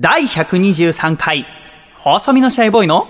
[0.00, 1.44] 第123回、
[1.98, 3.08] 細身のシャイボーイの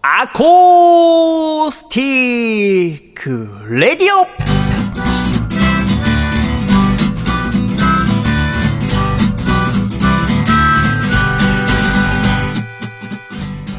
[0.00, 4.24] アコースティックレディオ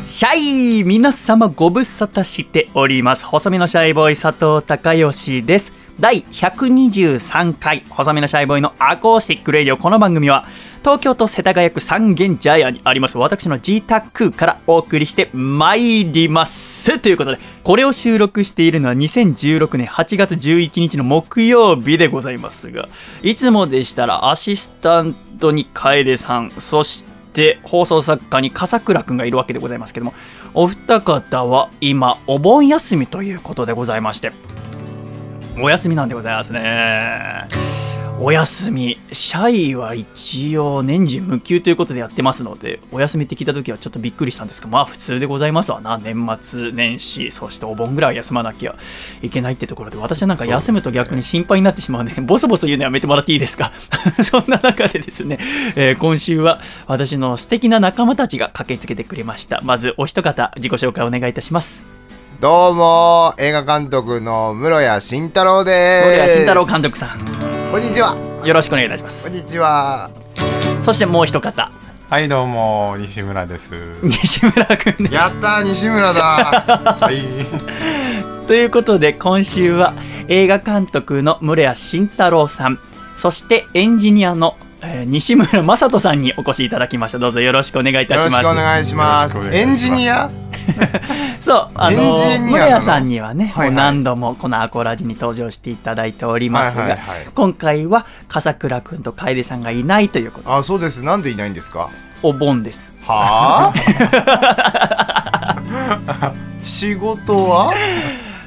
[0.06, 3.26] シャイ皆様ご無沙汰しております。
[3.26, 5.74] 細身のシャイボーイ佐藤孝義です。
[6.00, 9.78] 第123回、細身のシャイボーイのアコースティック radio。
[9.78, 10.46] この番組は、
[10.88, 16.98] 東京都世田谷区三軒茶屋にあります私の G タックからお送りして参ります。
[17.00, 22.88] ということで、これを収録しているのは2016年8月11日の木曜日でございますが、
[23.22, 30.14] いつもでしたらアシスタントに楓さん、そして放送作家に笠倉くんがいるわけでございますけども、
[30.54, 34.32] お二方は今お盆休みということでございまして、
[35.60, 37.48] お休みなんでございますね。
[38.20, 38.98] お休み。
[39.12, 46.00] 社員は一応年中無休ということでやってますので、お休みって聞いた時はちょっとびっくりしたんですが、まあ普通でございますわな。
[46.00, 48.76] 年末年始、そしてお盆ぐらい休まなきゃ
[49.22, 52.26] いけないってところで、私はなんか休むと逆に心配になってしまうんですね。
[52.26, 53.72] ボソボソ言うのやめてもらっていいですか？
[54.24, 55.38] そんな中でですね、
[55.76, 59.62] えー今週は私の素敵な仲間たちが駆けつけてくれました。
[59.64, 61.84] まずお一方、自己紹介お願いいたします。
[62.40, 67.20] どうも映画監督の室谷慎太郎です森谷慎太郎監督さん、
[67.72, 69.28] こんにちはよろしくお願いいたします。
[69.28, 70.12] こんにちは
[70.84, 71.72] そしてもう一方、
[72.10, 73.72] はいどうも西村です。
[74.04, 75.14] 西村くんです。
[75.16, 76.22] やったー西村だ
[77.02, 78.46] はい。
[78.46, 79.94] ということで今週は
[80.28, 82.78] 映画監督の室谷慎太郎さん
[83.16, 87.20] そしてエンジニアの、えー西村雅人さんにお越しいただきました。
[87.20, 88.42] どうぞよろしくお願いいたしします。
[88.44, 89.38] くお願いします。
[89.38, 89.80] エンよろしくお願いします。
[89.80, 90.30] ジニア？
[91.40, 92.70] そうあのエンジニアなの？
[92.70, 93.72] 室谷さんにはね、はいはい。
[93.72, 97.28] もう何度もこのアコラジに登場していただいておりますが、はいはいはい。
[97.34, 100.56] 今回は笠倉くんと楓さんがいないということで。
[100.56, 101.04] あそうです。
[101.04, 101.90] なんでいないんですか？
[102.22, 102.94] お盆です。
[103.04, 105.64] はあ？
[106.64, 107.74] 仕事は？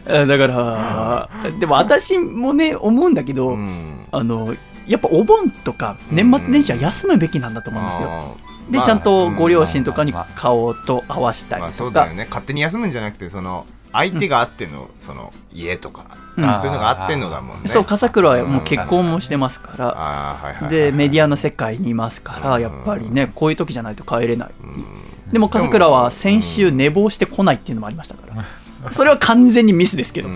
[0.07, 1.29] えーだから
[1.61, 4.01] でも私もね思うんだけど、うん。
[4.13, 4.55] あの
[4.91, 8.37] やっぱお盆とか年末年始は休むべきなんだと思うんですよ、
[8.71, 12.27] でちゃんとご両親とかに顔と合わせたりまあそとかうだよね。
[12.29, 16.07] 勝手に休むんじゃなくてその相手があってのその家とか
[16.37, 16.55] うん。
[16.55, 17.69] そういうのがあってのだもんね。
[17.69, 22.63] そう笠倉はもう結婚もしてますから、でメディアアの世界にいますから、うん。
[22.63, 24.51] やっぱりねこういう時じゃないと帰れない、
[25.33, 28.45] でも笠倉は先週寝坊してこないっていうのもありましたから、
[28.91, 30.29] それは完全にミスですけど、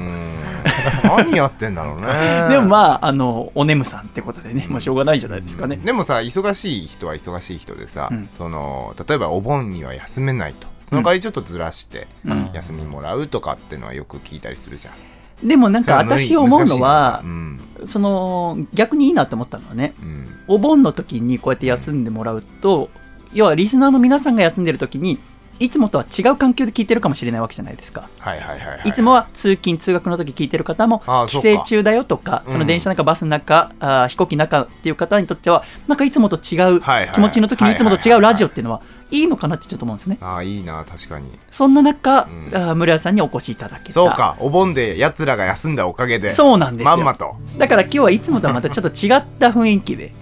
[1.05, 2.49] 何やってんだろうね。
[2.51, 8.29] でもまああのおねむさんってことでね、まあ、しょうがないじゃないですかね、でもさ忙しい人は忙しい人でさ、うん。
[8.37, 10.67] その例えばお盆には休めないと。
[10.87, 12.51] その代わりちょっとずらしてうん。
[12.53, 15.49] 休みもらうとかっていうのはよく聞いたりするじゃん。
[15.49, 17.61] でもなんか私思うのはうん。
[17.85, 20.29] その逆にいいなって思ったのはねうん。
[20.49, 22.91] お盆の時にこうやって休んでもらうと
[23.33, 25.19] 要はリスナーの皆さんが休んでる時に
[25.61, 28.09] いつもとは違う環境で聞いてるかもしれないわけじゃないですか。
[28.21, 28.93] はいはいはい、はい、い。
[28.93, 32.53] つもは通勤・通学の時聞いてる方も帰省中だよとかうん。
[32.53, 36.81] その電車の中バスの中あー飛行機の中っていう方にとってはなんかいつもと違う
[37.13, 40.19] 気持ちの時にいつもと違うラジオっていうのはいいのかなってちょっと思うんですね。
[40.21, 41.31] ああいいな確かに。
[41.51, 42.25] そんな中、ん。
[42.53, 43.93] あー村屋さんにお越しいただけた。
[43.93, 46.97] そうかお盆でやつらが休んだおかげでそうなんですよ。
[46.97, 47.37] まんまと。
[47.59, 50.15] だから今日はいつもとはまたちょっと違った雰囲気ではい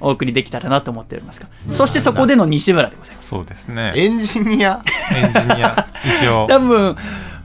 [0.00, 1.48] お送りできたらなと思っておりますが。
[1.70, 3.28] そしてそこでの西村でございます。
[3.28, 3.92] そうですね。
[3.96, 4.82] エンジニア？
[5.14, 5.86] エンジニア。
[6.20, 6.46] 一応。
[6.50, 6.96] 多分、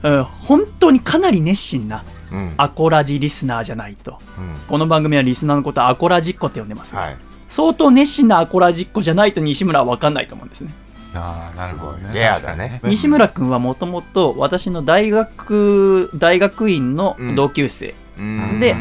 [0.02, 2.54] うん本当にかなり熱心なうん。
[2.56, 4.18] アコラジリスナーじゃないと。
[4.38, 4.60] うん。
[4.68, 7.16] この番組はリスナーのことをアコラジっ子って呼んでますが、はい。
[7.48, 10.72] 相当熱心なアコラジっ子じゃないと西村は分かんないと思うんですね。
[11.14, 11.98] あーなるほどね。
[12.00, 12.80] すごいレアだね。
[12.84, 18.60] 西村君はもともと私の大学大学院の同級生、うん。
[18.60, 18.74] で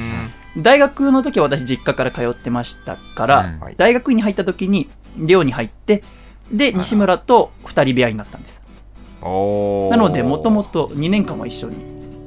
[0.57, 3.59] 大学の時は私実家から通ってましたから、うん。
[3.59, 3.75] はい。
[3.77, 6.03] 大学院に入った時に寮に入って
[6.51, 8.61] でい西村と2人部屋になったんです。
[9.21, 9.27] な
[9.97, 11.77] のでもともと2年間は一緒に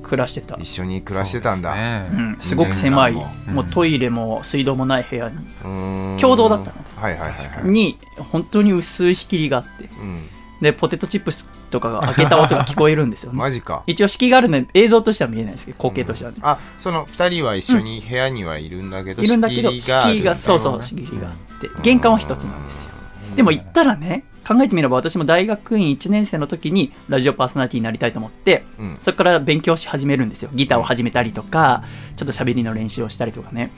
[0.03, 0.57] 暮らしてた。
[0.57, 2.09] 一緒に暮らしてたんだ、ね。
[2.13, 5.37] うん、すごく狭い、二年間もうトイレも水道もない部屋に。
[6.19, 6.77] 共同だったの。
[6.97, 7.99] はいはいはいはい、に
[8.33, 9.85] 本当に薄い仕切りがあって。
[9.85, 10.29] うん、
[10.61, 13.39] でポテトチップスとかが開けた音が聞こえるんですよね。
[13.39, 13.83] マジか。
[13.87, 22.91] 一応敷居があるので映像としては見えないですけど光景としてはね、あその2人は一緒に部屋にはいるんだけど、いるんだけど仕切りがそうそう敷居があって玄関は一つなんですよ。
[23.37, 28.97] でも行ったらね考えてみれば私も大学院1年生の時にラジオパーソナリティになりたいと思ってうん。
[28.99, 30.51] そこから勉強し始めるんですよ。
[30.55, 31.83] ギターを始めたりとか
[32.17, 33.71] ちょっと喋りの練習をしたりとかね。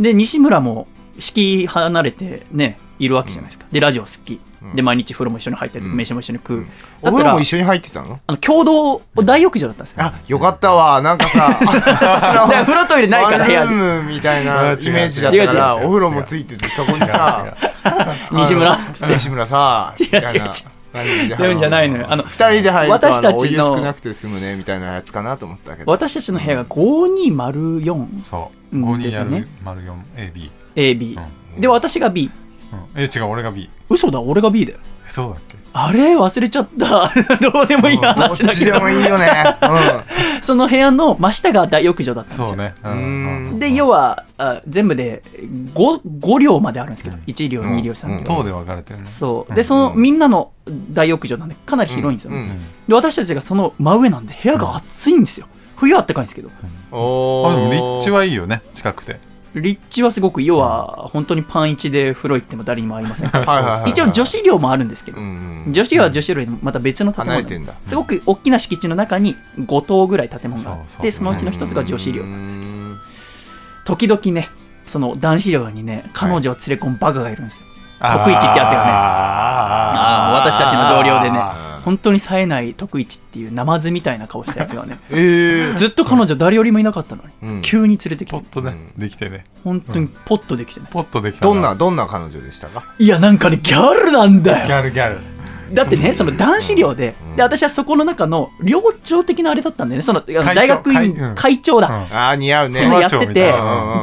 [0.00, 0.88] で西村も
[1.18, 3.66] 敷居離れてねいるわけじゃないですか。
[3.70, 4.40] で、ラジオ好き。
[4.74, 6.66] で、毎日風呂も一緒に入ったりとか、うん飯も一緒に食う。
[7.02, 8.20] お風呂も一緒に入ってたの？
[8.26, 10.02] あの、共同大浴場だったんですよ。
[10.02, 11.00] あ、よかったわ。
[11.02, 11.56] なんかさ、
[12.64, 13.82] 風呂トイレないから部屋ワンルに。
[13.82, 17.46] ームみたいなイメージだったから、お風呂もついてて、そこにさ、
[18.32, 18.78] 西村
[19.08, 25.90] 西村さ、違う違うみたいそういうんじゃないのよあの二人で入ると、私たちの少なくて済むね、みたいなやつかなと思ったけど。
[25.90, 28.76] 私たちの部屋が5204そう。
[28.76, 30.50] うん5ですよね人やる、丸4、A、B。
[30.74, 31.18] AB。
[31.18, 31.20] う
[31.58, 32.30] んで、私が B。
[32.72, 33.02] うん。
[33.02, 33.68] え、違う、俺が B。
[33.88, 34.78] 嘘だ、俺が B だよ。
[35.06, 35.56] えそうだっけ？
[35.78, 37.10] あれ忘れちゃった。
[37.52, 38.48] どうでもいいどっ話だけど。
[38.48, 39.28] ちでもいいよね。
[40.40, 42.56] その部屋の真下が大浴場だったんですよ。
[42.56, 42.74] ね。
[42.82, 43.58] ううんん。
[43.58, 45.22] で、要は、あ全部で
[45.74, 48.24] 5, 5両まであるんですけど、うん1両、うん2両、3両。
[48.24, 49.04] 塔で分かれてるね。
[49.04, 49.50] そう。
[49.50, 50.50] うんで、そのみんなの
[50.92, 52.36] 大浴場なんで、かなり広いんですよね。
[52.38, 52.58] うんうん
[52.88, 55.46] で、私たちがその真上なんで、部屋が暑いんですよ。
[55.76, 56.48] 冬はあったかいんですけど、
[56.90, 59.20] おあ、でも立地は、はいいよね、近くて。
[59.60, 63.30] 立地はすごく、要は、本当にパン1で風呂行っても誰にも会いません。
[63.88, 65.18] 一応女子寮もあるんですけど。
[65.18, 65.72] う、んうん。
[65.72, 67.60] 女子寮は女子寮でまた別の建物で。
[67.84, 70.98] すごく大きな敷地の中に5棟ぐらい建物があそうそう。
[71.00, 72.26] って、そのうちの一つが女子寮う。
[72.26, 72.96] ん。
[73.84, 74.50] 時々ね、
[74.84, 77.66] その男子寮にね、彼女を連れ込むバカがいるんですよ。
[78.00, 78.68] あー徳一ってやつがね。
[78.76, 80.36] あー。
[80.36, 85.78] あー私たちの同僚でね本当に冴えない徳一っていうナマズみたいな顔したやつがね、 ええ。
[85.78, 89.44] ずっと彼女誰よりもいなかったのに、うん急に連れてきて、ポッとね、うんできてね。
[89.62, 90.86] 本当にポッとできてね。
[90.90, 92.82] ポッとできたどんな、どんな彼女でしたか？
[92.98, 94.76] いや、なんかね、ギャルなんだギよ。
[94.78, 95.18] ャルギャル。
[95.72, 100.02] だってね、その男子寮で、うんで、私はそこの中の寮長的なあれだったんだよね。
[100.02, 101.86] その、大学院会長だ。
[101.88, 102.82] うんああ、似合うね。
[103.00, 103.32] やってて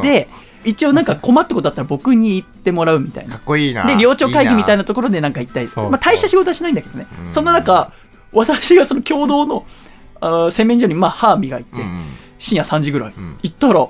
[0.01, 0.27] で、
[0.65, 3.41] 一応なんか困ったことあったら僕に言ってもらうみたいなっ。
[3.43, 3.85] こいいな。
[3.85, 4.83] で、寮長会議みたいな。
[4.83, 7.07] なところでなんか一体、まあ大した仕事はしないんだけどね。
[7.27, 7.91] うんそんな中、
[8.31, 9.65] 私がその共同の
[10.19, 12.05] あー洗面所にまあ歯磨いて、うん
[12.39, 13.87] 深夜3時ぐらい、ん行ったら、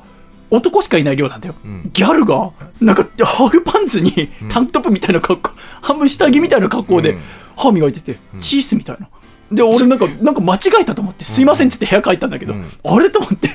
[0.51, 1.55] 男しかいない寮なんだよ。
[1.63, 4.11] うんギャルが、なんか、ハーフパンツに
[4.49, 7.21] タンクトップみたいな格好、ハム下着みたいな格好でうん、
[7.55, 9.07] 歯磨いてて、チースみたいな。
[9.53, 12.69] で、俺なんか、なんか間違えたと思って、すいませんっつって部屋帰ったんだけど、うん。
[12.83, 13.49] あれと思って、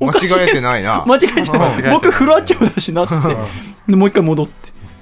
[0.00, 1.04] おかしい間違えてないな。
[1.06, 1.94] 間違えてない間違えてない。
[1.94, 3.36] 僕、フロア長だしなっつって、
[3.88, 4.52] でもう一回戻って、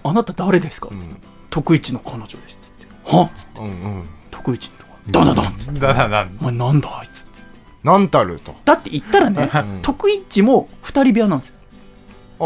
[0.05, 0.89] あなた誰ですか？
[0.93, 1.21] っつって、うん。
[1.51, 2.37] 徳一の彼女です。
[2.37, 3.23] っつって、は？
[3.25, 4.03] っつって、うんうん。
[4.31, 5.45] 徳一のとこ、ダダダン。
[5.47, 6.27] っつって、だだだ。
[6.41, 7.25] お前なんだあいつ？
[7.25, 7.47] っつって。
[7.83, 8.55] なんたると。
[8.65, 9.83] だって言ったらね、うん。
[9.83, 11.57] 徳一も二人部屋なんですよ。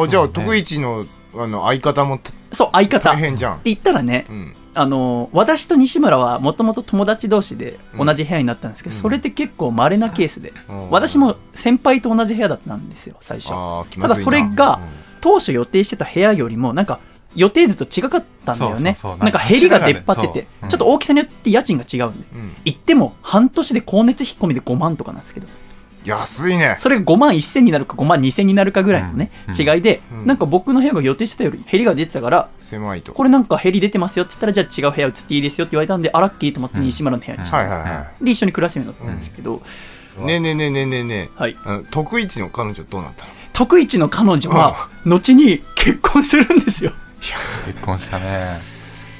[0.03, 0.35] あ、じゃあ、そうね。
[0.35, 3.11] 徳一の、あの、相方もたそう、相方。
[3.11, 3.61] 大変じゃん。
[3.65, 4.55] 言ったらね、うん。
[4.81, 9.03] あの私と西村はもともと友達同士で同じ部屋になったんですけど、うん。
[9.03, 10.91] それって結構稀なケースで、うん。
[10.91, 13.51] 私も先輩と同じ部屋だったんですよ最初。
[14.01, 14.81] ただそれが
[15.21, 16.99] 当初予定してた部屋よりもなんか
[17.35, 18.97] 予定図と違かったんだよね。
[19.19, 22.27] なんかへりが出っ張ってて、ちょっと大きさによって家賃が違うんで。
[22.65, 25.47] 行っても半年で光熱費込みで5万とかなんですけど
[26.05, 26.77] 安いね。
[26.79, 33.13] それが5万1000になるか5万2000になるかぐらいのね、うん違いで、うんなんか僕の部屋が予定してたよりへりが出てたから狭いと。
[33.13, 39.63] これなんかヘリ出てますよって言ったら、じゃあ違う部屋移っていいですよって言われたんで、あラッキーと思ってうん西村の部屋にして、はいはいはで、一緒に暮らすようになったんですけど、
[40.21, 40.25] い。
[40.25, 41.53] ねえねえねえねえねえねはい。
[41.53, 41.57] え。
[41.65, 43.31] あの徳一の彼女どうなったの？
[43.53, 46.93] 徳一の彼女は、後に結婚するんですよ。
[47.67, 48.57] 結婚したね。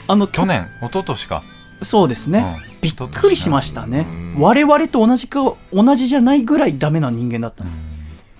[0.09, 1.43] あの、去年、一昨年か。
[1.83, 2.57] そうですね。
[2.65, 4.39] うんびっくりしましたねう。
[4.39, 5.41] ん我々と同じか、
[5.71, 7.71] 同じじゃないぐらいダメな人間だったの。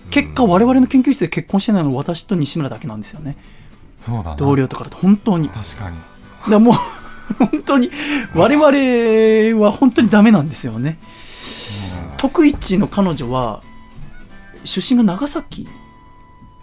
[0.09, 3.37] 結果、我々の研究室で結婚してないのは私と西村だけなんですよね。
[4.01, 4.35] そうだな。
[4.35, 5.47] 同僚とかだと本当に。
[5.49, 5.97] 確かに。
[6.49, 6.73] らもう、
[7.37, 7.91] 本当に、
[8.33, 10.97] 我々は本当にダメなんですよね。
[12.17, 13.61] 徳一の彼女は、
[14.63, 15.61] 出身が長崎？
[15.61, 15.67] い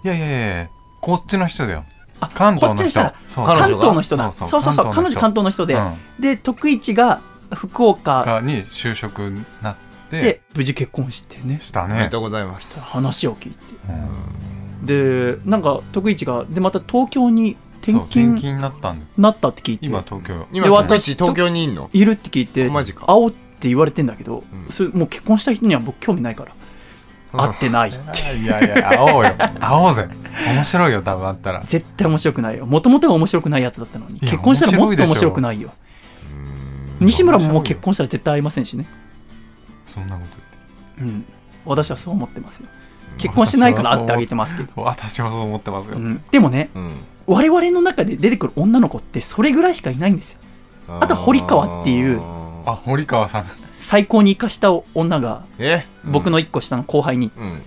[0.03, 0.69] やいやいや
[1.01, 1.85] こっちの人だよ。
[2.21, 3.01] あ関東の人
[3.35, 4.33] 関東の人だ。
[4.33, 4.93] そそううそうそう。
[4.93, 5.75] 彼女関東の人で。
[5.75, 7.21] うんで、徳一が
[7.55, 9.77] 福岡がに就職になっ
[10.11, 11.59] て、で無事結婚してね。
[11.61, 12.19] したねおめでと。
[12.19, 12.81] うございます。
[12.93, 13.59] 話を聞いて。
[13.89, 19.07] うんで、なんか徳一が、で、また東京に転そう転勤なったん。
[19.17, 20.47] なったって聞いて、今東京。
[20.53, 21.91] 今、で徳一私東京にいんの？
[21.93, 26.53] いるって聞いて、マジか会おうって言われてんだけど、うんそれもう結婚した人には僕興味ないから、
[27.33, 28.37] 会ってないって。
[28.39, 29.35] いやいや、会おうよ。
[29.61, 30.09] 会おうぜ。
[30.55, 31.63] 面白いよ、多分会ったら。
[31.65, 32.67] 絶対面白くないよ。
[32.67, 35.71] もともとが面白くないやつだったのに、結婚したらもっと面面白くないよ。
[35.71, 35.79] うん
[37.01, 38.85] 西村ももう結婚したら絶対会いませんしね。
[39.87, 40.37] そんなこと
[40.99, 41.15] 言って。
[41.15, 41.25] うん。
[41.65, 42.69] 私はそう思ってますよ。
[43.19, 44.69] 結婚してないから会ってあげてますけど。
[44.83, 45.97] 私もそう思ってますよ。
[45.97, 46.91] うん、でもね、うん
[47.29, 50.39] 我々の中で出てくる女の子ってそれぐらいしかいないんですよ。
[50.89, 52.23] あと堀川っていう
[52.73, 53.47] あ、堀川さん。
[53.73, 55.87] 最高に生かした女が、え？
[56.05, 57.63] 僕の一個下の後輩に、うん。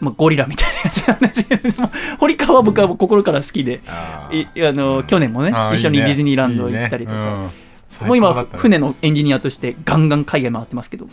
[0.00, 1.90] まあ、ゴリラみたいなやつなんですけど、
[2.20, 6.08] 堀川は僕は心から好きで、ああの去年もねあー一緒にいいね。
[6.08, 7.30] ディズニーランド行ったりとか、いいね。
[7.30, 7.40] うん。
[7.40, 7.50] もう
[7.90, 8.58] 最高今だったね。
[8.60, 11.08] 船のエンジニアとしてガンガン海外回ってますけど、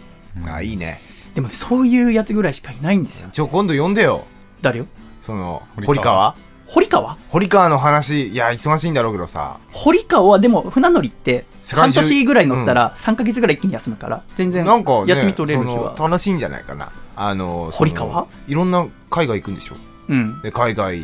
[0.52, 1.02] あいいね。
[1.34, 3.30] でもそういうやつぐらいしかいないんですよ。
[3.32, 4.26] ちょ今度呼んでよ。
[4.62, 4.86] 誰よ？
[5.24, 5.96] その堀川。
[5.96, 6.36] 堀川？
[6.68, 7.18] 堀川？
[7.30, 9.58] 堀川の話いや忙しいんだろうけどさ。
[9.72, 16.92] 堀川はでも船乗りって半年ぐらい乗ったら3ヶ月ぐらい一気に休むから全然なんか、ね、休み取れる日そはの楽しいんじゃないかな。
[17.16, 18.28] あの堀川？
[18.48, 19.76] いろんな海外行くんでしょ？
[20.10, 20.42] うん。
[20.42, 21.02] で海外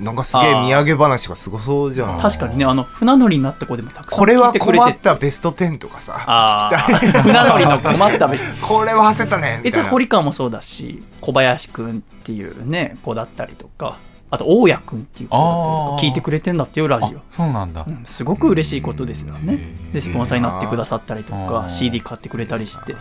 [0.00, 2.18] なんかすげえ土産話がすごそうじゃん。
[2.18, 13.98] 確かにねあの船乗りになった子でもたくさんこれは困ってたベスト10とかさあ聞きた 船乗りの困った別に これは焦ったねみえ堀川もそうだし小林くんっていうね子だったりとか
[14.32, 17.84] あと大家くんっていう子だったりとか聞いてくれてんだっていうラジあオそうなんだ。
[17.86, 19.58] うんすごく嬉しいことですよね。
[19.92, 22.96] でスポンサーになってくださったりとあかー CD 買ってくれたりして。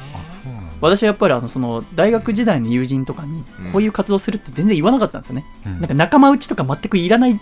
[0.82, 3.72] 私はやっぱりあのその大学時代の友人とかにうん。
[3.72, 5.80] こういう活動するって全然言わなかったんですよね、うん。
[5.80, 7.40] なんか仲間内とか全くいらない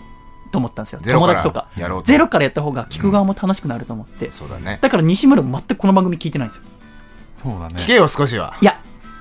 [0.52, 1.00] と思ったんですよ。
[1.04, 1.66] 友達とか。
[2.04, 4.78] ゼロからやった方が聞く側も楽しくなると思って、そうだね。
[4.80, 6.64] だから西村も全くこの番組聞いてないんですよ。
[7.42, 7.74] そうだね。
[7.76, 8.56] 聞けよ少しは。
[8.60, 8.78] いや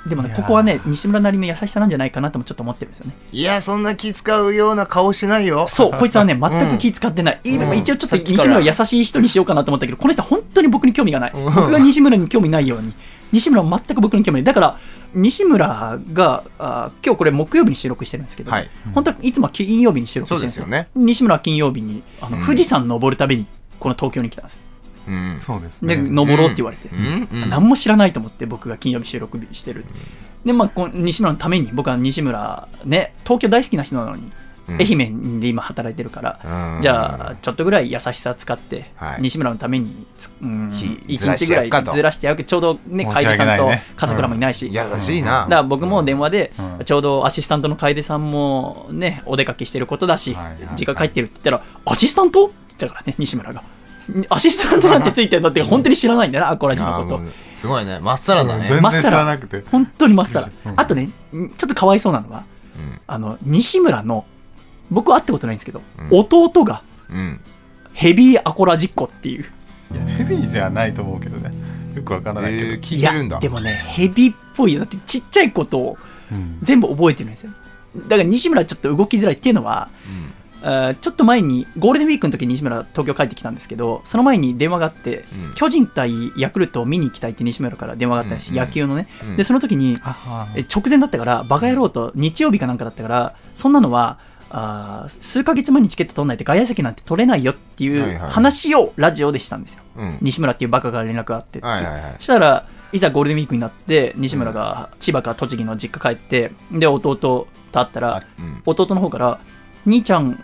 [0.07, 3.13] でもねここはね西村なりの優しさなんじゃないかなともちょっと思ってるんですよね。
[3.31, 5.67] いやそんな気使うような顔しないよ。
[5.67, 11.31] そうこいつはね 全く気使ってない、いいでも一応ちょっと西村を優しい人にしようかなと思ったけどこの人は本当に僕に興味がない。
[11.33, 11.53] うん。
[11.53, 12.93] 僕が西村に興味ないように。
[13.31, 14.43] 西村は全く僕に興味ない。
[14.45, 14.79] だから
[15.13, 18.69] 西村があ今日これ木曜日に収録してるんですけど、はい。
[18.93, 20.65] 本当はいつもは金曜日に収録してるんですよ。
[20.65, 20.87] ね。
[20.95, 22.45] 西村は金曜日にあのうん。
[22.45, 23.45] 富士山登るために
[23.79, 24.55] この東京に来たんです。
[24.55, 24.68] よ
[25.07, 25.35] うん。
[25.37, 26.89] そうですで、ね登ろうって言われて、
[27.49, 29.85] 何も知らないと思って僕が金曜日収録日してる、
[30.45, 34.31] でまあこの西村のために僕は西村ね東京大好きな人なのに、
[34.69, 34.75] うん。
[34.75, 36.81] 愛媛で今働いてるから、うん。
[36.83, 39.21] じゃあちょっとぐらい優しさ使って、はい。
[39.21, 42.43] 西村のためにつ、うん、日一ずらし日ぐらいずらしてやるけ。
[42.43, 43.83] どちょうどね楓さんと訳ないね。
[43.95, 45.45] 笠倉もいないし、いやらしいな。
[45.45, 46.85] だから僕も電話で、うん。
[46.85, 50.37] ちょうどアシスタントの楓さんもね、お出かけしてることだし、
[50.77, 52.45] 実家帰ってるって言ったら、アシスタント？
[52.45, 53.63] って言ったからね、西村が。
[54.29, 57.21] アシスタントなんてついてるのって本当に知らないんだな、アコラジのこと。
[57.57, 57.99] すごいね。
[57.99, 58.67] まっさらだね。
[58.67, 59.17] 全然知まっさら。
[59.19, 59.63] らなくて。
[59.69, 60.49] 本当にまっさら。
[60.71, 60.79] うん。
[60.79, 62.45] あとね、んちょっとかわいそうなのは、
[62.77, 62.99] うん。
[63.05, 64.25] あの、西村の、
[64.89, 66.19] 僕は会ったことないんですけど、うん。
[66.19, 67.39] 弟がうん。
[67.93, 69.45] ヘビーアコラジッコっていう。
[69.91, 71.51] いやヘビーじゃないと思うけどね。
[71.95, 73.35] よくわからないけど、えー聞いてるんだ。
[73.35, 74.79] や、でもね、ヘビーっぽいよ。
[74.79, 75.97] だってちっちゃいことを
[76.31, 76.59] うん。
[76.61, 77.51] 全部覚えてるんですよ。
[78.07, 79.89] だから西村はちょっと動きづらいっていうのは、
[80.61, 85.53] ちょっと前にゴールデンウィークの時に西村東京帰ってきたんですけどその前に電話があって、うん。
[85.55, 88.57] 巨人対ヤクルトを見に行きたいって西村から電話があったし、うん。
[88.57, 89.35] うん野球のね、うん。
[89.37, 98.31] でその時に直前だったからバカ野郎と日曜日かなんかだったからそんなのはあー数ヶ月前にチケット取んないと外野席なんて取れないよっていうはいはい。
[98.31, 100.17] 話をラジオでしたんですよ、うん。
[100.21, 101.71] 西村っていうバカが連絡があってっていう。
[101.71, 102.13] はいはいはい。
[102.17, 108.61] そしたらいざゴールデンウィークになって西村が千葉か栃木の実家帰ってで弟と会ったらうん。
[108.65, 109.39] 弟の方から
[109.85, 110.37] 「兄ちゃん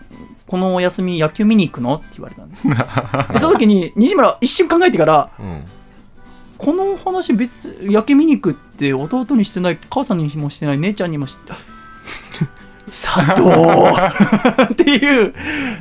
[0.48, 2.68] このお休み野球見に行くの?」って言われたんです。
[3.34, 5.64] でその時に西村一瞬考えてからうん
[6.58, 11.52] 「この話別野球見に行くって弟にしてない母さんにもしてない姉ちゃんにもして
[12.88, 13.42] 佐藤。
[14.72, 15.34] っていう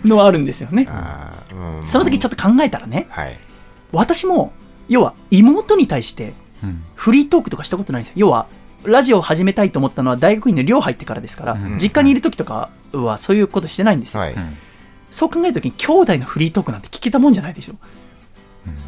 [0.04, 0.88] のはあるんですよね。
[1.80, 1.86] うん。
[1.86, 3.38] その時ちょっと考えたらねはい。
[3.92, 4.52] 私も
[4.88, 6.82] 要は妹に対してうん。
[6.94, 8.26] フリートークとかしたことないんですよ。
[8.26, 8.46] 要は
[8.84, 11.78] ラジオを始めたいと思ったのは大学院の寮入ってからですから、うん。
[11.78, 14.32] 実家にいる時とかはそういうことしてないんですよ、はい。
[14.34, 14.56] うん。
[15.10, 17.74] そう考えた時に兄弟のフリートークなんて聞けたもんじゃないでしょ。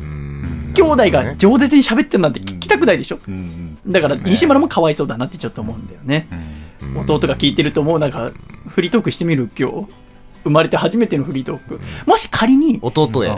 [0.00, 0.70] うん。
[0.74, 3.18] 兄弟が饒舌に喋ってるなんて聞きたくないでしょ。
[3.26, 3.78] うん。
[3.86, 6.28] だから西村もかわいそうだなってちょっと思うんだよね。
[6.82, 6.88] うん。
[6.90, 6.98] うん。
[7.00, 8.32] 弟が聞いてると思うなんか
[8.68, 9.86] フリートークしてみる今日
[10.44, 11.80] 生まれて初めてのフリートーク。
[12.06, 13.30] もし仮に弟へ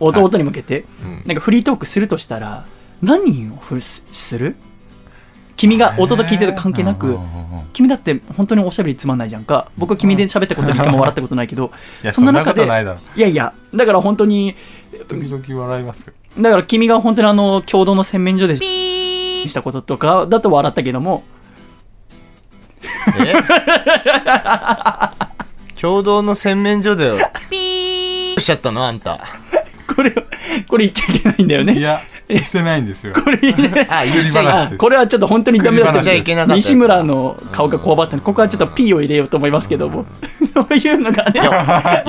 [0.00, 1.22] 弟に向けてうん。
[1.26, 2.66] なんかフリートークするとしたら
[3.02, 4.56] 何をする？
[5.56, 7.18] 君が弟聞いてると関係なく
[7.72, 9.68] 君だって本当におしゃべりつまんないじゃんか。
[9.76, 11.70] 僕は君で喋ったことに一回も笑ったことないけど
[12.02, 12.86] いやそんなことない
[13.16, 14.54] やいやだから本当に
[15.08, 21.24] 時々笑いますよだから君が本当にあの共同の洗面所でしたこととかだと笑ったけども。
[23.18, 23.34] え？
[25.80, 27.12] 共同の洗面所で
[28.38, 28.86] しちゃったの？
[28.86, 29.20] あんた。
[29.94, 30.10] これ
[30.68, 31.78] これ言っちゃいけないんだよね。
[31.78, 32.00] いや
[32.42, 33.12] してないんですよ。
[33.12, 33.56] これ言っ
[34.30, 40.06] ちゃいこれはちょっと本当にダメだった西村の顔がこわばったのここはちょっと P を入れようと思いますけども。
[40.52, 41.40] そういうのがね。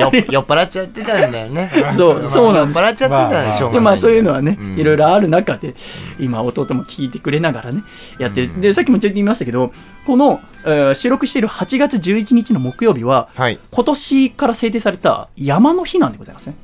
[0.02, 1.70] よ 酔っ払っちゃってたんだよね。
[1.96, 4.80] そうそうなんです酔っ払っちゃってたらしょでまあそういうのはね、うん。
[4.80, 5.76] いろいろある中で
[6.20, 7.84] 今弟も聞いてくれながらね
[8.18, 8.62] やって、うん。
[8.62, 9.72] でさっきもちょっと言いましたけど
[10.06, 13.60] この、えー収録している8月11日の木曜日ははい。
[13.70, 16.56] 今年から制定された山の日なんでございますね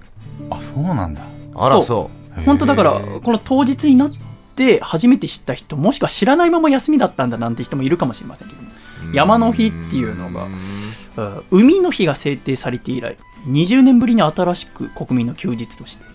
[0.50, 1.22] あそうなんだ。
[1.55, 2.10] あらそ
[2.46, 4.12] 本当だからこの当日になっ
[4.56, 8.62] て初めて知った人もしくは知らないまま休みだったんだなんて人もいるかもしれませんけど
[9.13, 10.48] 山の日っていうのが
[11.52, 16.06] 海の日が制定されて以来20年ぶりに新しく国民の休日として。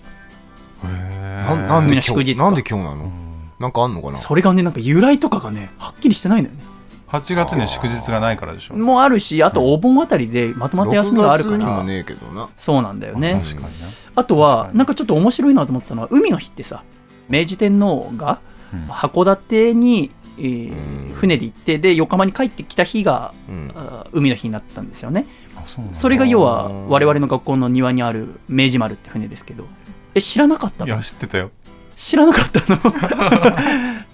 [0.82, 3.04] ななんで今日な祝日かなんで今日なの？
[3.04, 3.12] うん
[3.58, 4.16] なんかあんのかな？
[4.16, 6.62] それがねなんか由来とかがねはっきりしてないんだよね
[7.08, 12.48] 8月には祝日がないからでしょもあるしあとお盆あたりでまとまった休みがあるか6月にもらねえけどな。
[12.56, 13.40] そうなんだよね。
[13.42, 13.70] 確かにね。
[14.14, 16.82] あとはなんかちょっと面白いなと思ったのは海の日ってさ
[17.28, 18.40] 明治天皇が
[18.72, 18.82] うん。
[18.84, 21.14] 函館に、えーうん。
[21.14, 23.72] 船で行ってで横浜に帰ってきた日がうん。
[24.12, 25.26] 海の日になったんですよね。
[25.56, 29.66] あそれが要は我々の学校の庭にある明治丸って船ですけど。
[30.14, 30.86] え知らなかったの？
[30.86, 31.50] いや知ってたよ
[31.98, 32.78] 知らなかったの。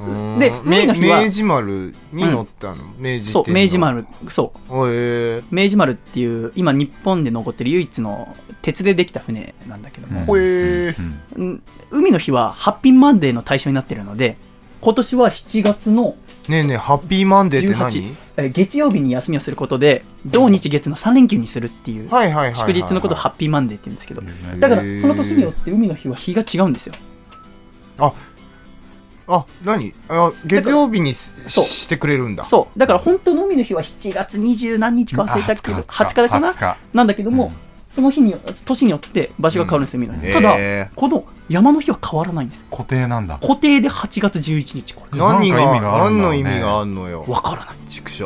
[0.00, 0.38] うん。
[0.38, 5.44] で海の日は明治丸に乗ったの、明治そう明治丸そう。
[5.50, 10.94] 明治丸っていう今日本で残ってる唯一の鉄でできた船なんだけども、うん。
[11.36, 11.62] うん。
[11.90, 14.36] 海の日はハッピーマンデーの対象になってるので
[14.80, 16.16] 今年は7月の
[16.48, 24.22] ねえねえハッピーマンデーって何？18え月曜日に休みをすることで土日月の3連休にするっていう祝日のことをハッピーマンデーって言うんですけど。
[24.22, 26.94] ねだからその年によって海の日は日が違うんですよ
[27.98, 28.12] あ
[29.64, 29.94] 何？
[30.08, 32.44] あ月曜日にしてくれるんだ。
[32.44, 32.78] そう。
[32.78, 36.76] だから本当の海の日は7月20何日か忘れたけどあ20日だかな？20日。
[36.92, 37.52] なんだけども、うん。
[37.88, 38.34] その日に
[38.64, 40.34] 年によって場所が変わるんですよ、海の日、うん。
[40.34, 43.38] ただ、この山の日は変わらないんです固定なんだ。
[43.38, 45.18] 固定で8月11日これ。
[45.18, 47.24] 何が何の意味があんのよ。
[47.28, 47.76] わからない。
[47.88, 48.24] 畜生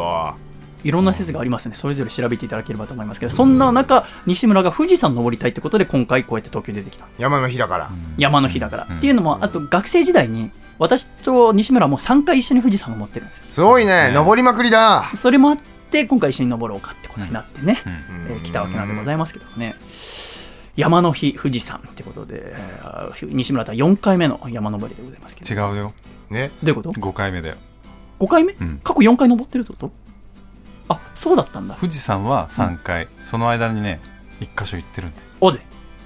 [0.84, 1.74] いろんな説がありますね。
[1.74, 8.98] それぞれ調べていただければと思いますけどそんな中西村が富士山登りたいってことで今回こうやって東京に出てきたんです山の日だから、山の日だから、うん。
[8.98, 13.44] っていうのもあと学生時代に私と西村も3回一緒に富士山を登ってるんですよ。
[13.50, 14.08] すごいね。
[14.08, 15.10] ね登りまくりだ。
[15.16, 15.58] それもあっ
[15.90, 18.32] て今回一緒に登ろうかってことになってね、うん。
[18.36, 19.74] えー来たわけなんでございますけどね。
[20.76, 25.60] 山の日富士山ってことでえー西村とは4回目の山登りでございますけど。
[25.60, 25.92] 違うよ。
[26.30, 26.52] ね。
[26.62, 27.56] どういうこと？5回目だよ
[28.20, 28.80] ?5 回目、うん。
[28.84, 29.90] 過去4回登ってるってこと？
[30.88, 31.76] あそうだったんだ。
[31.78, 34.00] 富士山は3回、その間にね
[34.40, 35.26] 1箇所行ってるんだよ。
[35.40, 35.60] 尾瀬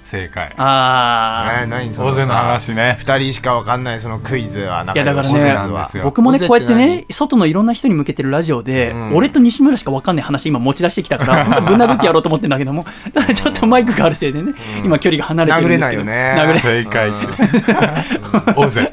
[0.04, 0.52] 正解。
[0.58, 2.96] あー、えー何そのの話ね。
[2.98, 9.16] 二人しかわかんないそのクイズは仲いやだからね僕もねこうやってね外のいろんな人に向けてるラジオで、うん。
[9.16, 12.84] 俺と西村しか分かんない話今持ち出してきたから ぶん殴ってやろうと思ってんだけども
[13.14, 14.84] ただちょっとマイクがあるせいでね、うん。
[14.84, 16.02] 今距離が離れてるんですけど。
[16.02, 16.52] 殴れないよね。
[16.52, 16.60] 殴れ。
[16.60, 17.08] 正解。
[17.08, 18.92] って大勢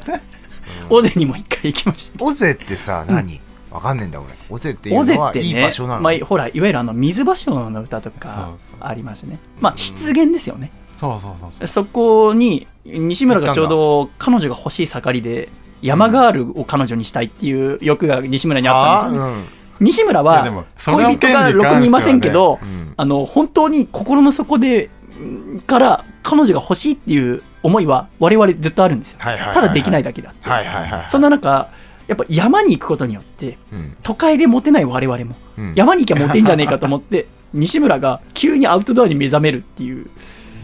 [0.88, 2.24] 尾瀬にも一回行きました。
[2.24, 3.40] 尾瀬ってさ何？
[3.70, 6.00] わかんねえんだ俺尾瀬ってい尾うのはいい場所なの。
[6.00, 9.38] まあ、ほらいわゆるあの水芭蕉の歌とかありますね。
[9.60, 11.66] まあ湿原ですよね、そうそうそうそう。
[11.66, 15.48] そこに西村がちょうど彼女が欲しい盛りで
[15.82, 19.46] 山ガールを彼女にしたいっていう欲が西村にあったんですよね、うん。
[19.86, 22.94] 西村は恋人がろくにいませんけど、うん。
[22.96, 24.90] あの本当に心の底で
[25.20, 29.18] んから彼女が欲しいっていう思いは我々ずっとあるんですよ。
[29.20, 29.54] はいはいはいはい。
[29.54, 31.10] ただできないだけであって、はいはいはい。
[31.10, 31.68] そんな中
[32.10, 33.96] やっぱ山に行くことによってうん。
[34.02, 35.72] 都会でモテない我々もうん。
[35.76, 40.08] 山に行きゃモテんじゃねえかと思って 西村が急にアウトドアに目覚めるっていう、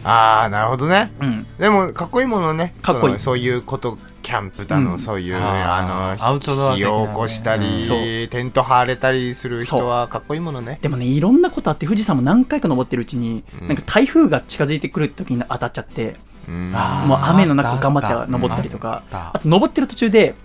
[0.02, 1.12] ああなるほどね。
[1.20, 2.74] うん、でもかっこいいものね。
[2.80, 3.18] かっこいい。
[3.18, 4.98] そういうことキャンプだの、うん。
[4.98, 8.28] そういうあのアウトドア火を起こしたり、そう。
[8.28, 10.78] テント張れたりする人はかっこいいものね。
[10.80, 13.66] でもねいろんなことあって富士山も何回か登ってるうちに、うん。
[13.66, 16.16] なんか台風が近づいてくる時に当たっちゃって
[16.48, 19.02] もう雨の中あった頑張って登ったりとか。
[19.10, 20.36] あと登ってる途中で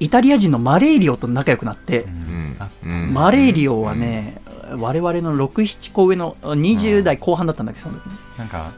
[0.00, 2.06] イタリア人のマレーリオと仲良くなって、
[2.82, 4.40] マレーリオはね、
[4.78, 7.90] 我々の67個上の20代後半だったんだけど、
[8.38, 8.72] なんか、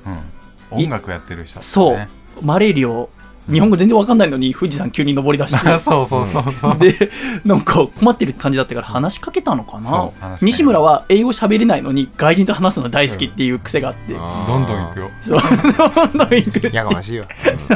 [0.71, 1.97] うん、音楽やってる人だったそう。
[1.97, 2.09] ね、
[2.43, 3.09] マレーリオ、
[3.51, 7.11] 日本語全然わかんないのに富士山急に登り出して、 そうそうそうそう、で、
[7.45, 10.37] なんか困ってる感じだったから話しかけたのかな？
[10.41, 14.19] 西村は英語喋れないのに外人と話すの大好きっていう癖があって、ど
[14.59, 15.11] んどん行くよ。
[15.21, 16.71] そう、どんどん行く。
[16.73, 17.27] やがましいわ。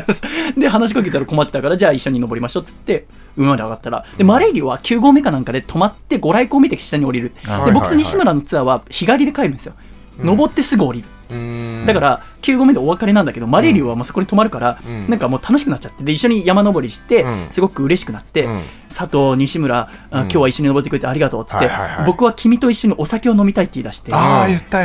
[0.57, 7.33] で、話しかけたら困ってたから、じゃあ一緒に登りましょうっつって、馬まで上がったら、で、マレーリオは9合目かなんかで止まってご来光を見て下に降りる。
[7.47, 9.75] あで、はい僕と西村のツアーは日帰りで帰るんですよ。
[10.19, 11.09] 登ってすぐ降りる。
[11.31, 11.85] うん。
[11.87, 18.49] だから、9合目でお別れなんだけど、マレーリオはもうそこに泊まるから、うんなんかもう楽しくなっちゃって、で、一緒に山登りして、すごく嬉しくなって、
[18.89, 21.71] 佐藤、西村、あうん今日は一緒に登ってくれてありがとうっつって、
[22.07, 24.11] 僕は君と一緒にお酒を飲みたいって言い出して、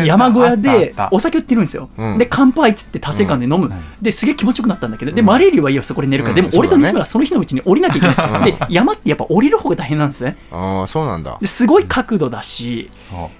[0.05, 3.71] 山小屋でお酒売ってるんですよ、で乾杯っつって達成感で飲む、
[4.01, 8.15] ですげえ気持ちよくなったんだけど、でマレーリオはいいよそこで寝るから、でも俺と西村はその日のうちに降りなきゃいけない
[8.51, 12.89] です、で山ってやっぱ降りる方が大変なんですねああそうなんだすごい角度だし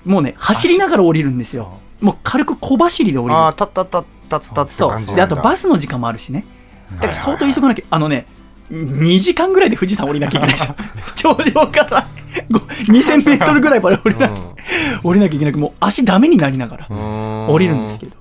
[0.05, 3.35] もうね走りながら降りるんですよもう軽く小走りで降りる。
[3.35, 6.45] ああたったったったったってそう感じであとバスの時間もあるしね
[6.95, 8.25] だから相当急がなきゃあのね
[8.69, 12.07] 2時間ぐらいで富士山降りなきゃいけないですよ頂上から
[12.49, 18.15] ご2000メートルぐらいまで降りなきゃ、降りなきゃいけなくもう足ダメになりながら降りるんですけど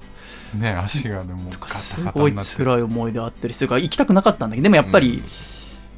[0.55, 5.23] ね足がでもガすタガタごい辛い思い出あったりするから行きたくなかったんだけどでもやっぱり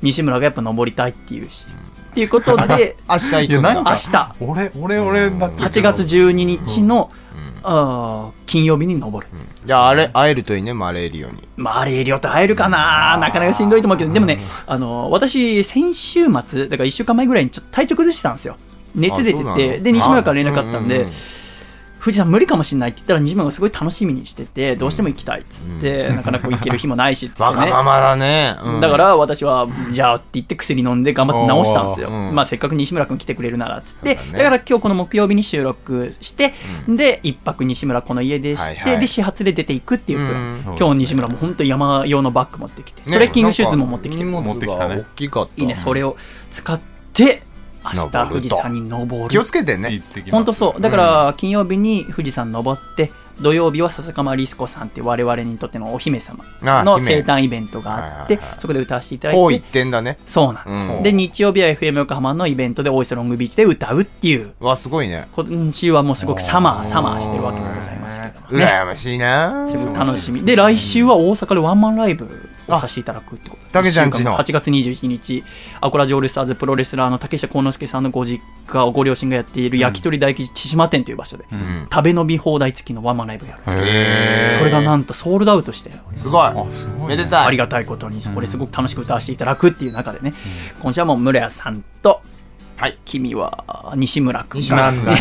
[0.02, 1.64] 西村がやっぱ登りたいっていうし、
[2.10, 7.21] っていうことで明日行くんだ明日俺俺俺だって8月12日の、うん
[7.62, 9.32] あー金曜日に登る、
[9.64, 11.48] じゃああれ会えるといいねマレーリオに。
[11.56, 13.16] マレーリオと会えるかな。
[13.18, 14.12] なかなかしんどいと思うけど。
[14.12, 18.56] でもねあの私先週末だから1週間前ぐらいにちょっと体調崩してたんですよ。
[18.94, 21.14] 熱出てて、で、西村から連絡あったんでうんうんうん、
[22.02, 27.46] 富士山無理かもしれないって言ったら西村がすごい楽しみにしてて、どうしても行きたいっつって、なかなか行ける日もないしっつってね。
[27.46, 28.56] わがままだね。
[28.60, 28.80] うん。
[28.80, 32.10] だから私は、じゃあって言って薬飲んで頑張って治したんですよ。
[32.10, 34.44] まあせっかく西村君来てくれるならっつって、だ,、そうだね。
[34.44, 36.54] から今日この木曜日に収録して、
[36.88, 39.00] で、一泊西村この家でして、はいはい。
[39.00, 40.42] で、始発で出ていくっていうプラン。
[40.42, 40.76] うん。
[40.76, 45.62] 今日西村も本当山用のバッグ持ってきて、ねトレッキングシューズも持ってきて、大きかった。
[45.62, 46.16] いいね、それを
[46.50, 46.80] 使っ
[47.12, 47.44] て、
[47.84, 49.28] 明日富士山に登る。
[49.28, 50.02] 気をつけてね。
[50.30, 50.80] 本当そう。
[50.80, 60.18] だから、金曜日に富士山登って、土曜日は笹かまりすこさんって我々にとってのお姫様の生誕イベントがあってそこで歌わせていただいてこう一、点だね。
[60.26, 60.88] そうなんです。
[60.88, 65.28] うんで、日曜日は FM 横浜のイベントでオイスロングビーチで歌うっていう、わ、すごいね。
[65.32, 68.64] 今週はもうすごくサマー、サマーしてるわけでございますけどもね。
[68.64, 70.44] 羨ましいなすごく楽しみ。
[70.44, 72.28] で、来週は大阪でワンマンライブ
[72.68, 74.36] をさせていただくってことたけちゃんちの。
[74.36, 75.44] 8月21日、
[75.80, 81.88] アコラジオールスターズプロレスラーの竹下幸之助さんのご実家、ご両親がやっている焼き鳥大吉千島店という場所で、ん。
[81.90, 84.58] 食べ飲み放題付きのワンマンライブをやるんですよへー。
[84.58, 86.42] それがなんとソールドアウトして、すごい。
[86.42, 87.08] あすごいね。
[87.08, 87.46] めでたい。
[87.46, 90.34] ありがたいことに、これすごく楽しく歌わせていただくっていう中でね、
[90.80, 92.22] 今週はもう村屋さんと、
[92.82, 92.98] はい。
[93.04, 95.16] 君は西村君西村君だね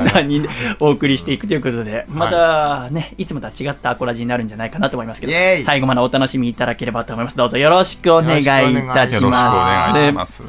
[0.00, 5.32] 3人でお送りしていくということで、またね、いつもとは違ったアコラジになるんじゃないかなと思いますけど
[5.64, 7.38] 最後までお楽しみいただければと思います。
[7.38, 9.94] どうぞよろしくお願いいたしま。
[10.12, 10.44] ますす。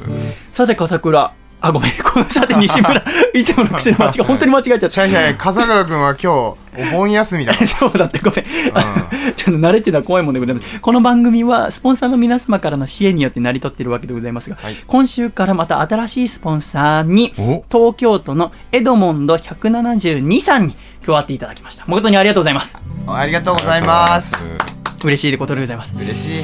[0.52, 1.41] さて、笠倉。
[1.62, 1.92] あ、ごめん。
[2.04, 3.02] このさて、西村。
[3.34, 4.90] いつもの癖の間違い、本当に間違えちゃった。
[4.90, 6.58] シャイシャイ、笠倉くんは今日、お
[6.92, 7.54] 盆休みだ。
[7.66, 8.46] そうだってごめん。
[8.74, 8.84] あ
[9.36, 10.80] ちょっと慣れてるのは怖いもんでございます。
[10.80, 21.84] この番組はスポンサーの皆様からの支援によって成り立っているわけでございますが、はい今週からまた新しいスポンサーにお東京都のエドモンド172さんに加わっていただきました。
[21.88, 22.78] 誠にありがとうございます。
[23.08, 24.56] ありがとうございます。
[25.04, 25.94] 嬉しいことでございます。
[25.96, 26.44] 嬉しい。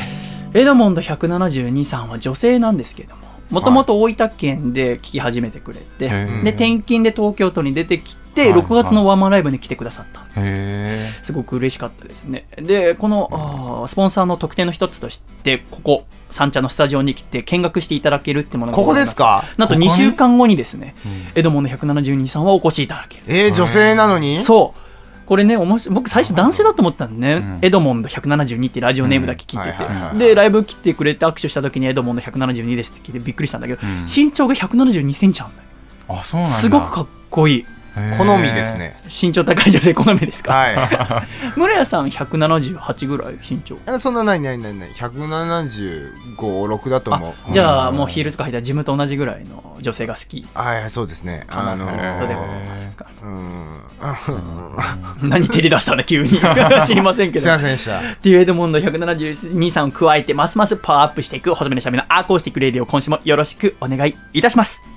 [0.54, 6.44] エドモンド172さんは女性なんですけども、もともと大分県で聞き始めてくれて、へー。
[6.44, 8.62] で、転勤で東京都に出てきて、はい。
[8.62, 10.22] 6月のワンマンライブに来てくださった。
[10.22, 12.46] んですへすごく嬉しかったですね。
[12.58, 19.44] で、このスポンサーの特典の一つとして、ここ、三茶のスタジオに来て見学していただけるってものがここですか？
[19.58, 19.90] なんと2ここに？
[19.90, 20.96] 週間後にですね、
[21.36, 23.24] エドモンド172さんはお越しいただける。
[23.28, 24.40] えー、女性なのに？
[24.40, 24.87] そう。
[25.28, 35.68] これね、おもし僕最初男性だと思ったんでね、んエドモンド172ってラジオネームだけ聞いてて、うんはいはいはいで、ライブ来てくれて握手した時にエドモンド172ですって聞いてびっくりしたんだけど、ん身長が172センチあんだよ。
[36.08, 36.56] ーあ、そうなんだ。
[36.56, 37.66] すごくかっこいい。
[38.18, 38.78] 好みです。
[38.78, 38.96] ね。
[39.06, 41.24] 身長高い女性好みですか、は
[41.58, 43.78] 村屋さん178ぐらい身長。
[44.00, 44.90] そんなないないないない。
[44.90, 47.54] 175、6だと思う。
[47.54, 51.46] じゃあもうヒールとか履いたら自分と同じぐらいの女性が好きはいはい、そうですね。
[51.48, 53.06] かなということでございますか？
[53.24, 53.82] うん。
[55.30, 56.40] 何照り出したんだ急に
[56.86, 57.54] 知りませんけすいど。
[57.54, 58.02] ませんでした。
[58.02, 64.97] デュエドモンド172さんを加えて、ますますパワーアップしていく細身のシャイボーイのアーコースティックレディオ、今週もよろしくお願いいたします。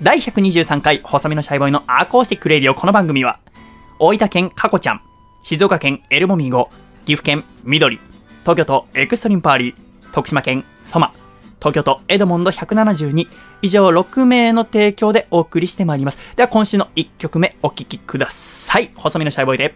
[0.00, 3.40] 第123回細身のシャイボーイのアーコースティックレディオ、この番組は、
[3.98, 5.00] 大分県カコちゃん、
[5.42, 6.70] 静岡県エルモミーゴ、
[7.04, 7.98] 岐阜県緑、
[8.42, 9.74] 東京都エクストリームパーリー、
[10.12, 11.12] 徳島県ソマ、
[11.58, 13.26] 東京都エドモンド172、
[13.60, 16.18] 以上6名の提供でお送りしてまいります。
[16.36, 18.92] では今週の1曲目お聴きください。
[18.94, 19.74] 細身のシャイボーイで、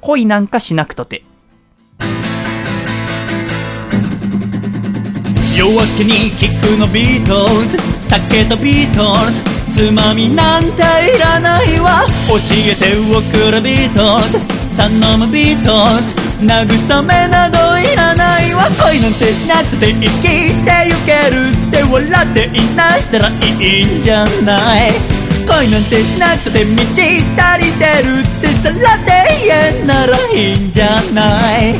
[0.00, 1.24] 恋なんかしなくたって。
[5.58, 9.40] 夜明けに聞くのビートルズ酒とビートルズ。
[9.70, 10.82] つまみなんて
[11.14, 12.02] いらないわ。
[12.26, 12.34] 教
[12.66, 14.38] えておくれビートルズ。
[14.76, 16.10] 頼むビートルズ。
[16.42, 18.64] 慰めなどいらないわ。
[18.82, 23.32] 恋なんてしなくて生きてゆけるって笑っていなしたらい
[23.80, 24.90] いんじゃない。
[25.46, 29.12] 恋なんてしなくて満ち足りてるってさらで
[29.46, 31.74] 言えならいいんじゃない。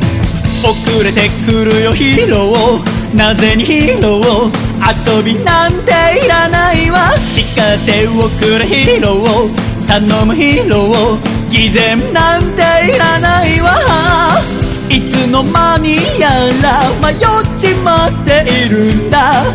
[0.63, 5.91] 遅れてくるよヒーローなぜにヒーロー遊びなんて
[6.25, 7.11] いらないわ。
[7.17, 12.61] 叱っておくれヒーロー頼むヒーロー偽善なんて
[12.95, 14.41] いらないわ。
[14.89, 16.29] いつの間にや
[16.61, 17.17] ら迷っ
[17.59, 19.45] ちまっているんだ。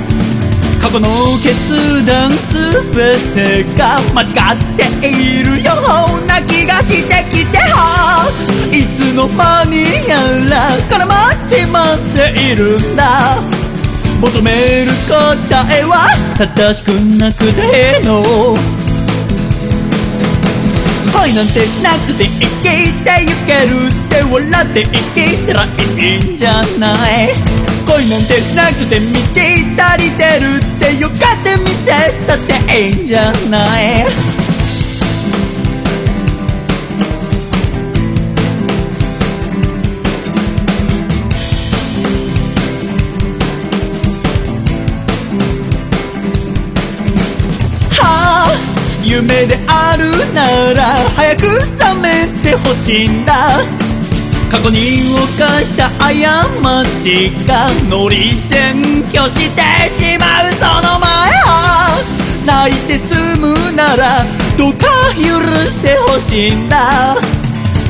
[0.81, 1.09] 過去の
[1.43, 4.59] 決断すべてが間違っ
[5.01, 5.73] ているよ
[6.23, 7.59] うな気がしてきて
[8.71, 10.17] いつの間にや
[10.49, 13.66] ら絡まっちまっているんだ。
[14.21, 18.23] 求める答えは正しくなくての。
[21.13, 25.69] 恋なんてしなくて生きてゆけるって笑って生きたらい
[26.31, 27.35] いんじゃない。
[27.87, 29.41] 恋なんてしなくて満ち
[29.79, 31.93] 足りてるってよかって見せ
[32.27, 34.07] たっていいんじゃない。
[49.45, 51.43] であるなら早く
[51.77, 53.35] 覚めてほしいんだ。
[54.51, 55.03] 過去に
[55.39, 56.11] 犯した過
[57.03, 62.01] ちが乗り占拠してしまうその前は
[62.47, 64.25] 泣いて済むなら
[64.57, 65.25] どうか許
[65.71, 67.17] してほしいんだ。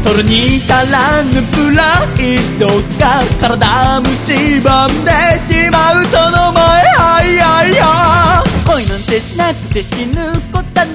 [0.03, 1.83] 取るに足らぬプラ
[2.19, 2.67] イド
[2.99, 8.45] が体むしばんでしまうその前はいやいや。
[8.67, 10.46] 恋なんてしなくて死ぬ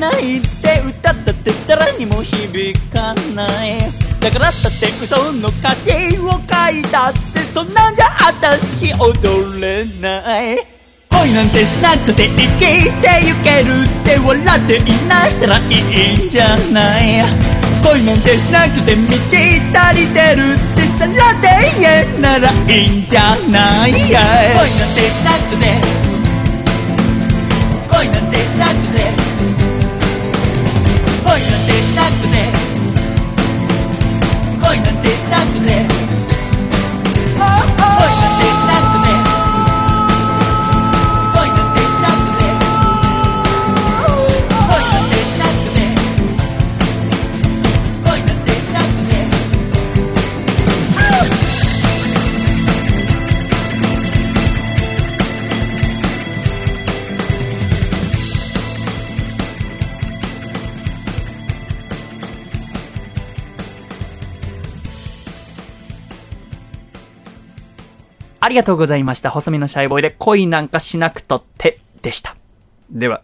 [0.02, 3.78] ないって歌ったって誰にも響かない。
[4.20, 6.40] だからだって嘘の歌詞を書
[6.74, 10.58] いたってそんなんじゃあたし踊れない。
[11.12, 17.22] 恋なんてしなくて生きてゆけるって笑っていなしたらいいんじゃない。
[17.84, 19.38] 恋なんてしなくて満ち
[19.70, 21.48] 足りてるってさらで
[21.80, 23.92] 言えならいいんじゃない。
[23.92, 25.78] 恋なんてしなくて。
[27.88, 28.91] 恋なんてしなくて。
[68.44, 69.30] ありがとうございました。
[69.30, 72.36] 細身のシャイボーイで恋なんかしなくとってでした。
[72.90, 73.22] では、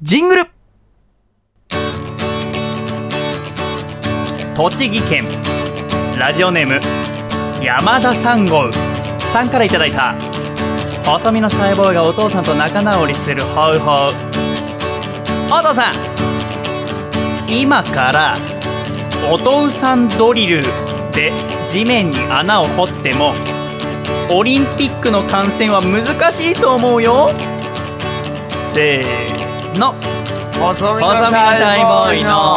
[0.00, 0.42] ジングル
[4.56, 5.24] 栃木県
[6.18, 6.80] ラジオネーム
[7.62, 10.14] 山田三号さんからいただいた
[11.04, 14.14] 細身のシャイボーイがお父さんと仲直りするホウホウ
[15.46, 15.94] お父さん
[17.48, 18.34] 今から
[19.30, 20.62] お父さんドリル
[21.12, 21.30] で
[21.68, 23.32] 地面に穴を掘っても
[24.34, 27.28] オリンピックの観戦は難しいと思うよ。
[28.74, 29.94] せーの。
[30.58, 32.56] 細身のシャイボーイの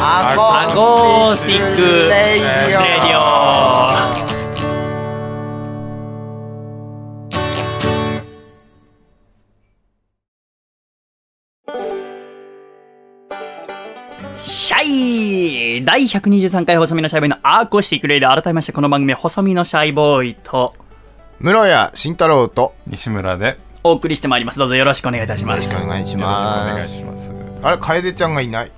[0.00, 3.22] アコースティックレイディオ。
[14.36, 15.84] シャイ！
[15.84, 18.34] 第123回細身のシャイボーイのアーコースティックレイディオ。
[18.34, 20.74] 改めましてこの番組は細身のシャイボーイと
[21.40, 23.46] 室谷慎太郎と西村で。
[23.48, 23.54] よ
[23.86, 24.58] お送りしてまいります。
[24.58, 25.66] どうぞよろしくお願いいたします。
[25.66, 26.74] よろしくお願いします。
[26.74, 27.32] 願いします。
[27.62, 28.72] あれ楓ちゃんがいない。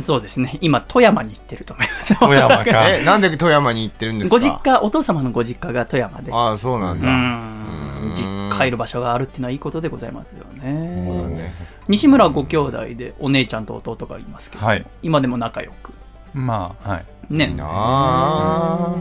[0.00, 0.58] そうですね。
[0.60, 2.18] 今富山に行ってると思います。
[2.20, 2.88] 富山か。
[2.90, 4.36] えなんで富山に行ってるんですか？
[4.36, 6.32] ご実家お父様のご実家が富山で。
[6.32, 8.12] ああそうなんうだん。
[8.14, 10.70] 実家いる場所があるっていうのはいいことでございますよね。
[10.72, 11.54] ね。
[11.88, 14.86] 西村はご兄弟でお姉ちゃんと弟がいますけど、はい。
[15.02, 15.92] 今でも仲良く。
[16.32, 17.04] まあはい。
[17.30, 18.92] ねいいなあ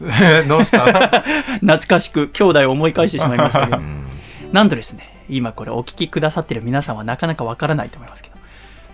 [0.48, 0.84] どうした？
[1.60, 3.78] 懐かしく兄弟を思い返してしまいましたけど。
[3.78, 4.04] うん。
[4.52, 8.34] なんとですね今これお聞きくださってる皆さんはなかなかわからないと思いますけど。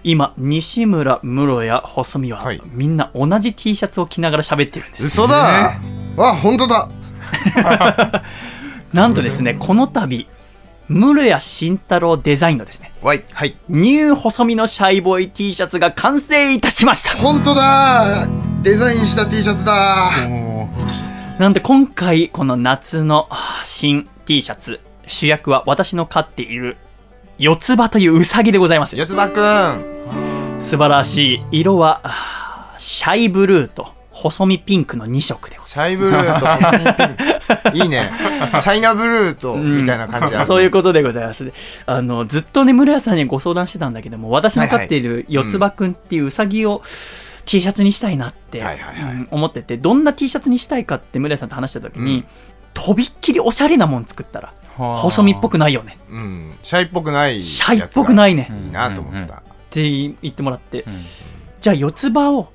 [0.02, 2.62] 今西村室谷細見は、はい。
[2.72, 5.04] みんな同じ T シャツを着ながら喋ってるんです。
[5.04, 5.72] 嘘だ。
[6.16, 6.88] あ本当だ。
[8.92, 10.26] なんとですねこの度
[10.90, 12.90] 室谷慎太郎デザインのですね。
[13.00, 13.22] わい。
[13.32, 13.56] はい。
[13.68, 17.16] ニュー細身のシャイボーイ T シャツが完成いたしました。
[17.16, 18.26] 本当だ。
[18.62, 20.10] デザインした T シャツだ。
[21.38, 23.28] なんで今回この夏の
[23.62, 26.76] 新 T シャツ主役は私の飼っている
[27.38, 28.96] 四つ葉というウサギでございます。
[28.96, 30.60] 四つ葉くん。
[30.60, 31.60] 素晴らしい。
[31.60, 32.02] 色は
[32.78, 37.78] シャイブルーと細身ピンクの2色でございチャイブルーと細身ピンク。
[37.78, 38.10] いいね。
[38.60, 40.46] チャイナブルーとみたいな感じだ、うん。
[40.46, 41.50] そういうことでございます。
[41.86, 46.82] あのずっとね村屋さんにご相談してたんだけども私の飼っている四つ葉くんっていうウサギを
[47.46, 48.62] T シャツにしたいなって
[49.30, 52.24] 思っててどんな T シャツにしたいかって村屋さんと話した時に、うん。
[52.74, 54.96] とびっきりおしゃれなもん作ったらはあ。
[54.96, 55.98] 細身っぽくないよね。
[56.10, 56.58] うん。
[56.62, 59.38] シャイっぽくないシャイっぽくないいね、うんいいなと思った、っ
[59.70, 61.04] て言ってもらって、うん。
[61.60, 62.52] じゃあ四つ葉を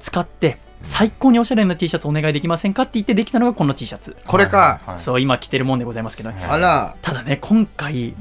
[0.00, 5.00] 使って最高におしゃれな T シャツお願いできませんかって言ってできたのがこの T シャツ、これか、はいはい。
[5.00, 6.38] そう今着てるもんでございますけど、はい。
[6.44, 8.14] あら、ただね今回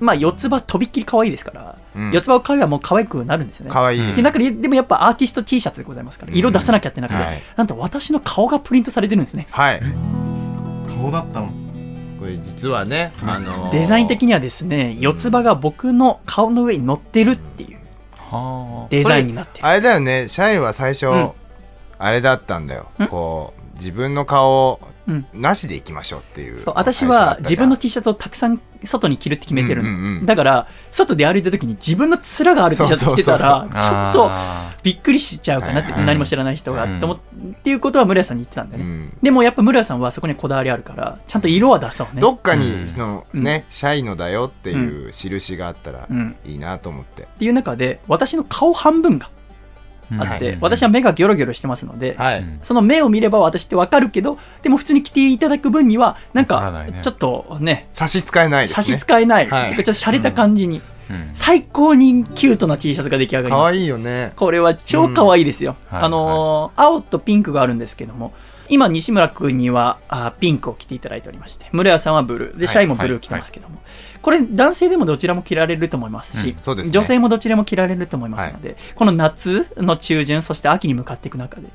[0.00, 2.12] まあ四つ葉とびっきり可愛いですから、うん。
[2.12, 3.72] 四つ葉を買えばもう可愛くなるんですよね。
[3.72, 4.10] かわい。
[4.10, 7.42] い、で中ででもやっぱアーティスト T シャツでございますから色出さなきゃってなくて、はい。
[7.56, 9.46] なんと私の顔がプリントされてるんですね。
[9.50, 9.80] はい。
[10.88, 11.50] 顔だったの。
[12.18, 13.72] これ実はね、あのー。
[13.72, 17.78] デザイン的にはですね四つ葉が僕の顔の上に乗ってるっていう
[18.16, 19.66] はデザインになってる。
[19.66, 20.28] あれだよね。
[20.28, 21.30] シャイは最初、うん
[21.98, 23.06] あれだったんだよ、ん？
[23.08, 24.80] こう自分の顔
[25.32, 39.18] なしで行きましょうっていうそう私は自分の T シャツをたくさん外に着るって決めてるだから外で歩いた時に自分の面がある T シャツ着てたらちょっとあびっくりしちゃうかなって、何も知らない人が、思っっていうことは村屋さんに言ってたんだよね、うん。
[39.22, 42.20] でもやっぱ村屋さんはそこにこだわりあるからちゃんと色は出そうね。
[42.20, 43.42] どっかにのうん。
[43.42, 46.36] ね、シャイのだよっていう印があったらうん。
[46.44, 49.30] いいなと思って、っていう中で私の顔半分がー
[50.18, 52.40] あって、うん私は目がギョロギョロしてますので、はい。
[52.40, 52.58] うん。
[52.62, 59.74] その目を見れば私ってわかるけどでも普通に着ていただく分にはなんわかちょっとね差し支えないです差ねし支えない、はい。
[59.74, 61.28] ちょっと洒落た感じに、うん。
[61.32, 64.32] 最高にキュートな T シャツが出来上がりましたかわいいよね。
[64.36, 65.76] これは超可愛いですよ。
[65.92, 66.04] うん。
[66.04, 68.32] あのー青とピンクがあるんですけども、
[68.68, 73.78] 今、西村君にはあピンクを着ていただいておりまして、村屋さんはブルー、で、はいシャイもブルー着てますけども、
[74.22, 76.92] これ、男性でもどちらも着られると思いますし、うんそうですね。
[76.92, 81.68] 女性もどちらも着られると思いますので、この夏の中旬、そして秋に向かっていく中で、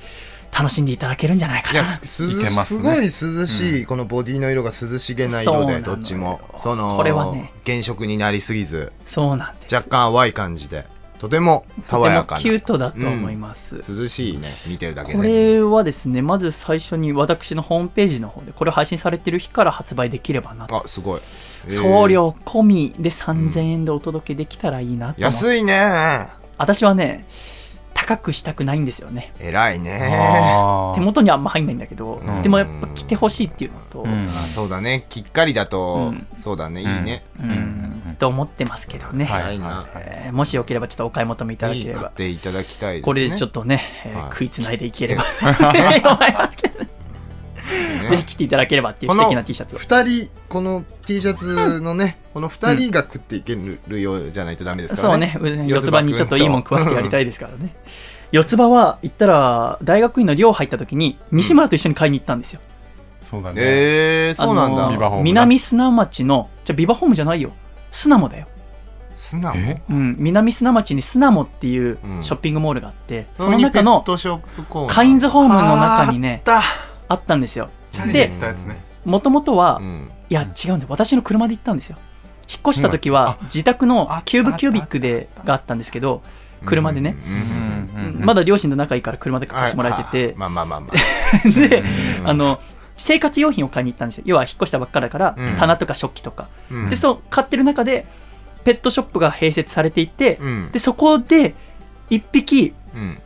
[0.51, 1.79] 楽しんでいただけるんじゃないかな。
[1.79, 2.63] いやすいけますね。
[2.63, 6.41] すごい涼しい、このボディの色が涼しげな色でそうなのどっちも。
[6.57, 7.53] そのこれはね。
[7.65, 9.73] 原色になりすぎずそうなんです。
[9.73, 10.85] 若干淡い感じで
[11.21, 12.41] とてもとても爽やかな。
[12.41, 13.83] キュートだと思います。
[13.87, 14.51] 涼しいね。
[14.65, 20.83] 見てるだけでこれはですね、まず最初に私のホームページの方で、これを配信されてる日から発売できればなと。
[20.83, 21.21] あすごい、
[21.67, 21.71] えー。
[21.79, 26.27] 送料込みで3000円でお届けできたらいいなと思って、安いね。
[26.57, 27.27] 私はね
[28.01, 29.31] 高くしたくないんですよね。
[29.39, 29.99] 偉いね。
[30.95, 32.41] 手元にはあんま入んないんだけど、うん。
[32.41, 34.27] でもやっぱ着てほしいっていうのと、うん。
[34.29, 35.05] あそうだね。
[35.07, 36.25] きっかりだと、うん。
[36.39, 36.81] そうだね。
[36.81, 38.15] いいね、うん。
[38.17, 39.55] と思ってますけどね、はい。
[39.95, 42.09] えーもしよければちょっとお買い求めいただければ。
[42.09, 43.05] ていただきたいですね。
[43.05, 44.31] これでちょっと、とね、えーはい。
[44.31, 45.23] 食いつないでいければ。
[45.43, 46.90] 思いますけどね
[48.09, 49.79] ぜひ着ていただければっていう素敵な T シャツを。
[49.79, 53.57] 二人この T シャツのね、この二人が食っていけ
[53.87, 55.37] るようじゃないとダメですからそうね。
[55.41, 57.75] ね、四つ葉にちょっといいもん食わせてやりたいですからね。
[58.31, 62.61] 四つ葉は、言ったら、大学院の寮入った時に、西村と一緒に買いに行ったんですよ。
[63.19, 63.55] そうだね。
[63.57, 67.51] えー、そうなんだ、あのビバホームな南砂町の、じゃあビバホームじゃないよ。
[67.91, 68.47] 巣鴨だよ。
[69.13, 69.81] 素直え？
[69.89, 72.23] うん、南砂町に巣鴨っていううん。
[72.23, 74.03] ショッピングモールがあって、そその中の
[74.87, 77.69] カインズホームの中にね、あっあったんですよ。
[78.05, 78.81] でで行ったやつね。
[79.05, 80.11] もともとは、うん。
[80.29, 80.87] いや、違うんだよ。
[80.89, 81.97] 私の車で行ったんですよ。
[82.49, 83.15] 引っ越した時うん。
[83.15, 86.21] は、自宅のあキューブキュービックで、があったんですけど、
[86.65, 87.17] 車でね。
[87.25, 88.25] うんうんうんうん。
[88.25, 91.49] まだ両親と仲いいから車で貸してもらえてて、まあまあまあまあ。
[91.49, 91.83] で、
[92.19, 92.29] うん。
[92.29, 92.59] あの、
[92.95, 94.23] 生活用品を買いに行ったんですよ。
[94.27, 95.55] 要は引っ越したばっかだから、うん。
[95.57, 96.47] 棚とか食器とか。
[96.69, 96.89] うん。
[96.89, 98.05] で、そう、買ってる中で、
[98.63, 100.69] ペットショップが併設されていて、うん。
[100.71, 101.55] で、そこで、
[102.09, 103.17] 一匹、うん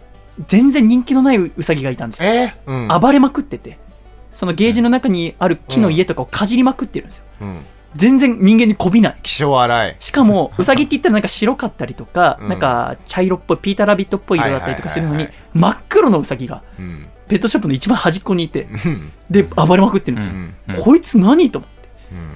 [0.48, 2.30] 全然人気のないウサギがいたんですよ。
[2.30, 3.78] えーうん暴れまくってて、
[4.32, 7.26] そのゲージの中にある木の家とかをかじりまくってるんですよ。
[7.42, 9.16] うん全然人間にこびない。
[9.24, 20.34] 気性荒いしかも、ウサギって言ったらなんか白かったりとか、うんなんか茶色っぽい、ピーターラビットっぽい色だったりとかするのに真っ黒のウサギが、うんペットショップの一番端っこにいて、うんで、暴れまくってるんですよ。
[20.34, 21.90] うんうんこいつ何と思って。
[22.12, 22.32] うん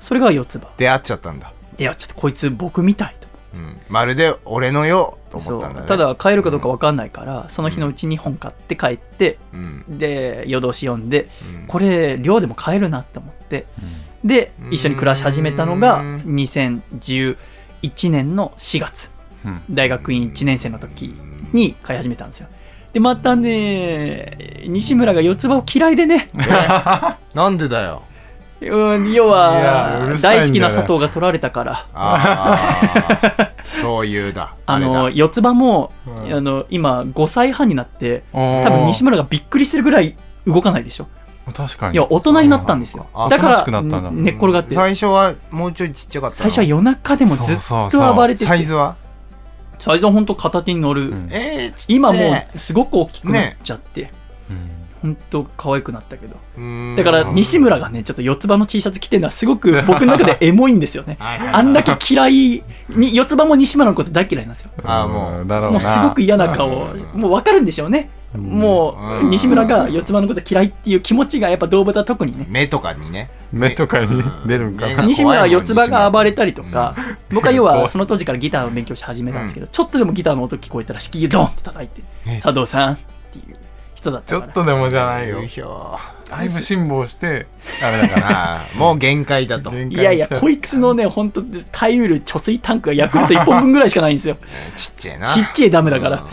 [0.00, 0.68] それが四つ葉。
[0.76, 3.23] 出会っちゃったんだで、いや、ちょっとこいつ僕みたいと。
[3.54, 3.80] うん。
[3.88, 5.84] まるで俺のよとそ思ったんだね。
[5.84, 5.88] う。
[5.88, 9.84] ただ買えるかどうか分かんないから、その日のうちに本買って帰って、うん。
[9.88, 11.28] で夜通し読んで
[11.60, 11.66] うん。
[11.66, 13.66] これ寮でも買えるなって思って。
[14.24, 14.72] でうん。
[14.72, 16.16] 一緒に暮らし始めたのがうん。
[16.26, 17.36] 2011
[18.10, 19.10] 年の4月。
[19.44, 19.62] うん。
[19.70, 21.14] 大学院1年生の時
[21.52, 22.48] に買い始めたんですよ。
[22.92, 26.30] でまたね西村が四つ葉を嫌いでね。
[27.34, 28.02] なんでだよ
[28.70, 30.46] うん要いやはうるさいんだよね。
[30.46, 31.86] 大好きな佐藤が取られたから。
[31.94, 34.54] ああそういうだ。
[34.66, 35.16] あのれだ。
[35.16, 36.34] 四つ葉も、うん。
[36.34, 41.08] あの今5歳半になって多多分西村がびっくりするぐらい動かないでしょ。
[41.52, 41.94] 確かに。
[41.94, 43.06] いや大人になったんですよ。
[43.14, 44.00] あだかおとなしくなったんだ。
[44.02, 44.74] ら寝っ転がって。
[44.74, 46.38] 最初はもうちょいちっちゃかったの。
[46.38, 48.00] 最初は夜中でもずっそうそうそう。
[48.00, 48.46] と暴れてて。
[48.46, 48.96] サイズは？
[49.78, 51.28] サイズは本当片手に乗る、うん。
[51.30, 51.96] えー、ちっちゃい。
[51.96, 52.18] 今も
[52.54, 54.10] うすごく大きくなっちゃって、
[54.50, 54.70] うん
[55.04, 56.36] 本当可愛くなったけど。
[56.56, 56.94] うん。
[56.96, 61.18] だから西村がねちょっと四つ葉の T シャツ着てるのはすごく 僕の中でエモいんですよね。
[61.20, 64.70] あんだけ嫌いに四つ葉も西村のこと大嫌いなんですよ。
[64.82, 65.46] あーもう。
[65.46, 65.72] だろうな。
[65.72, 66.70] もうすごく嫌な顔
[67.14, 68.08] もう分かるんでしょうね。
[68.34, 69.30] もううん。
[69.30, 72.46] 西村が四つ葉のこと嫌いっていう気持ちがやっぱ動物は特にね。
[72.48, 73.28] 目とかにね。
[73.52, 74.86] 目とかに出るんか。
[75.02, 76.96] 西村は四つ葉が暴れたりとか、
[77.30, 82.98] 僕は要怖はいその当時からギターを勉強し始めたんですけど、ちょっとでもギターの音聞こえたら敷居ドンって叩いて、え佐藤さんっ
[83.30, 83.56] ていう
[84.04, 84.46] 人だっちたから。
[84.48, 85.40] ょっとでもじゃないよ。
[86.30, 87.46] だいぶ辛抱して、
[87.80, 88.66] ダメだから。
[88.76, 89.70] もう限界だと。
[89.70, 91.42] 限いやいや、こいつのね、本当
[91.72, 94.36] 耐えうる貯水タンクがヤクルト1本分ぐらいしかないんですよ。
[94.74, 95.26] ちっちゃいな。
[95.26, 96.18] ちっちゃいダメだから。
[96.18, 96.28] うん。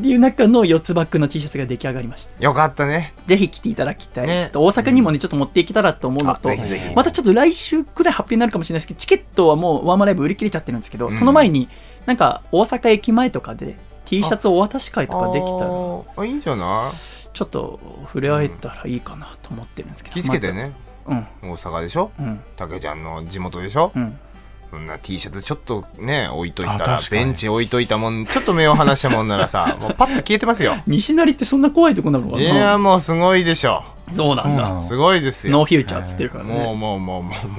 [0.00, 2.42] っていう中の四つバックの T シャツが出来上がりました。
[2.44, 3.14] よかったね。
[3.28, 4.26] ぜひ着ていただきたい。
[4.26, 4.50] ね。
[4.52, 10.80] 大阪にもね、ちょっと持っていけたらと思うのとあぜひぜひ、またちょっと来週くらい発表になるかもしれないですけど、チケットはもうワンマンライブ売り切れちゃってるん。
[10.80, 11.68] ですけど、うんその前に、
[12.06, 15.70] なんか大阪駅前とかで T シャツお渡し会とかできたら、
[16.16, 17.13] あいいんじゃない？
[17.34, 20.14] ちょっと触れ合えたらいいかなと思ってるんですけど。
[20.14, 20.72] 気付けてね、
[21.04, 22.10] また大阪でしょ？
[22.18, 22.26] うん。
[22.26, 24.18] うんたけちゃんの地元でしょ、うん。
[24.70, 28.24] そんな T シャツちょっとね置いといたあらベンチ置いといたもん。
[28.26, 30.76] ちょっと目を離したもんならさもうパッと消えてますよ。
[30.86, 33.82] 西成ってそんな怖いとこなのかいやなもうすごいでしょ
[34.12, 34.82] そうなんだ。
[34.82, 35.52] すごいですよ。
[35.54, 36.64] ノーフューチャーっつってるからもうね。
[36.64, 37.56] もうもうもうもうも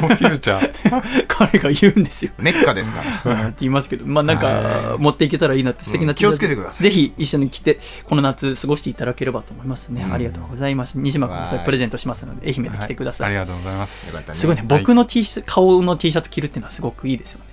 [0.00, 1.24] ノーフューチャー。
[1.26, 2.30] 彼が言うんですよ。
[2.38, 3.02] うメッカですか？
[3.24, 4.98] らうんって言いますけど、まあなんかは、い。
[4.98, 6.84] 持っていけたらいいなって素敵な気をつけてください。
[6.84, 10.02] ぜひ一緒に来て、この夏過ごしていただければと思いますね。
[10.04, 10.12] うん。
[10.12, 10.96] ありがとうございます。
[10.98, 13.26] 西島君もそれプレゼントしますので、愛媛で来てください。
[13.26, 14.78] ありがとうございますすごいね、はい。
[14.80, 17.44] 僕の T シャツ、顔の T シャツ着るっていうのはすごくいいですよね。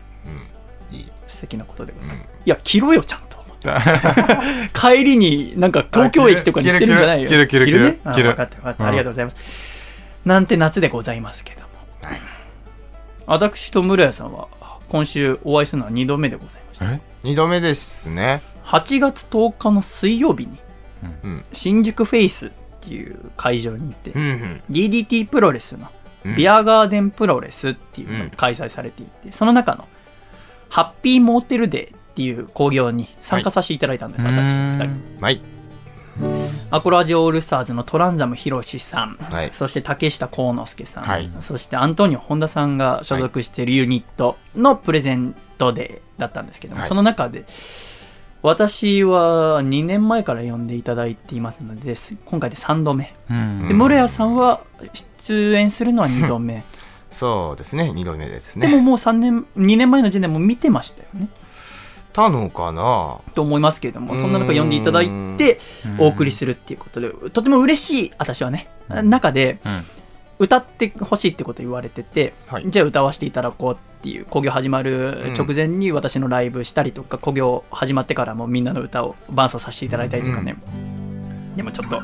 [0.91, 0.97] うん。
[0.97, 1.11] いい。
[1.25, 2.27] 素敵なことでございます。
[2.27, 2.29] うん。
[2.45, 3.26] いや、着ろよ、ちゃんと。
[4.73, 7.29] 帰りになんか東京駅とかに捨てるんじゃないよ。
[7.29, 8.83] 着る着る着るねあ分かった分かった。
[8.83, 8.89] うん。
[8.89, 9.37] ありがとうございます。
[10.25, 11.67] なんて夏でございますけども。
[12.01, 12.21] はい。
[13.25, 14.47] 私と室谷さんは
[14.89, 16.85] 今週お会いするのは2度目でございました。
[16.93, 17.01] え？
[17.23, 18.41] 二度目ですね。
[18.65, 20.57] 8月10日の水曜日に
[21.23, 21.45] うん。
[21.53, 22.49] 新宿フェイスっ
[22.81, 24.61] ていう会場に行って、うんうん。
[24.71, 25.87] DDT プロレスの
[26.25, 26.35] うん。
[26.35, 29.87] ビアガーデンプロレスっていうのが開催されていて、その中の
[30.69, 34.33] ハッピーモーテルデーっていう興行に参加させていただいたんです、はい。
[34.33, 35.03] 私たち2うーん。
[35.15, 35.23] 人。
[35.23, 35.41] はい。
[36.71, 39.51] アコラジオールスターズのトランザムヒロシさん、はい。
[39.53, 41.31] そして竹下幸之助さん、はい。
[41.39, 46.89] そしてアントニオ本田さんが所属しているユニットのプレゼントデーだったんですけども、はい。
[46.89, 47.45] その中で
[48.41, 51.93] 私は2年前から呼んでいただいていますので
[52.25, 53.13] 今回で3度目。
[53.29, 53.67] うん。
[53.67, 54.61] で室谷さんは
[55.19, 56.63] 出演するのは 2度目。
[57.11, 57.93] そうですね。
[57.93, 61.29] 二度目ですでもねもう3年2年前の時点でも見てましたよね
[62.17, 63.21] たのかな？
[63.35, 65.07] と思いますけれどもそんな中呼んでいただい
[65.37, 66.01] てうん。
[66.01, 69.83] お送りするっていうことでとても嬉しい私はね中でうん。
[70.39, 72.69] 歌ってほしいってこと言われてて、はい。
[72.69, 80.55] じゃあ歌わせていただこうっていう興行始まる直前に私のライブしたりとか興行始まってからもみんなの歌を伴奏させていただいたりとかね、
[81.55, 82.03] でもちょっと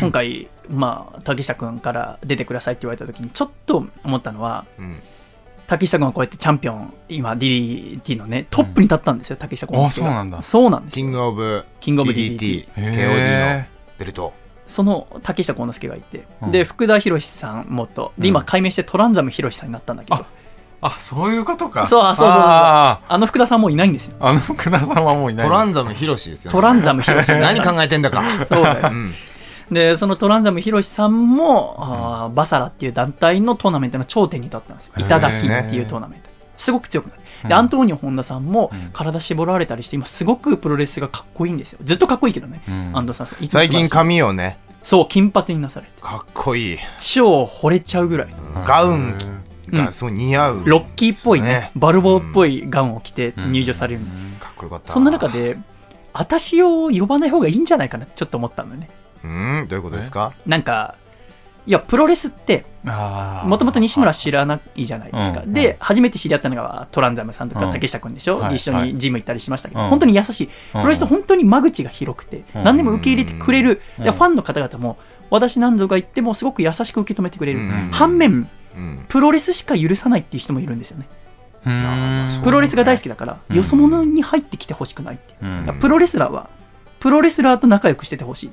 [0.00, 5.00] 今回まあ竹下君から出てくださいって言われた時にちょっと思ったのはうん
[5.70, 10.42] 竹下君はこうやってチャンピオン今 DDT のねトップに立ったんですよ、竹下君あそうなんだ。
[10.42, 10.94] そうなんですよ。
[10.96, 13.64] キングオブキングオブ DDT KOD への
[13.96, 14.32] ベルト。
[14.66, 16.50] その竹下幸之助がいて、うん。
[16.50, 18.12] で福田博さん元。
[18.18, 18.46] で今うん。
[18.46, 20.26] 改名してトランザム博さんになったんだけど、あ
[20.80, 21.86] あ、そういうことか。
[21.86, 22.28] そうそうそうそう。
[22.30, 24.16] ああの福田さんもういないんですよ。
[24.18, 25.46] ーあの福田さんはもういない。
[25.46, 26.52] トランザムヒロシですよね。
[26.52, 28.24] トランザム博 何考えてんだか。
[28.44, 28.88] そうだよ。
[28.90, 29.14] うん
[29.70, 36.30] でそのトランザム博さんも、あーバサラっていう団体のトーナメントの頂点に立ったんですよ板出しっていうトーナメント。
[36.58, 37.20] すごく強くなる。
[37.42, 37.52] で、うん。
[37.54, 38.90] アントニオ本田さんもうん。
[38.92, 41.78] 体絞られたりして今すごくプロレスがかっこいいんですよ。
[41.84, 42.92] ずっとかっこいいけどね、うん。
[42.94, 43.26] 安藤さん。
[43.26, 44.58] 最近髪をね。
[44.82, 45.92] そう金髪になされて。
[46.00, 46.78] かっこいい。
[46.98, 48.28] 超惚れちゃうぐらい
[48.66, 49.18] ガウン。
[49.72, 49.84] うん。
[49.84, 50.62] がすごい似合う。
[50.66, 51.46] ロッキーっぽいね。
[51.46, 51.70] ね。
[51.76, 54.00] バルボーっぽいガウンを着て入場される、
[54.40, 54.92] かっこよかった。
[54.92, 55.56] そんな中で
[56.12, 58.90] 私を呼ばない方がいいんじゃないかなちょっと思ったんだよね
[59.24, 60.32] うんどういうことですか？
[60.46, 60.96] なんか
[61.66, 67.70] いやプロレスってもともと西村知らないじゃないですか、うんで初めて知り合ったのがトランザムさんとかうん。
[67.70, 69.88] 竹下君でしょ、はいで一緒にジム行ったりしましたけど、うん。
[69.88, 70.46] 本当に優しい。
[70.72, 72.64] プロレスって本当に間口が広くて、うん。
[72.64, 74.04] 何でも受け入れてくれる、うん。
[74.04, 74.96] でファンの方々も
[75.28, 77.90] 私なんぞが言ってもすごく優しく受け止めてくれる、うん。
[77.92, 79.04] 反面うん。
[79.08, 81.06] プロレスしか許さないっていう人もいるんですよね。
[82.42, 83.56] プロレスが大好きだから、うん。
[83.56, 85.34] よそ者に入ってきてほしくないって
[85.74, 86.48] プロレスラーは
[87.00, 88.50] プロレスラーと仲良くしててほしい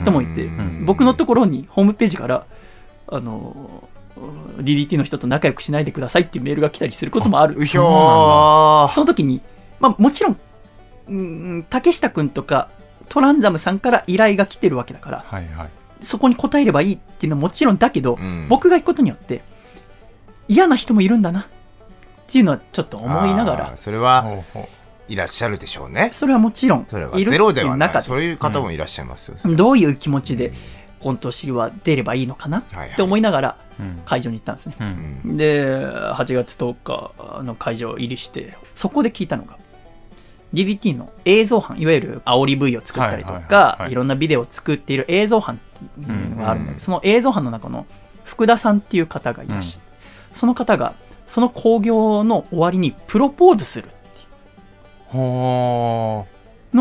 [0.00, 2.46] 人もいて、うん僕のところにホームページから
[3.08, 3.88] あの
[4.58, 7.56] DDT の人と仲良くしないでくださいっていうメールが来たりすることもある。
[7.58, 8.88] うひょー。
[8.92, 9.40] その時に、
[9.80, 10.40] まあ、もちろん
[11.08, 12.68] うん竹下君とか
[13.08, 15.68] トランザムさんから依頼が来てるわけだからはいはい。
[16.00, 18.46] そこに答えればいいっていうのはもちろんだけど、うん。
[18.48, 19.42] 僕が行くことによって
[20.48, 21.44] 嫌な人もいるんだなっ
[22.26, 24.26] ていうのはちょっと思いながらそれは
[25.08, 26.10] いらっしゃるでしょうね。
[26.12, 28.02] それはもちろんそれはいるゼロではない。
[28.02, 29.36] そういう方もいらっしゃいますよ。
[29.54, 30.52] どういう気持ちで
[31.00, 32.62] 今年は出ればいいのかなっ
[32.96, 34.02] て思いながらうん。
[34.06, 34.76] 会場に行ったんですね。
[34.80, 35.20] うん。
[35.24, 39.58] うんで、8月10日の会場入りして、そこで聞いたのが、
[40.52, 43.92] DDT の映像班、いわゆる煽り V を作ったりとはいはいはいかは、い。
[43.92, 46.78] いろんなビデオを作っている映像班っていうのがあるんだけうん。
[46.78, 47.86] ど、その映像班の中の
[48.24, 49.88] 福田さんっていう方がいらっしゃって、
[50.32, 50.94] その方が、
[51.26, 53.88] その興行の終わりにプロポーズする
[55.18, 56.26] の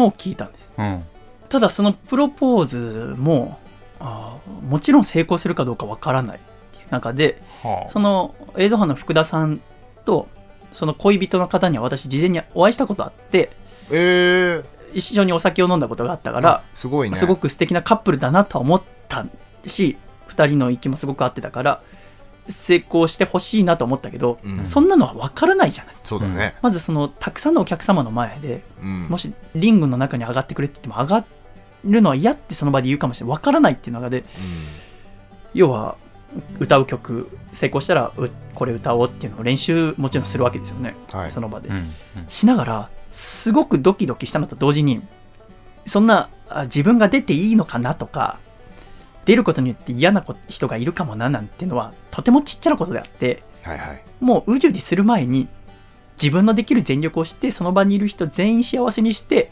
[0.05, 0.71] を聞いたんです。
[0.77, 1.03] ーうん。
[1.49, 3.59] ただそのプロポーズも、
[3.99, 6.39] あーもちろん成功するかどうかわからないっ
[6.71, 7.89] ていう中で、はあ。
[7.89, 9.61] その映像班の福田さん
[10.05, 10.27] と
[10.71, 13.51] その恋人の方には私事前にお会いしたことあって
[13.91, 14.65] えー。
[14.93, 17.15] 一緒にお酒を飲んだことがあったから、すごいね。
[17.15, 19.25] すごく素敵なカップルだなとは思った
[19.65, 19.97] し
[20.29, 21.81] 2人の息もすごく合ってたから
[22.47, 24.65] 成功してほしいなと思ったけど、うん。
[24.65, 25.95] そんなのは分からないじゃない。
[26.03, 26.55] そうだね。
[26.61, 29.07] まずそのたくさんのお客様の前でうん。
[29.07, 31.25] もしリングの中に上がってくれって言っても上が
[31.85, 33.31] るのは嫌ってその場で言うかもしれない。
[33.31, 34.23] わからないっていうのがで、
[35.53, 35.97] 要は、
[36.59, 38.25] 歌う曲、成功したら、う
[38.55, 40.95] これ歌おうっていうのを練習もちろんするわけですよね。
[41.11, 41.31] はい。
[41.31, 41.69] その場で。
[41.69, 41.75] うん。
[41.75, 41.93] うん。
[42.27, 45.01] しながら、すごくドキドキしたのと同時に、
[45.85, 48.39] そんなあ自分が出ていいのかなとか、
[49.25, 54.01] 出ることによって嫌なこ人がいるかもななんていうのは、とてもちっちゃなことであって、はいはい。
[54.19, 55.47] もううじうじする前に、
[56.21, 59.51] 自分のできる全力をして、その場にいる人全員幸せにして、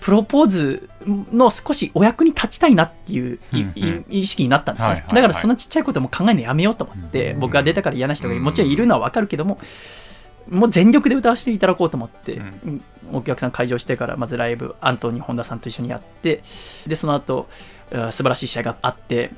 [0.00, 0.90] プロポーズ
[1.32, 3.38] の少しお役に立ちたいなっていう
[4.10, 4.88] 意識になったんですね。
[4.88, 5.14] はいはいはい。
[5.14, 9.58] だからそんなちっちゃいことも考えるのやめようと思って、うん僕が出たから嫌な人がうんもちろんいるのはわかるけども、
[10.50, 12.40] もう全力で歌わせていただこうと思って、
[13.12, 16.42] お客さん会場してからまずライブ、アントニー・本田さんと一緒にやって、
[16.86, 19.30] で、その後、あ素晴らしい試合があって、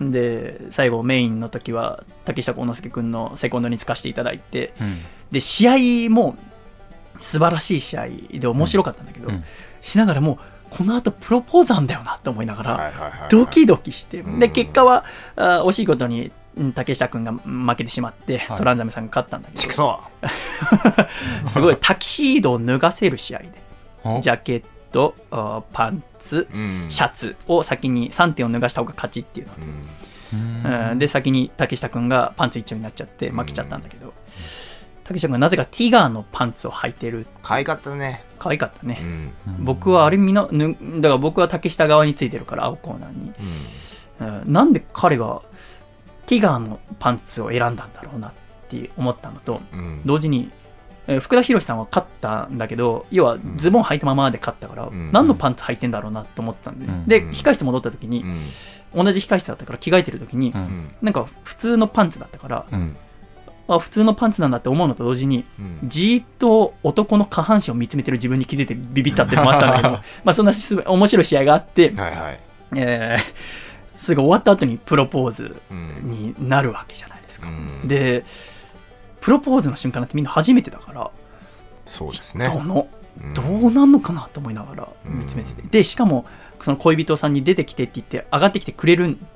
[0.00, 0.10] うん。
[0.12, 4.98] で、最後メインの時は竹下幸之助君のセコンドにつかせていただいて、うん。
[5.30, 6.36] で、試合も
[7.18, 9.44] 素晴らしい試合で面白かったんだけど、うん。
[9.80, 10.38] しながらもう、
[10.70, 14.38] この後プロポーズなんだよなと思いながら、ドキドキして、うん。
[14.38, 15.04] で、結果は、
[15.36, 18.56] あ惜しいことに、うん竹下君が負けてしまって、はい。
[18.56, 20.00] トランザメさんが勝ったんだけど、ちくそ。
[21.44, 23.52] すごいタキシードを脱がせる試合で、
[24.04, 24.20] お。
[24.20, 24.64] ジャケッ
[24.96, 26.86] ト、あパンツ、うん。
[26.88, 29.58] シャツを先に3点を脱がした方が勝ちっていうのが
[30.64, 30.90] うん。
[30.90, 30.98] うん。
[30.98, 34.14] で先に竹下君がパンツ一丁になっちゃって負けちゃったんだけど、
[35.04, 37.26] 竹下君がなぜかティガーのパンツを履いてる。
[37.42, 38.24] 可愛かったね。
[38.38, 38.98] 可愛かったね、
[39.46, 39.64] うん。
[39.64, 43.32] 僕はあれみのぬだから僕は竹下側についてるから青コーナーに、
[44.44, 44.52] うん。
[44.52, 45.42] なんで彼が
[46.26, 48.32] ティガーのパンツを選んだんだろうなっ
[48.68, 49.60] て思ったのと
[50.04, 50.50] 同時に
[51.08, 55.12] えー福田博さんは勝ったんだけど要はズボン履いたままで勝ったから、ん。
[55.12, 57.06] 何のパンツ履いてんだろうなと思ったんで、うん。
[57.06, 58.22] でうん控室戻った時に、
[58.94, 59.04] うん。
[59.04, 60.60] 同じ控室だったから着替えてる時に、うん。
[60.60, 62.96] うんなんか普通のパンツだったから、うん。
[63.68, 65.78] あ普通のパンツなんだって思うのと同時にうん。
[65.88, 69.90] じーっと男の下半身を見つめてる自分に気づいてビビったっていうのもあったんだけど
[70.24, 70.52] まあそんな
[70.86, 72.40] 面白い試合があって、はいはい。
[72.76, 76.10] えーすぐ終わった後にプロポーズうん。
[76.10, 77.88] になるわけじゃないですか、うん。
[77.88, 78.24] で
[79.26, 81.10] プロポーズの瞬間なんてみんな初めてだから
[81.84, 82.46] そうですね。
[82.46, 82.86] どうの
[83.20, 83.34] うん。
[83.34, 86.26] どうなんのかなと思いながら見つめてて、でしかも
[86.62, 89.26] その恋人さんに出てきてって言って上がってきてくれるん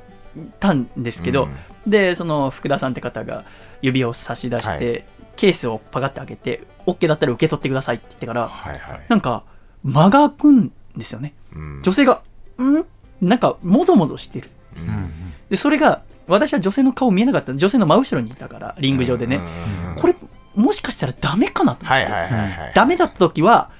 [0.60, 1.46] たんですけど、
[1.86, 1.90] うん。
[1.90, 3.44] でその福田さんって方が
[3.82, 9.06] 指輪を差し出して、はケースをパカって開けて OK だったら受け取ってくださいって言ってからはいはい。
[9.08, 9.42] なんか
[9.82, 11.34] 間が空くんですよね。
[11.52, 11.80] うん。
[11.82, 12.22] 女性が
[12.62, 12.84] ん？
[13.20, 14.50] なんかもぞもぞしてる。
[14.76, 15.34] ううんん。
[15.48, 17.54] でそれが私は女性の顔見えなかった。
[17.54, 19.40] 女性の真後ろにいたからリング上でね、
[19.96, 20.16] これ
[20.54, 21.84] もしかしたらダメかなと。
[21.84, 22.72] 思って、はいはいはいはい。
[22.74, 23.70] ダメだった時は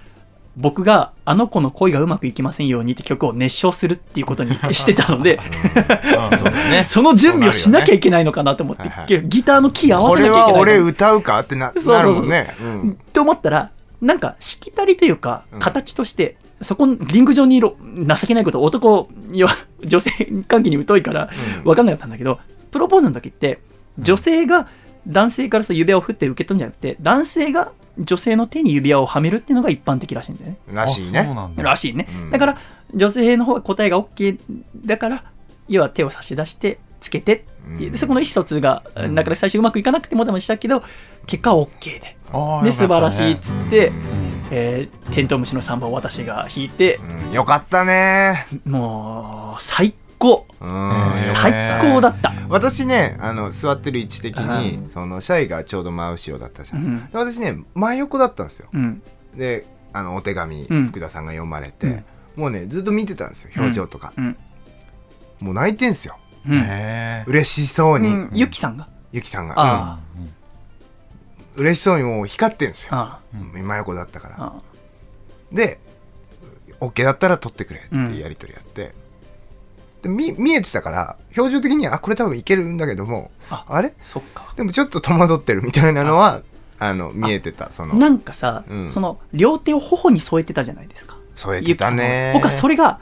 [0.56, 12.54] 僕があの子の恋がうまくいきませんようにって曲を熱唱するっていうことに してたのでうん その準備をしなきゃいけないのかなと思って、はいはいギターのキー合わこれせなきゃいけないは俺な歌うかってなそうそうそうなるもんね。
[12.60, 12.98] うん。
[13.12, 13.70] と思ったら
[14.00, 15.58] なんかしきたりというかうん。
[15.60, 17.72] 形として、そこリング上にいる
[18.06, 19.50] 情けないこと男には
[19.82, 20.10] 女性
[20.46, 21.64] 関係に疎いからうん。
[21.64, 22.38] 分かんなかったんだけど、
[22.70, 23.60] プロポーズの時って
[23.98, 24.68] 女性が
[25.06, 30.58] 男性からそう指輪を振って受け取るんじゃなくて男性が女性の手に指輪をはめるっていうのが一般的らしいんだよね。
[30.72, 31.28] らしいね。
[31.56, 32.30] らしいね、うん。
[32.30, 32.58] だから
[32.94, 34.38] 女性の方が答えが OK
[34.84, 35.24] だから
[35.68, 37.92] 要は手を差し出してつけてっていう、うん。
[37.92, 39.14] でそこの意思疎通が、うん。
[39.14, 40.82] なかなか最初うまくいかなくてもでもしたけど
[41.26, 42.16] 結果は OK で
[42.64, 43.94] で素晴らしいっつって、うん。
[44.52, 48.46] えーテントウムシのサンバを私が弾いてうんよかったね。
[48.64, 50.46] もう最高。
[50.60, 57.06] うん最高だった、私ねあの座ってる位置的うにそのシャイがちょうど真後ろだったじゃん、うん。
[57.10, 58.68] で私ね真横だったんですよ。
[58.72, 59.02] うん。
[59.36, 60.86] であのお手紙、うん。
[60.86, 62.04] 福田さんが読まれて、うん。
[62.36, 64.36] もうねずっと見てたんですよ表情とか、うん。
[65.40, 66.18] もう泣いてんすよ。
[66.48, 66.64] うん。
[67.26, 68.30] 嬉しそうに、うん。
[68.32, 68.88] ゆきさんが？
[69.12, 69.98] ゆきさんが、あ。
[70.16, 70.32] うん
[71.56, 72.94] 嬉しそうにもう光ってんすよ。
[72.94, 74.36] あうん真横だったから。
[74.38, 74.54] あ
[75.52, 75.78] で
[76.80, 78.94] OK だったら取ってくれっていうやり取りやって、
[80.02, 83.92] で見見えてたから表情的にはあこれ多分いけるんだけどもああれ？
[84.00, 84.54] そっか。
[84.56, 86.42] でもちょっと戸惑ってるみたいなのは
[86.78, 87.94] あの見えてたその。
[87.94, 88.90] なんかさ、うん。
[88.90, 91.16] その両手を頬に添えてたじゃないですか。
[91.34, 93.00] 添えてたね僕はそれが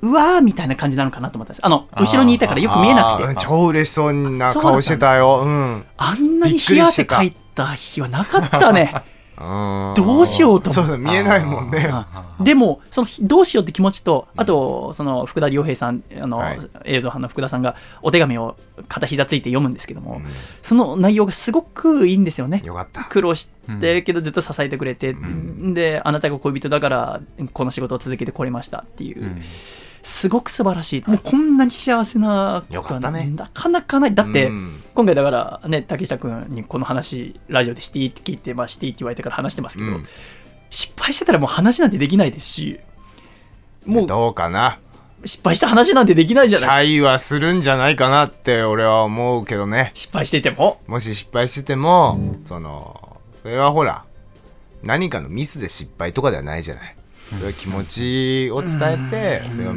[0.00, 1.66] うわーみたいな感じなのかなと思ったんです。
[1.66, 2.00] あのあー。
[2.00, 3.40] 後ろにいたからよく見えなくて。
[3.40, 5.42] 超嬉しそうな顔してたよ。
[5.44, 5.84] うん。
[5.98, 8.94] あんなに冷や汗かいた日はなかったね。
[9.36, 11.88] どどうしようと思見えないもんね。
[11.90, 16.58] あでもそのどうしようって気持ちとあとその福田良平さんあの、はい。
[16.84, 18.56] 映像班の福田さんがお手紙を
[18.88, 20.24] 片膝ついて読むんですけども、うん。
[20.62, 22.62] その内容がすごくいいんですよね。
[22.64, 23.04] よかった。
[23.04, 23.50] 苦労し
[23.80, 25.74] てるけどずっと支えてくれて、ん。
[25.74, 27.20] であなたが恋人だから
[27.52, 29.42] この仕事を続けてこれましたっていう、うん
[30.04, 31.04] すごく素晴らしい。
[31.10, 34.14] もうこんなに幸せなことはよかったねなかなかない。
[34.14, 34.82] だって、うん。
[34.94, 40.06] 今回だからね竹下君にこの話ラジオでしていいって聞いて、まあ、していいって言われてから話してますけど、うん。
[40.70, 42.80] 失敗してたらもう話なんてできないですし
[43.86, 44.78] もうどうかな？
[45.24, 46.82] 失敗した話なんてできないじゃないですか。
[46.82, 49.90] シャイはするんじゃないかなって俺は思うけどね。
[49.94, 50.80] 失敗してても。
[50.86, 54.04] もし失敗しててもそのそれはほら
[54.82, 56.96] 何かのミスで失敗とかではないじゃない
[57.30, 59.74] そ気持ちを伝えてそれは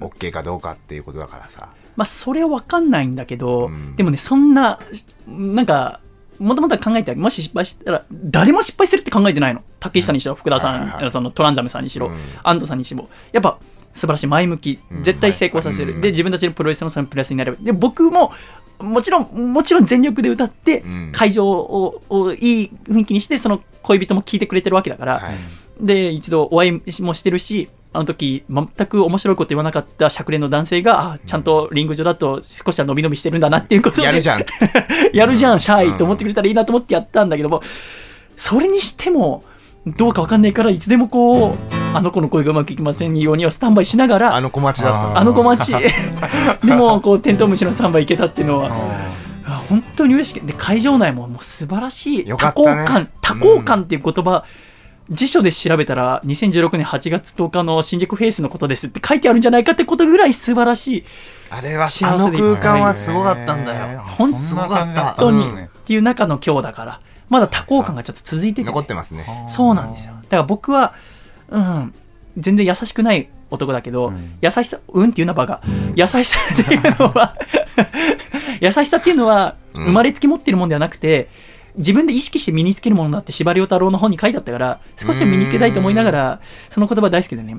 [0.00, 1.70] OK かどうかっていうことだからさ。
[1.96, 3.96] まあ、それはわかんないんだけど、うん。
[3.96, 4.78] でもね、そんな、
[5.26, 6.00] なんか、
[6.38, 9.62] もともとは考えてもし失敗したら、誰も失敗するって考えてないの。
[9.80, 12.16] 竹下にしろ、福田さん、はいそのトランザムさんにしろ、うん。
[12.42, 13.58] 安藤さんにしろ、やっぱ、
[13.94, 14.78] 素晴らしい、前向き。
[14.90, 15.94] うん、絶対成功させる。
[15.94, 16.02] はい。
[16.02, 17.56] で、自分たちのプロレスのそのプレスになれば。
[17.60, 18.32] で、僕も、
[18.78, 25.34] もちろん、もちろん全力で歌ってうん、会場ををいい雰囲気にして、その恋人も聞いてくれてるわけだから、はい
[25.80, 34.02] で、一度お会いもしてるし、あの時、全く面白いこと言わなかったしゃくれの男性が、あちゃんとリング上だと少しは伸び伸びしてるんだなっていうことで。
[34.02, 34.44] やるじゃん。
[35.12, 37.62] やるじゃん、シャうんイと思ってくれたらいいなと思ってやったんだけども、
[38.36, 39.44] それにしても、
[39.86, 45.72] どうかわかんないから、いつでもこう、あの子の声がうまくいきませんようにはスタンバイしながら、あの小町だったあの子待ち、
[46.66, 48.70] でも、こう、テントウムシのスタンバイいけたっていうのは、
[49.46, 54.44] あ本当に嬉しくて、で、会場内ももう素晴らしい、多幸感、多幸感っていう言葉、
[55.10, 61.04] 辞書で調べたら、2016年8月10日の新宿フェイスのことですって書いてあるんじゃないかってことぐらい素晴らしい。
[61.50, 64.00] あれは幸あの空間はすごかったんだよ。
[64.00, 64.32] 本
[65.18, 69.46] 当に、うんっていう中の今日だから、まだ多幸感がちょっと続いてて、残ってますね。
[69.48, 70.14] そうなんですよ。
[70.14, 70.94] だから僕は、
[71.48, 71.94] うん、
[72.36, 74.36] 全然優しくない男だけど、うん。
[74.42, 75.62] 優しさ、うんっていうなバカ。
[75.94, 77.36] 優しさっていうのは、
[78.60, 81.28] 優しさっていうのは、うん生まれつき持ってるもんではなくて、
[81.76, 87.58] 自分で意識して身につけるものだって司馬遼太郎の本に書いてあったから、少しは身につけたいと思いながら、その言葉大好きでね、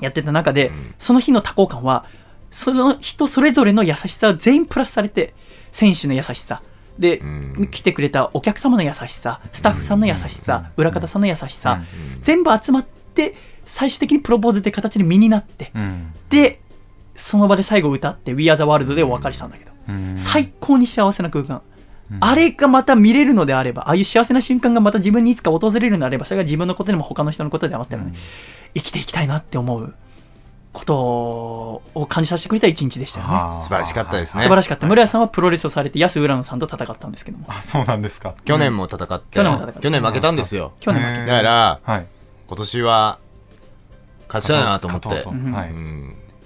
[0.00, 0.94] やってた中で、うん。
[0.98, 2.06] その日の多幸感は、
[2.50, 5.34] その人それぞれの優しさが全員プラスされて、
[5.72, 6.62] 選手の優しさ、
[6.98, 7.68] で、うん。
[7.70, 11.82] 来てくれたお客様の優しさ、スタッフさんの優しさ、裏方さんの優しさ、
[12.16, 12.22] うん。
[12.22, 13.34] 全部集まって、
[13.64, 16.12] 最終的にプロポーズって形で身になって、うん。
[16.28, 16.60] で、
[17.14, 20.14] その場で最後歌って、We Are the World でお別れしたんだけど、うん。
[20.16, 21.62] 最高に幸せな空間。
[22.10, 22.18] うん。
[22.20, 28.14] あれがまた見れるのであれば、ああいう幸せな瞬間がまた自分にいつか訪れるのであれば、それが自分のことでも他の人のことでもあってもね、
[28.74, 29.94] 生きていきたいなって思う
[30.72, 33.32] ことを感じさせてくれた一日でしたよね。
[33.32, 34.42] はあ素晴らしかったですね。
[34.42, 34.86] 素晴らしかった。
[34.86, 37.46] 村屋さんはプロレスをされて、安浦野さんと戦ったんですけども。
[37.48, 38.34] あそうなんですか。
[38.44, 39.36] 去年も戦って。
[39.36, 39.80] 去年も戦って。
[39.80, 40.72] 去年負けたんですよ。
[40.80, 42.06] 去年負けだからはい。
[42.48, 43.18] 今年は
[44.26, 45.24] 勝ちたいなと思って。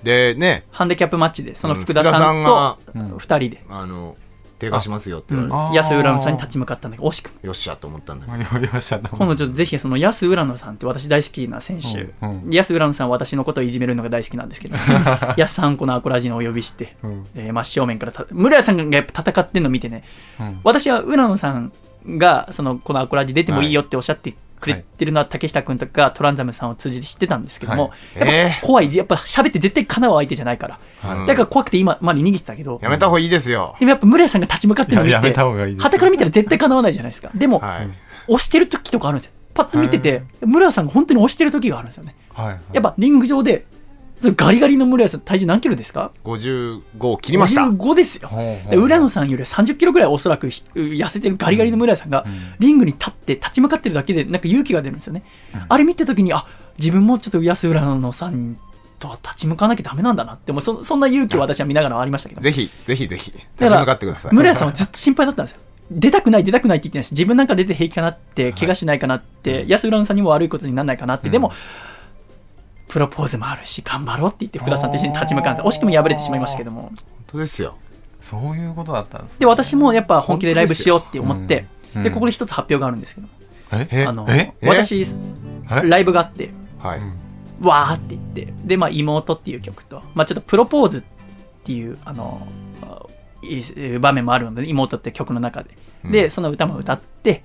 [0.03, 0.65] でね。
[0.71, 2.79] ハンデキャップマッチで、そのうん福田さんと
[3.19, 4.17] 二人で、あの
[4.59, 7.33] 手貸しますよってうん言われあー安浦野さんに立ち向かったんだけど、惜しく。
[7.43, 8.59] よっしゃと思ったんだけど。
[8.59, 12.51] よよっしゃ今度ちょっとぜひその安浦野さんって私大好きな選手、うんうん。
[12.51, 14.77] 安浦野さんは私のことをいじめるのが大好きなんですけど。
[15.37, 17.27] 安さんこのアコラジノをお呼びして、うん。
[17.35, 20.05] えー真正面からた村屋さんがやっぱ戦ってんの見てね。
[20.41, 20.61] うん。
[20.65, 21.73] 私は浦野さん
[22.07, 28.37] がそのこのアコラジ出てもいいよっておっしゃってくれてるのは竹下君とかトランザムさんを通じて知ってたんですけども、はい。
[28.37, 28.95] やっぱ怖い。
[28.95, 32.79] やっぱ喋って絶対叶う相手じゃないから、うんだから怖くて今まで逃げてたけど。
[32.83, 33.77] やめた方がいいですよ。
[33.79, 35.85] でもやっぱ村屋さんが立ち向かってるのを見てた方がいいですよ。
[35.85, 37.31] 旗から見たら絶対叶わないじゃないですか。
[37.35, 37.91] でも、はい。
[38.29, 39.33] 押してる時とかあるんですよ。
[39.55, 42.15] パッと見てて、村屋さんが本当に押してる時があるんですよね。
[42.33, 42.47] はい。
[42.47, 42.61] はい。
[42.75, 43.67] やっぱリング上で、
[44.21, 47.63] そのガリガリの村屋さん、体重何キロですか？55を切りました。
[47.63, 48.29] 55ですよ。
[48.29, 48.71] ほうほう。
[48.71, 52.33] で浦野さんより30キロぐらいおそらくひ痩せてるガリガリの村屋さんが、うん。
[52.59, 55.23] リングに立って立ち向かってるだけでなんか勇気が出るんですよね。
[55.69, 56.47] あれ見た時に、あ、
[56.79, 58.57] 自分もちょっと安浦野さん
[58.99, 60.61] とは立ち向かなきゃダメなんだなって、もう。
[60.61, 62.41] そそんな勇気を私は見ながらありましたけど。
[62.41, 64.35] ぜひぜひぜひ立ち向かってください。
[64.35, 65.61] 村屋さんはずっと心配だったんですよ。
[65.91, 71.53] 出たくない、出たくないって言ってないし、自分なんか出て平気かなって、怪我しないかなって、安浦野さんにも悪いことにならないかなって、でも、
[72.89, 76.83] プロポーズもあるし、頑張ろうって言って、福田さんと一緒に立ち向かって、惜しくも敗れてしまいましたけども。
[76.83, 77.77] 本当ですよ。
[78.21, 79.39] そういうことだったんですね。
[79.41, 82.03] で、私もやっぱ本気でライブしようって思って、うん。
[82.03, 83.29] で、ここで一つ発表があるんですけど
[84.09, 85.07] あのえ、私、え？
[85.89, 87.01] ライブがあって、はい。
[87.61, 91.03] わーって言って、で、まあ、妹っていう曲と、まあ、ちょっとプロポーズっ
[91.65, 92.47] ていう、あの、
[94.01, 95.77] 場面もあるので、妹って曲の中で。
[96.05, 96.31] で、うん。
[96.31, 97.43] その歌も歌って、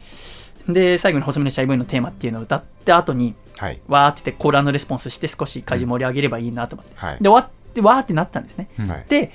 [0.67, 6.93] で、最後に細身のシャイボーイのテーマっていうのを歌って、後に、はいわーって言ってコールレスポンスして少し会場盛り上げればいいなと思って。
[6.95, 8.69] はいで、終わって、わーってなったんですね。
[8.79, 9.31] うんはいで、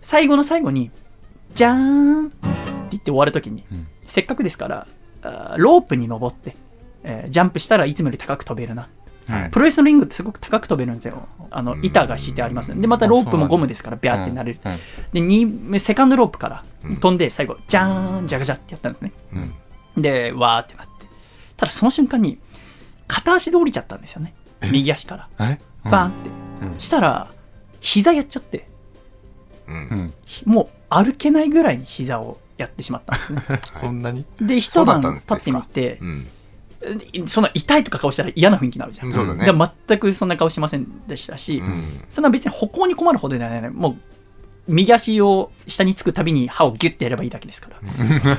[0.00, 0.90] 最後の最後に、
[1.54, 2.36] じゃーんって
[2.92, 4.86] 言って終わるときに、うんせっかくですから、
[5.56, 6.56] ロープに登って、
[7.04, 8.88] えージャンプしたらいつもより高く飛べるな。
[9.28, 11.28] はいプロレスのリングってすごく高く飛べるんですよ。
[11.50, 12.80] あの、板が敷いてありますね。
[12.80, 14.60] で、またロープもゴムですから、ビャーってなれる。
[14.64, 14.78] うんうん
[15.12, 19.12] で、にセカンドロープからうん飛んで、最後、じゃーん、じゃがじゃってやったんですね。
[19.34, 19.52] うん
[19.96, 21.06] で、わーってなって。
[21.56, 22.38] ただその瞬間に、
[23.06, 24.34] 片足で降りちゃったんですよね。
[24.70, 25.50] 右足から。
[25.50, 25.58] え？
[25.84, 26.30] バーンって。
[26.62, 27.30] うんしたら、
[27.80, 28.68] 膝やっちゃって、
[30.44, 33.60] もう歩けないぐらいに膝をやってしまったんですね。
[33.72, 34.24] そんなに？
[34.40, 36.28] で、一晩経ってみてう、ん
[37.26, 39.12] そんな痛いとか顔したら嫌な雰囲気になるじゃん。
[39.12, 43.70] そうだねでも全くそんな顔しませんでしたし、うんそんな別に歩行に困るほどではない。
[43.70, 43.96] もう、
[44.70, 47.68] 右足を下につくたびに歯をギュッてやればいいだけですか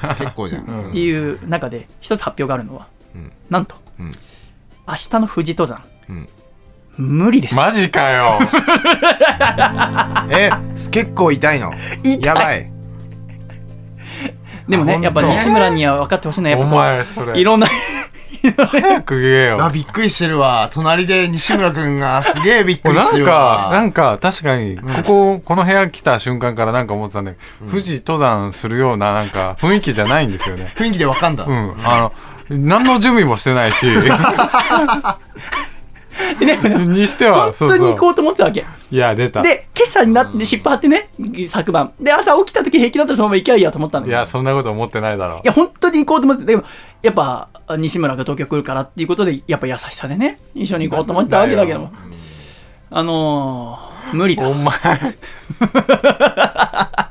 [0.02, 0.16] ら。
[0.16, 0.90] 結構じゃん。
[0.90, 3.32] っていう中で、一つ発表があるのは、うん。
[3.50, 4.12] なんと、うん。
[4.88, 6.30] 明日の富士登山、うん。
[6.98, 7.56] 無理です。
[7.56, 8.40] マジかよ。
[10.32, 10.52] え、
[10.92, 11.74] 結構痛いの？
[12.04, 12.22] 痛い。
[12.26, 12.72] やばい。
[14.70, 17.34] でもね、あやっぱ西村には分かってほしいのは、やおっぱこ前それ。
[17.34, 17.68] ういろんな、
[18.50, 20.70] 早く言えよあ、びっくりしてるわ。
[20.72, 23.70] 隣で西村くんがすげえびっくりしてるなんか、わ。
[23.72, 30.72] なんか、確かに、ここ、この部屋来た瞬間からなんか思ってたんだけど、富士登山するような、なんか、雰囲気じゃないんですよね。
[30.76, 31.46] 雰囲気でわかんだ。
[31.46, 31.76] うん。
[31.84, 32.14] あの、
[32.50, 33.86] 何の準備もしてないし、
[36.40, 38.66] にしては、本当に行こうと思ってたわけ。
[38.92, 39.42] いや、出た。
[39.42, 41.10] で、今朝になって、湿布貼ってね、
[41.48, 41.94] 昨晩。
[42.00, 44.18] で、朝起きた時平気だったらそのまま行きゃいいやと思ったんだけど。
[44.18, 45.48] いや、そんなこと思ってないだろい。
[45.48, 46.64] や、本当に行こうと思って、でも、
[47.02, 51.92] やっぱ、西村が東京来るからっていうことで、やっぱ優しさでね、一緒に行こうと思ったわけだけども。
[52.92, 54.48] あのー、無理だ。
[54.50, 54.74] お前、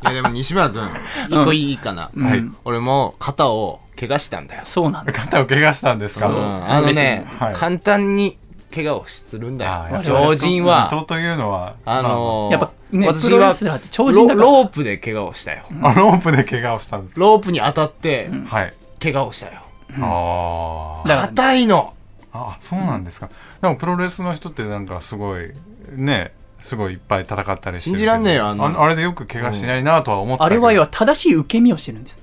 [0.03, 0.89] いやでも西村くん、
[1.29, 2.11] 一個いいかな。
[2.17, 4.63] はい俺も肩を怪我したんだよ。
[4.65, 5.13] そうなんだ。
[5.13, 6.29] 肩を怪我したんですか？
[6.29, 8.37] うんあのね、はい簡単に
[8.75, 10.01] 怪我をするんだよ。
[10.05, 13.55] 超人は、人というのは、あのーやっぱね、私は
[13.91, 14.47] 超人だから。
[14.47, 15.63] ロロープで怪我をしたよ。
[15.83, 17.19] あロープで怪我をしたんです。
[17.19, 18.75] ロープに当たって、はい。
[19.03, 19.61] 怪我をしたよ。
[20.01, 21.95] あだから硬いの。
[22.33, 22.51] あ。
[22.53, 23.29] あ、そうなんですか。
[23.61, 25.51] でもプロレスの人ってなんかすごい、
[25.93, 30.55] ね、すごいいっぱい戦ったりして信じらんねえよあのああれでよく怪我しないなとは思ってたけど。
[30.55, 32.19] あれは要は正しい受け身をしてるんです。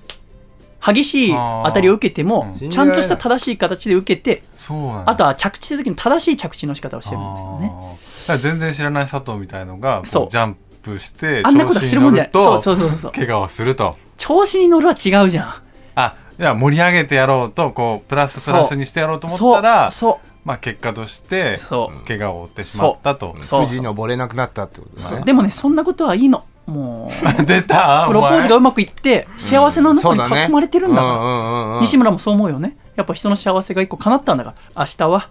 [0.79, 7.67] 激しい当たりを受けてもちゃんとした正しい形で受けて、そうなんだあとは着地するときに正しい着地の仕方をしてるんですよね。
[7.67, 12.31] だから全然知らない佐藤みたいのがこうそうジャンプしてあんなことするもんじゃない。
[12.31, 13.11] そう調子に乗るとそうそうそう。
[13.11, 15.53] 怪我をすると調子に乗るは違うじゃん。
[15.95, 21.59] あいや盛り上げてやろうとこうプラスプラスにしてやろうと思そうったらそまあ結果としてう。
[21.59, 22.07] そう。
[22.07, 25.23] 怪我を負ってしまったとそう富士登れなくなったってことだね。
[25.25, 26.45] でもね、そんなことはいいの。
[26.65, 31.13] もう、 出たプロポーズがおうまくいって、幸せの中に囲まれてるんだから。
[31.15, 32.77] うんうんうんうん西村もそう思うよね。
[32.95, 35.29] やっぱ人の幸せが一個叶ったんだから、明日は。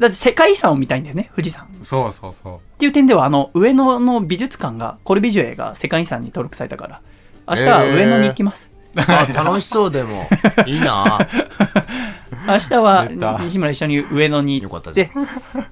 [0.00, 1.64] だって世界遺産を見たいんだよね、富士山。
[1.64, 7.00] っ前そうそうそていう点では、あの、上野の美術館が、コルビジュエが世界遺産に登録されたから、
[7.48, 8.72] 明日は上野に行きます。
[8.74, 8.77] あ
[9.34, 10.26] 楽しそうでも。
[10.66, 11.18] いいな
[12.46, 13.08] 明日は
[13.40, 15.10] 西村一緒に上野に行って、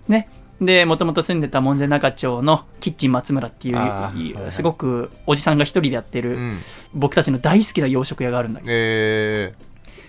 [0.09, 0.29] ね。
[0.61, 6.59] で、もともと住んでた門前仲町のキッチン松村っていうはいはいすごくおじさんが一人でやってる、うん。
[6.95, 9.55] 僕たちの大好きな洋食屋があるんだけど、え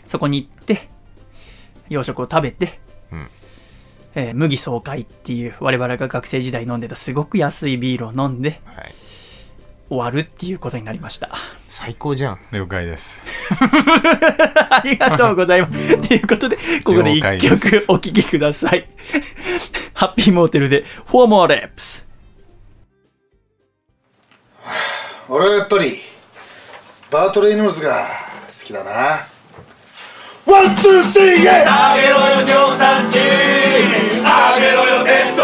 [0.08, 0.90] そこに行って、
[1.90, 2.80] 洋食を食べて、
[3.12, 3.28] うん
[4.16, 8.94] えー麦爽快っていう我々が学生時代飲んでたすごく安いビールを飲んでー、はい。
[9.90, 11.30] 終わるっていうことになりました。
[11.70, 12.34] 最高じゃん。
[12.34, 13.22] う了解です
[14.70, 15.98] ありがとうございます。
[16.08, 18.88] ということで、ここで一了解です曲お聴きください。
[19.94, 22.08] ハッピーモーテルで、 Four More Reps。
[25.30, 26.02] 俺はやっぱり
[27.12, 28.08] バート・レイノルズが
[28.48, 29.28] 好きだな
[30.46, 33.20] One two three yeah あげろよ尿酸値
[34.24, 35.37] あげろよデ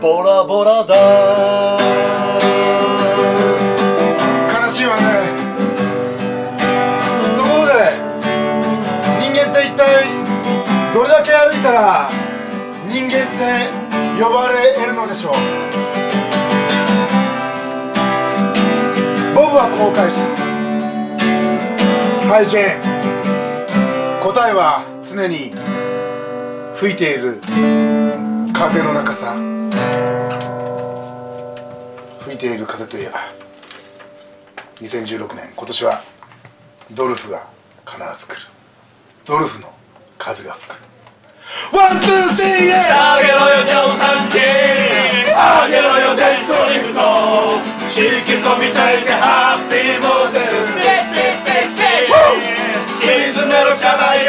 [0.00, 0.94] ボラボラだ。
[4.62, 5.02] 悲しいわね。
[7.36, 7.72] ところで？
[9.18, 10.06] 人間って一体
[10.94, 12.08] どれだけ歩いたら
[12.88, 13.68] 人間って
[14.22, 15.32] 呼ばれるのでしょう？
[19.34, 20.28] ボブはこう返した
[22.32, 24.22] はいジェーン。
[24.22, 25.52] 答えは常に
[26.76, 27.40] 吹いている。
[28.52, 29.36] 風の中さ。
[32.24, 33.20] 吹いている風といえば
[34.80, 36.02] 2016年今年は
[36.92, 37.46] ドルフが
[37.86, 38.46] 必ず来る。
[39.24, 39.68] ドルフの
[40.18, 40.76] 風が吹く。
[41.74, 44.40] One two three yeah あげろよ尿酸値
[45.34, 46.98] あげろよデッドリフト。
[47.88, 50.68] 引き込みたいぜハッピーモーテル
[53.00, 54.27] 沈めろしゃない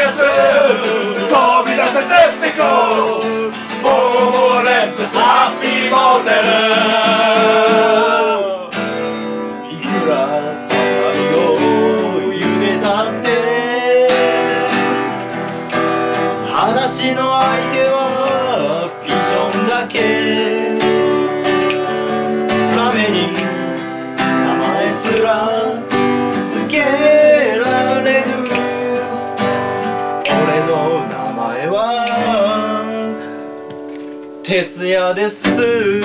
[34.50, 35.38] 哲也です。
[35.46, 36.02] おい。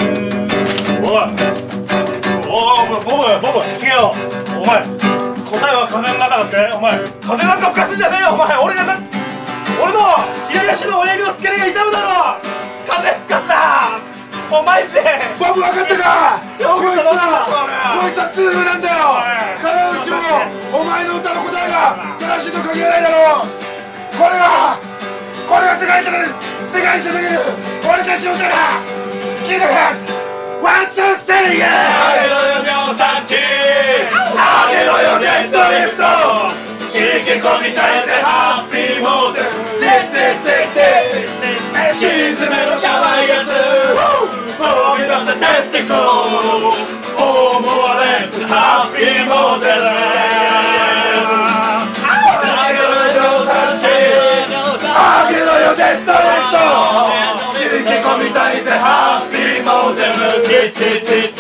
[2.46, 4.14] おいボブボブ聞けよ。
[4.54, 4.94] お前答
[5.66, 6.54] えは風の中だって。
[6.78, 6.94] お前
[7.26, 8.38] 風なんか吹かすんじゃねえよ。
[8.38, 9.02] お前俺がな
[9.82, 9.98] 俺の
[10.54, 12.38] 左足の親指の付け根が痛むだろ。
[12.86, 13.98] 風吹かすな。
[14.54, 15.02] お前んち
[15.42, 16.38] ボブ分かったか？
[16.38, 17.50] こいつは
[17.98, 19.26] こいつは痛風なんだよ。
[19.58, 21.02] 金内もお前。
[21.10, 23.50] の歌の答えが正しいと限らないだろう。
[24.14, 24.78] これが
[25.50, 27.40] これが世界に届け世界に届ける
[27.88, 28.84] 俺たちの歌だ
[29.48, 29.80] 聞いてくれ
[30.60, 33.40] ワンツーステリングあげろよ尿酸値
[34.36, 36.04] あげろよネットリフト
[36.92, 40.84] 刺激込みたいぜハッピーモーデルデスデスデ
[41.24, 41.56] スデ
[41.96, 43.56] ス沈めのシャワイやつ
[44.60, 44.68] 飛
[45.00, 45.96] び出せテスティコ
[46.28, 49.80] フォームはレッツハッピーモーデ
[50.82, 50.85] ル
[60.38, 61.35] モー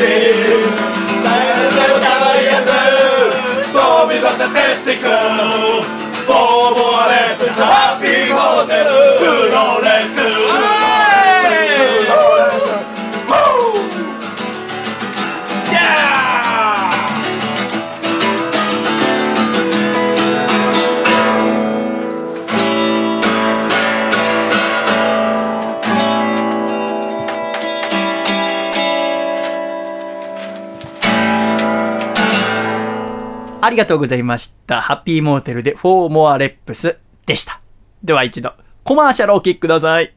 [33.76, 34.82] りがとうございました。
[34.82, 37.60] ハッピーモーテルでフォーモアレップスでした。
[38.04, 38.54] では一度、
[38.84, 40.16] コマーシャルをお聞きください。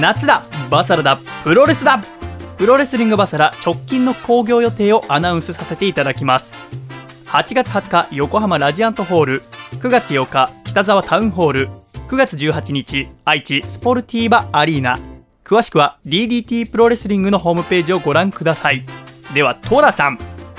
[0.00, 2.02] 夏だバサラだプロレスだ
[2.58, 6.52] プロレスリングバサラ直近の興行予定をアナウンスさせていただきます。
[7.26, 9.42] 8月20日横浜ラジアントホール
[9.80, 11.68] 9月8日北沢タウンホール
[12.08, 14.98] 9月18日愛知スポルティーバアリーナ
[15.44, 18.86] 詳しくは DDT プロレスリングのホームページをご覧ください
[19.34, 20.18] ではトラさん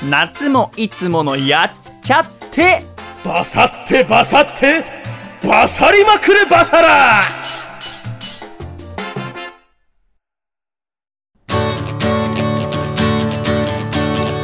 [0.10, 2.84] 夏もいつものやっちゃって。
[3.26, 4.84] バサってバサって
[5.44, 7.28] バサりまくれバサラ。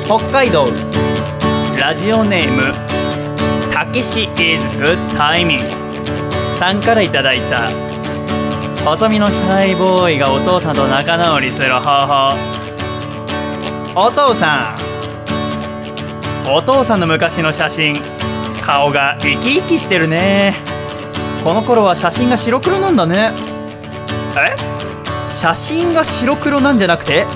[0.05, 0.65] 北海道
[1.79, 2.63] ラジオネーム
[3.73, 5.59] たけし is good timing
[6.57, 7.69] さんからいただいた
[8.85, 12.62] 細身のシャイボーイがお父さんと仲直りする方法
[13.95, 16.51] お父さん。
[16.51, 17.95] お父さんの昔の写真。
[18.65, 20.55] 顔が生き生きしてるね。
[21.43, 23.33] この頃は写真が白黒なんだね。
[24.35, 24.55] え？
[25.29, 27.27] 写真が白黒なんじゃなくて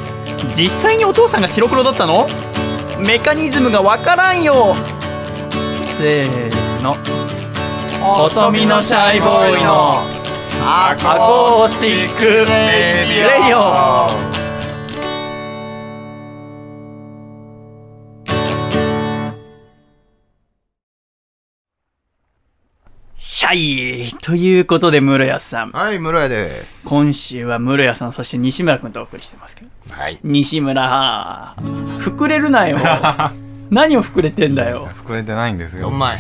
[0.56, 2.26] 実際にお父さんが白黒だったの？
[3.06, 4.74] メカニズムがわからんよ。
[6.00, 6.96] せーの。
[8.02, 10.00] 細身のシャイボーイの。
[10.60, 14.27] アコースティックレディオ
[23.48, 26.90] シャイということで室谷さんはい、室谷です。
[26.90, 30.20] 今週は室谷さんそして西村君とお送りしてますけどはい。
[30.22, 32.78] 西村膨れるなよ
[33.70, 34.88] 何を膨れてんだよ。
[34.88, 35.88] 膨れてないんですよ。
[35.88, 36.18] お前。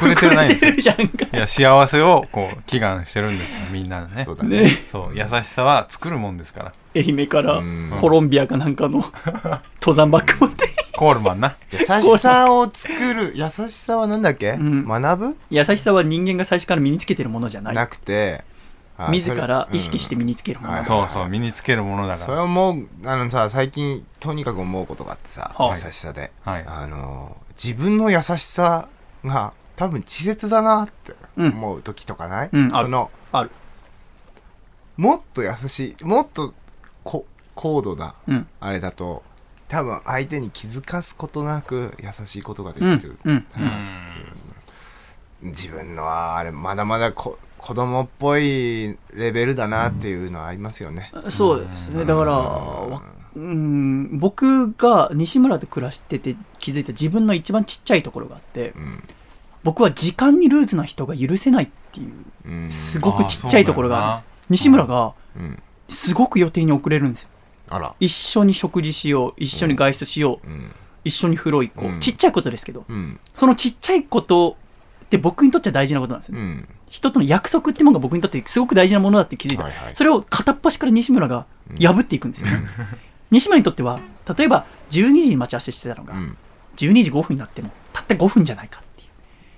[0.00, 0.72] 膨れてないんですよ。
[0.72, 1.26] るじゃんか。
[1.32, 4.24] いや幸せをこう祈願してるんですよみんなでね。
[4.24, 4.62] そうだね。
[4.62, 4.68] ね。
[4.86, 6.72] そう優しさは作るもんですから。
[6.94, 7.96] 愛媛からん。
[8.00, 9.04] コロンビアかなんかの
[9.80, 10.68] 登山バッグ持って。
[10.94, 11.56] コールマンな。
[11.72, 14.86] 優しさを作る、優しさはなんだっけ、ん。
[14.86, 15.36] 学ぶ？
[15.50, 17.74] 優しさは人間が最初から身につけてるものじゃない。
[17.74, 18.51] なくて、あ
[19.10, 25.80] 自ら意識それして身につけるもの、はいそうそう身につけるものだそれからはもう、あのさ、最近、とにかく思うことがあってさ、はい。
[25.84, 26.32] 優しさで。
[26.42, 26.64] はい。
[26.66, 28.88] あの、自分の優しさ
[29.24, 31.52] が多分稚拙だなってうん。
[31.52, 32.86] 思う時とかない、うんある。
[32.86, 33.50] そのある。
[34.96, 36.54] もっと優しい、もっと
[37.04, 38.46] こ高度な、うん。
[38.60, 39.22] あれだと、
[39.68, 43.00] 多分相手に気づかすことなく優しいことがでうん。
[43.00, 43.18] きる。
[43.24, 43.46] うん。
[45.42, 51.12] 自分のは、あれ、まだまだこ子供っぽいレベルだなっていうのはありますよね。
[51.30, 53.02] そうですねだからわ
[53.34, 59.02] うん僕が西村で暮らしてて気づいた自分の一番ちっちゃいところがあってうん。
[59.62, 62.12] 僕は時間にルーズな人が許せないっていう
[62.44, 62.70] うん。
[62.70, 65.62] すごくちっちゃいところがあるんですあ西村がうん。
[65.88, 67.28] すごく予定に遅れるんですよ
[67.70, 67.94] あら。
[68.00, 70.72] 一緒に食事しよう一緒に外出しよう、うん。
[71.04, 73.20] 一緒に風呂行こう、うんちっちゃいことですけどうん。
[73.34, 74.56] そのちっちゃいこと
[75.16, 76.68] って僕にとっては大事なことなんですよね、うん。
[76.90, 79.94] 人との約束ってものが僕にとってすごく大事なものだって気づいた、はいはい。
[79.96, 81.46] それを片っ端から西村が
[81.80, 82.46] 破っていくんですよ、
[83.30, 84.00] 西村にとっては
[84.36, 86.36] 例えば12時に待ち合わせしてたのが、うん。
[86.76, 89.08] 12時5分になってもたった5分じゃないかっていう。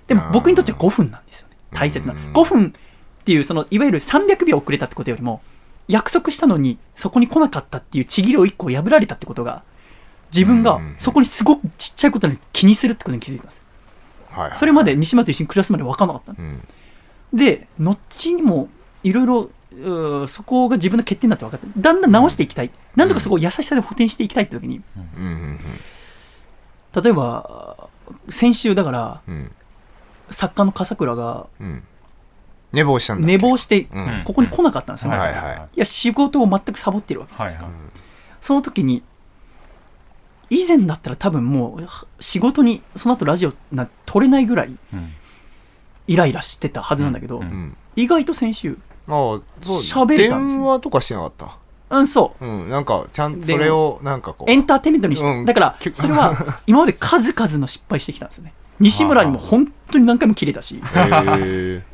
[0.07, 1.55] でも僕にとっては5分なんですよね。
[1.71, 2.13] 大切な。
[2.13, 2.73] うん5分
[3.21, 5.41] っていう、その、いわゆる300秒遅れたってことよりも、
[5.87, 9.63] 約束したのに、そこに来なかったっていうちぎりを1個破られたってことが、
[10.31, 13.64] 自分がそこにすごくちっちゃいことに気にするってことに気づいたんです。
[14.35, 14.57] はいはい。
[14.57, 16.47] それまで西村と一緒に暮らすまで分からなかったの。
[16.47, 16.61] うん。
[17.33, 18.69] で、後にも
[19.03, 19.49] いろいろ、
[20.27, 22.71] そこが自分の欠点だって分かって、だんだん直していきたい。
[22.95, 24.81] なんとかそこを優しさで補填していきたいって時に、
[25.17, 25.59] うんうん
[27.03, 27.89] 例えば、
[28.29, 29.51] 先週だから、うん。
[30.29, 31.83] 作家の笠倉がうん。
[32.71, 35.11] 寝坊したんだ寝坊してうん、ここに来なかったんですよ。
[35.11, 35.79] はいはいい。
[35.79, 37.35] や、仕事を全くサボってるわけ。
[37.35, 37.57] はいはい。
[38.41, 39.03] その時に、
[40.49, 41.87] 以前だったら多分もう、
[42.23, 45.13] 仕事に、その後ラジオな撮れないぐらいうん。
[46.07, 47.43] イライラしてたはずなんだけど、うん。
[47.43, 47.77] うん。
[47.95, 48.77] 意外と先週、
[49.07, 49.41] ああそう。
[50.05, 51.57] 喋れたんですね電話とかしてなかった？
[51.89, 52.45] うん、そう。
[52.45, 54.51] うんなんかちゃんとそれをなんかこう。
[54.51, 55.45] エンターテインメントにして、うん。
[55.45, 56.35] だからき、それは、
[56.67, 58.53] 今まで数々の失敗してきたんですよね。
[58.79, 60.81] 西村にも本当に何回も切れたし、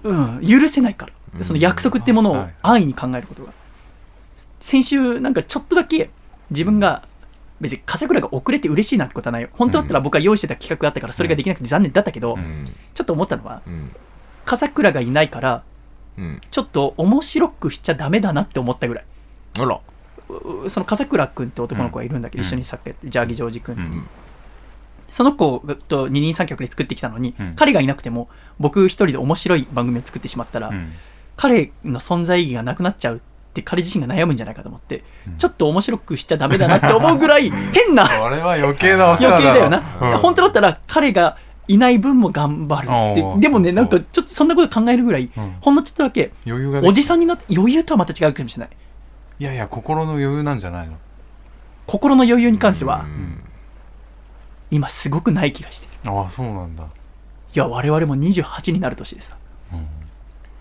[0.04, 1.14] うん、許せないから。
[1.38, 1.44] うん。
[1.44, 2.54] その約束ってものをはい。
[2.64, 3.52] 安易に考えることが。
[4.60, 6.10] 先週、なんかちょっとだけ、
[6.50, 7.04] 自分が、
[7.62, 9.44] 別に笠倉が遅れて嬉しいなんてことはない。
[9.44, 9.50] よ。
[9.54, 12.66] 本当だったら僕は用意してた企画があったから、それができなくて残念だったけど、うん。
[12.94, 13.92] ちょっと思ったのは、うん。
[14.46, 15.64] 笠倉がいないから、
[16.18, 16.42] うん。
[16.50, 19.06] ちょっと面白くしちゃダメだなって思ったぐらい。
[19.60, 19.80] あら。
[20.30, 22.46] うその笠倉君って男の子がいるんだけど、うん。
[22.46, 23.76] 一緒に作家やって、ジャーギジョージ君。
[23.76, 24.08] うん。
[25.08, 27.54] その子と二人三脚で作ってきたのに、うん。
[27.56, 28.28] 彼がいなくても、
[28.60, 30.94] 僕一人で面白い番組を作ってしまったら、うん。
[31.38, 33.22] 彼の存在意義がなくなっちゃう
[33.52, 35.04] って彼自身が悩むんじゃないかと思って、
[35.38, 39.84] ちょっと面白くしちゃダメだなって思うぐらい、変な これは余計なお世話余計だよな。
[40.14, 40.18] うん。
[40.20, 41.38] 本当だったら彼が
[41.68, 43.42] いない分も頑張るって。
[43.42, 45.56] でもね、そうなんかちょっとそんなこと考えるぐらい、うん。
[45.60, 48.78] ほんのちょっとだけ、余裕ができおじさんになって余裕とはまた違うかもしれない。
[49.40, 50.94] いやいや心の余裕なんじゃないの？
[51.88, 53.44] 心の余裕に関しては、うん。
[54.72, 56.12] 今すごくない気がしてる。
[56.12, 56.84] ああそうなんだ。
[56.84, 56.88] い
[57.54, 59.36] や、我々も28になる年でさ、
[59.74, 59.86] うん。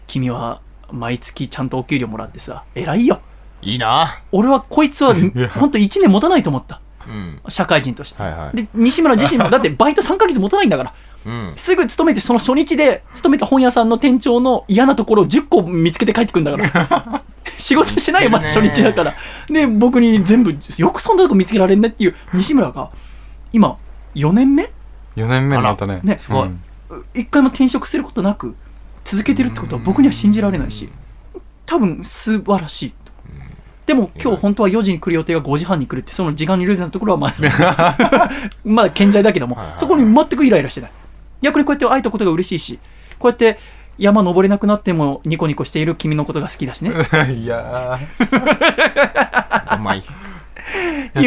[0.08, 0.60] 君は
[0.92, 3.20] 毎月ちゃんとお給料もらってさ、偉いよ。
[3.62, 6.80] いいな俺はこいつは、ほんと1年持たないと思った。
[7.06, 8.22] うん社会人として。
[8.22, 10.94] はいはいで、西村自身も、 だってバイト3ヶ月持たないんだから。
[11.26, 17.22] うんすぐ勤めて、その初日で、勤めた本屋さんの店長の嫌なところを10個見つけて帰ってくるんだから。
[17.46, 19.14] 仕事しないよ、まだ初日だから。
[19.48, 22.90] で、僕に全部、よくそんなとこ見つけられんねっていう西村が、
[23.52, 23.76] 今、
[24.14, 24.70] 4年目
[25.16, 26.50] ？4年目になったねねすごい
[27.14, 28.54] 一回も転職することなく
[29.04, 30.88] 続けてるってことは僕には信じられないし
[31.66, 32.96] 多分素晴らしいと。
[33.86, 37.96] でも今日本当は4時に来る予定が5時半に来るってその時間にルーズなところはまだ
[38.64, 40.90] まだ健在だけどもそこに全くイライラしてない。
[41.42, 42.78] 逆にこうやって会えたことが嬉しいし
[43.18, 43.58] こうやって
[43.98, 46.92] 山登れなくなってもニコニコしている君のことが好きだしね。
[47.36, 47.98] いや
[49.76, 50.02] うまいい。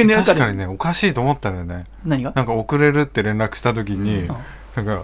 [0.02, 1.86] うねー確かにねおかしいと思ったんだよね。
[2.06, 2.32] 何が？
[2.36, 4.28] なんか遅れるって連絡した時に、
[4.76, 5.04] なんか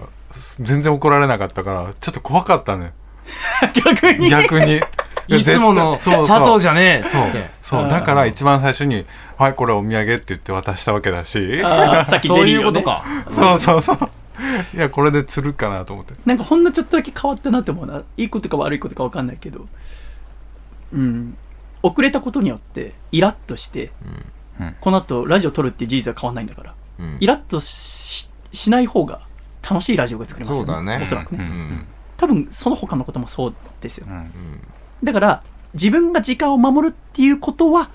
[0.59, 2.93] 全然怒られなかったからちょっと怖かったね。
[3.73, 4.29] 逆に？
[4.29, 4.81] 逆に。
[5.29, 6.09] いつもの佐
[6.43, 7.29] 藤じゃねえっつそう。
[7.29, 9.05] ってそうだから一番最初に
[9.37, 11.61] 「はいこれお土産」って言って渡したわけだし。
[11.61, 13.03] さっきゼそういうことか。
[13.29, 13.97] そうそうそう。
[14.73, 16.13] いやこれで釣るかなと思って。
[16.25, 18.03] なんかほんのちょっとだけ変わったなと思うな。
[18.17, 19.67] いいことか悪いことか分かんないけど。
[20.93, 21.37] うん。
[21.83, 23.91] 遅れたことによって、イラッとして、
[24.59, 24.75] うん。
[24.81, 27.17] この後ラジオ撮るっていう事実は変わんないんだから、うん。
[27.19, 29.21] イラッとししない方が
[29.67, 31.43] 楽しいラジオが作れますよそうだねおそらくね。
[31.43, 31.85] うん
[32.17, 34.11] 多分その他のこともそうですよう。
[34.11, 34.29] んうん
[35.01, 35.43] だから、
[35.73, 37.89] 自分が時間を守るっていうことは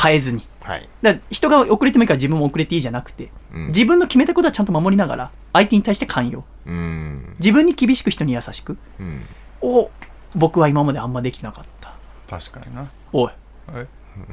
[0.00, 0.46] 変えずに。
[0.62, 6.44] はいだ人が遅れてもいいから自分も遅れていいじゃなくて、うん自分の決めたことはちゃんと守りながら、相手に対して寛容。
[6.66, 8.78] うん自分に厳しく人に優しく。
[9.00, 9.22] うん
[9.60, 9.90] を
[10.36, 11.94] 僕は今まであんまできなかった。
[12.28, 13.32] 確かになおい。
[13.72, 13.86] え？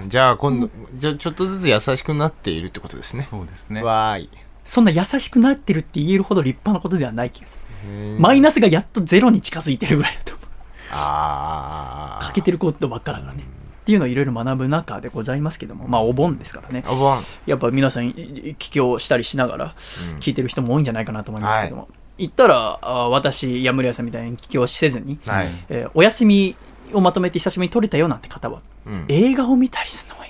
[0.07, 4.29] じゃあ今度じゃあちょっとずつ優しくなっているってことですねそうですねわーい
[4.63, 7.53] そんな優しくなってるって言えるほど立派なことではない気がす
[7.85, 8.17] る。
[8.19, 10.47] マイナスがやっとゼロに近づいてるぐらいだと思う。
[10.93, 13.43] ああ欠けてることばっかだからね。
[13.81, 16.83] っていうのをいろいろ学ぶ中でございますけども、まあお盆ですからね。
[16.87, 19.75] お盆やっぱ皆さん、いい帰郷したりしながら
[20.13, 21.87] うん聞いてる人も多いんじゃないかなと思いますけども。
[22.17, 26.55] 言ったら、あ私、やむりやさんみたいに帰郷せずに、はいえーお休み
[26.93, 30.20] をまとめて久しぶりに取れたよなんて方は、うん映画を見たりするの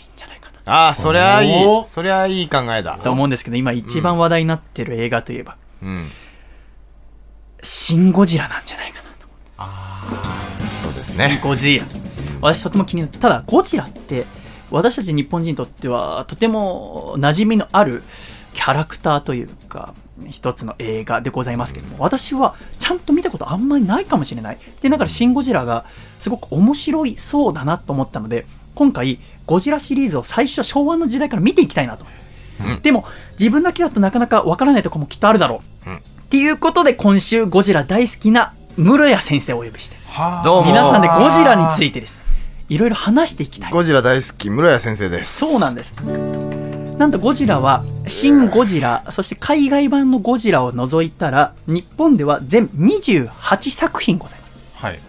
[0.65, 6.07] ああそりゃいいそりゃいい考えだと思うんですけど、今一番話題になってる映画といえば、うん
[7.63, 9.27] シン・ゴジラなんじゃないかなと。
[10.83, 11.85] そうですねゴジラ。
[12.41, 13.19] 私とても気になった。
[13.19, 14.25] ただ、ゴジラって、
[14.71, 18.01] 私たち日本人にとっては、とても馴染みのある
[18.53, 19.93] キャラクターというか、
[20.29, 24.57] 一つの映画でございますけども、私はちゃんと見たことあんまりないかもしれない。
[24.81, 25.85] で、だからシン・ゴジラが
[26.17, 32.05] すごく面白いそうだなと思ったので、今回、ゴジラシリーズを最初昭和の時代から見ていきたいなと。
[32.83, 33.05] でも、
[33.39, 35.89] 自分だけだとなかなかわからないところもきっとあるだろう。
[35.89, 35.95] うん。
[35.97, 35.99] っ
[36.29, 39.97] ていうことで今週ゴジラ大好きな室谷先生をお呼びして。
[40.43, 40.67] どうも。
[40.67, 42.15] 皆さんでゴジラについてです。
[42.15, 42.21] ね
[42.69, 43.71] いろいろ話していきたい。
[43.71, 45.45] ゴジラ大好き室谷先生です。
[45.45, 45.93] そうなんです。
[46.97, 54.55] なんとゴジラは「シン・ゴジラ」そして海外版のゴジラを除いたら日本では全28作品ございます。
[54.75, 54.99] はい。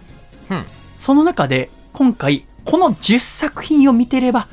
[0.97, 4.49] その中で今回この10作品を見てれば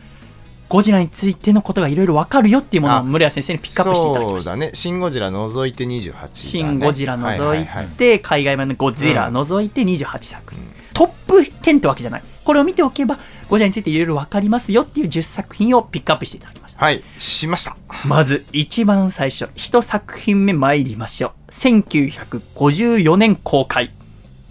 [0.70, 4.52] ゴジラについてのことがいろいろわかるよっていうものをあ室谷先生にピックアップしていただきました。
[4.52, 7.66] そうだね「シン・ゴジラ」除いて28だ、ね、シン・ゴジラ除い
[7.98, 12.24] て、海外版のゴジラ除いて28作品、トップ10ってわけじゃない。
[12.44, 13.18] これを見ておけば
[13.50, 16.86] ゴジラについていろいろわかりますよっていう10作品をピックアップしていただきました。
[16.86, 17.04] はい。
[17.18, 17.76] しました。
[18.06, 21.52] まず一番最初一作品目参りましょう。
[21.52, 23.92] 1954年公開。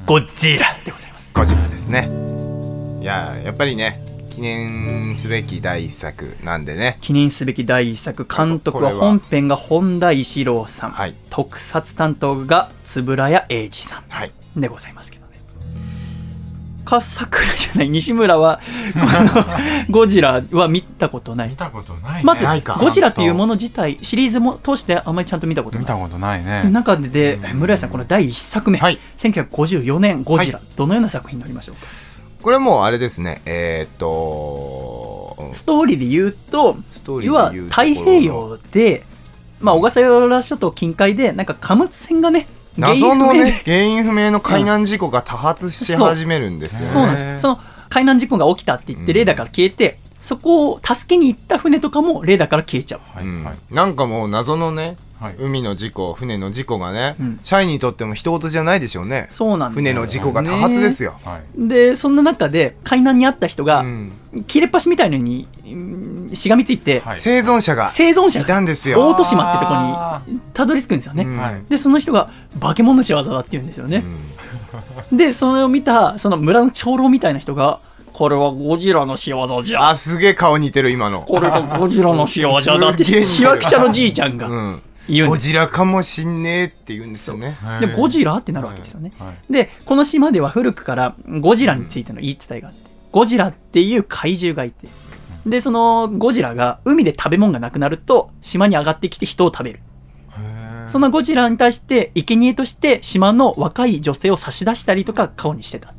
[0.04, 1.32] ゴジラでございます。
[1.32, 2.37] ゴジラですね
[3.00, 6.98] いややっぱりね記念すべき第一作なんでね。
[7.00, 11.14] 記念すべき第一作監督は本編が本田一郎さん、はい。
[11.30, 14.04] 特撮担当が円谷英二さん。
[14.08, 14.32] はい。
[14.56, 15.40] でございますけどね。
[16.84, 18.60] か桜じゃない西村は
[19.90, 21.48] ゴジラは見たことない。
[21.48, 22.22] 見たことないね。
[22.24, 22.46] まず
[22.78, 25.82] ゴジラというもの自体シリーズも通してあんまりちゃんと見たことない。
[25.82, 26.64] 見たことないね。
[26.70, 28.98] 中で村井さんこの第一作目、はい。
[29.16, 32.07] 1954年ゴジラ、どのような作品になりましょうか？
[32.42, 33.42] これもうあれですね。
[33.44, 35.18] えーっと
[35.52, 39.04] ストーリーで言うとストーリ要は太平洋で、
[39.60, 43.44] まあ、小笠原諸島近海でなんか貨物船がね謎の原因不明。
[43.44, 46.92] でね原因不明の海難事故が多発し始めるんですよね。
[46.92, 47.02] そう。
[47.02, 47.42] なんです。
[47.42, 49.16] その海難事故が起きたって言って、うん。
[49.16, 53.00] レーダーから消えて、そこを助けに行った船とかもレーダーから消えちゃう。
[53.20, 53.44] うん。
[53.44, 55.36] はいはいなんかもう謎のね、はい。
[55.38, 57.40] 海の事故船の事故がね、うん。
[57.42, 59.26] 社員にとっても人事じゃないでしょうね。
[59.30, 61.68] そうなんです船の事故が多発ですよ、はい。
[61.68, 64.12] で、そんな中で海難にあった人が、うん。
[64.46, 67.20] 切れっ端みたいのにうんしがみついて、はい。
[67.20, 68.40] 生存者が生存者。
[68.40, 69.08] いたんですよ。
[69.08, 71.26] 大戸島ってとこあにたどり着くんですよね。
[71.68, 74.04] で、その人が化け物の仕業だって言うんですよね。
[75.10, 75.14] う。
[75.14, 75.16] ん。
[75.16, 77.80] で、それを見た、その村の長老みたいな人が、
[78.12, 79.90] これはゴジラの仕業じゃ。
[79.90, 81.22] あすげえ顔似てる今の。
[81.22, 84.48] これがゴジラの仕業じゃだって、しわくちゃのじいちゃんが。
[84.48, 85.28] うん言う。
[85.28, 87.58] ゴジラかもしんねえって言うんですよね。
[87.80, 89.12] で、ゴジラってなるわけですよね。
[89.18, 89.52] はい。
[89.52, 92.80] で、この島では古くからゴジラについての言い伝えがあって、
[93.12, 94.88] ゴジラっていう怪獣がいて、
[95.46, 99.80] で、そのゴジラが海で食べ物がなくなると、島に上がってきて人を食べる。
[100.88, 105.98] そのゴジラに対して、生贄として島の若い女性を差し出したりとか顔にしてたって。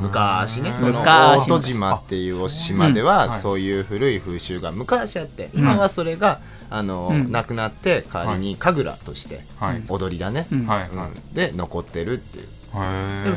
[0.00, 0.70] 昔ね。
[0.70, 3.40] うんその昔大戸島っていうお島でうんははい。
[3.40, 5.60] そういう古い風習が昔あってうん。
[5.60, 6.40] 今はそれが
[6.70, 7.30] あのうん。
[7.32, 9.82] なくなって代わりに神楽としてはい。
[9.88, 10.46] 踊りだね。
[10.52, 10.66] うん。
[10.66, 10.88] はいはい。
[10.88, 12.46] うんで残ってるっていう。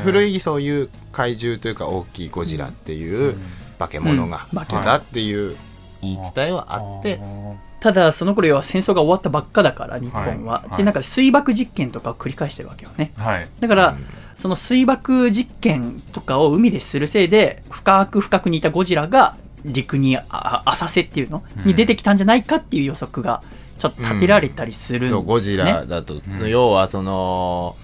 [0.00, 3.36] 古いそういう怪獣というか大きいゴジラっていう
[3.78, 4.58] 化け物がうん。
[4.58, 5.56] 化けたっていう
[6.02, 7.20] 言い伝えはあって。
[7.80, 10.64] ただ、その頃要は戦争が終わったばっかだから、日本は。
[10.68, 10.76] はい。
[10.76, 13.12] で、なんか水爆実験とかを繰り返してるわけよね。
[13.16, 13.48] はい。
[13.58, 14.06] だから、うん。
[14.36, 21.42] その水爆実験とかを海でするせいで、深く深くにいたゴジラが陸にああ浅瀬っていうの？
[21.58, 21.64] うん。
[21.64, 23.42] に出てきたんじゃないかっていう予測が
[23.78, 26.48] ちょっと立てられたりするんですうゴジラだと、ん。
[26.48, 27.76] 要はその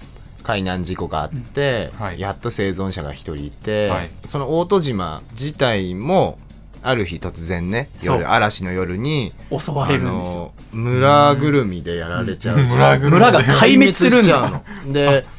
[0.43, 1.99] 海難事故があって、うん。
[1.99, 2.19] はい。
[2.19, 4.11] やっと生存者が一人いて、はい。
[4.25, 6.37] その大戸島自体も
[6.81, 10.51] ある日突然ね夜嵐の夜に襲われるんですよ。
[10.71, 12.67] 村ぐるみでやられちゃう、うん。
[12.67, 12.99] 村
[13.31, 14.63] が壊滅するんだ。
[14.85, 14.93] の。
[14.93, 15.25] で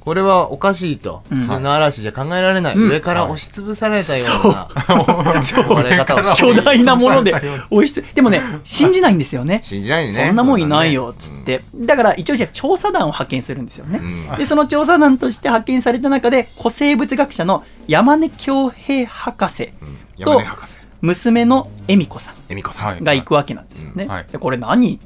[0.00, 1.38] これはおかしいと、うん。
[1.40, 2.90] 普通の嵐じゃ考えられない、うん。
[2.90, 4.68] 上から押しつぶされたような。
[4.88, 7.34] 追われ方をして巨大なもので
[7.70, 9.60] 追い出でもね、信じないんですよね。
[9.62, 10.26] 信じないね。
[10.26, 11.64] そんなもんいないよ、つって。
[11.74, 13.98] だから一応じゃあ調査団を派遣するんですよね。
[14.30, 14.38] うん。
[14.38, 19.98] で、その調査団として派遣された中で、古生物学者の山根恭平博士うん。
[20.18, 20.84] 山根博士。
[21.00, 24.04] 娘の恵美子さん恵美子さん、はいが行くわけなんですよね。
[24.04, 24.26] うんはい。
[24.30, 24.98] でこれ何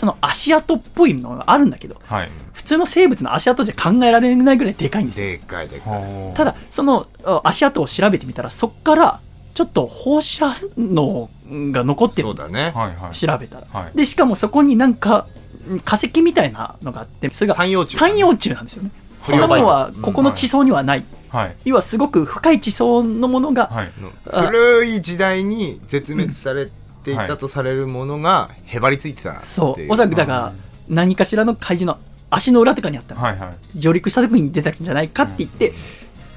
[0.00, 2.30] その足跡っぽいのがあるんだけど、はい。
[2.54, 5.26] 普通の生物の足跡じゃ考えられないぐらいでかいんですよ。
[5.26, 6.34] でっかいでっかい。
[6.34, 9.20] ただ、そのあ足跡を調べてみたら、そっから
[9.52, 11.28] ちょっと放射能
[11.70, 13.14] が残ってるんですそうだね、はいはい。
[13.14, 13.92] 調べたら、はい。
[13.94, 15.26] でしかもそこになんか
[15.68, 18.92] うん化石みたいなのがあってそれが三葉虫三葉虫なんですよね。
[19.22, 21.56] そんなものはうんここの地層にはない、はい。
[21.66, 23.92] 要はすごく深い地層のものが、はい。
[24.32, 26.70] 古い時代に絶滅され
[27.02, 29.38] ていたとされるものがへばりついてたいう。
[29.42, 29.92] そう。
[29.92, 30.52] おそらくだが
[30.88, 33.14] 何かしらの怪獣の足の裏とかにあった。
[33.14, 33.78] の、はいはい。
[33.78, 35.72] 上陸した時に出たんじゃないかって言って、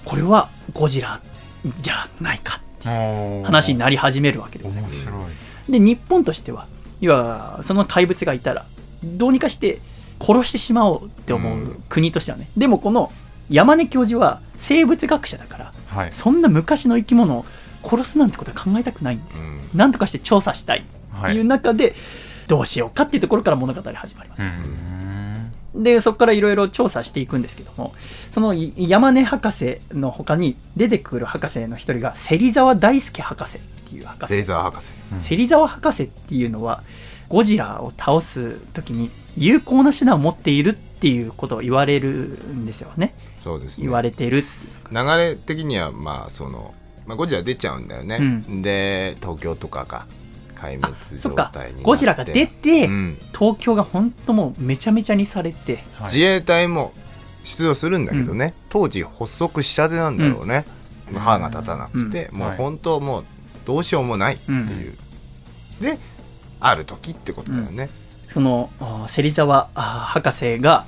[0.06, 1.22] これはゴジラ
[1.81, 5.30] じゃないかっていう話になり始めるわけでございます面白
[5.69, 5.72] い。
[5.72, 6.68] で日本としては
[6.99, 8.65] 要はその怪物がいたら
[9.03, 9.80] どうにかして
[10.19, 13.11] 殺してしまおうって思う国としてはね、でもこの
[13.49, 16.14] 山根教授は生物学者だからはい。
[16.14, 17.45] そんな昔の生き物を
[17.84, 19.60] 殺すなんてことは考えたくないんですよ、うん。
[19.74, 20.80] なんとかして調査したい。
[20.80, 20.88] って
[21.22, 21.94] はいいう中で
[22.48, 25.84] どうしようかっていうところから物語始まります、うん。
[25.84, 27.94] で、そこからいろいろ調査していくんですけども、
[28.32, 34.34] そのい山根博士の他に出てくる博士の一人が、芹沢大輔博士っていう博士。
[34.34, 34.94] 芹沢博士。
[35.20, 36.84] 芹沢博士っていうのは、
[37.30, 43.16] ゴジラを倒す時に有効な手段を持っているっていうことを言われるんですよね。
[43.44, 43.86] そうですね。
[43.86, 45.06] 言われてるっていう。
[45.06, 46.74] 流れ的にはまあその、
[47.06, 48.62] まあ、ゴジラ出ちゃうんだよね、うん。
[48.62, 50.06] で東京とかが
[50.56, 53.18] 壊滅そっか状態になって、ゴジラが出て、うん。
[53.38, 55.84] 東京が本当もうめちゃめちゃにされて、はい。
[56.04, 56.94] 自衛隊も
[57.44, 60.66] 出動するんだけどね、当時発足したてなんだろうね、
[61.14, 63.26] 歯が立たなくて、もう本当もう
[63.66, 64.98] どうしようもないっていう、
[65.82, 65.98] で
[66.62, 67.90] ある時ってことだよね、
[68.30, 68.70] その
[69.10, 70.86] 芹沢博士が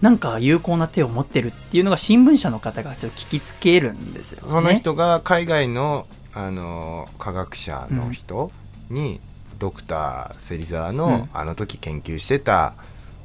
[0.00, 4.50] なんか有効な手を持ってるっていうのが新聞社の方がちょっと聞きつけるんですよ、ね。
[4.50, 8.50] その人が海外の、あの科学者の人
[8.90, 9.20] に、
[9.58, 11.28] ドクター芹沢の、うん。
[11.32, 12.74] あの時研究してた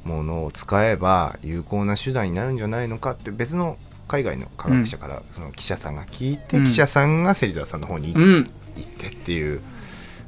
[0.04, 3.76] ものを使えば有効な手段になるんじゃないのかって別の
[4.08, 6.64] 海外の科学者からその記者さんが聞いて、うん。
[6.64, 9.60] 記者さんが芹沢さんの方にうん、行ってっていう、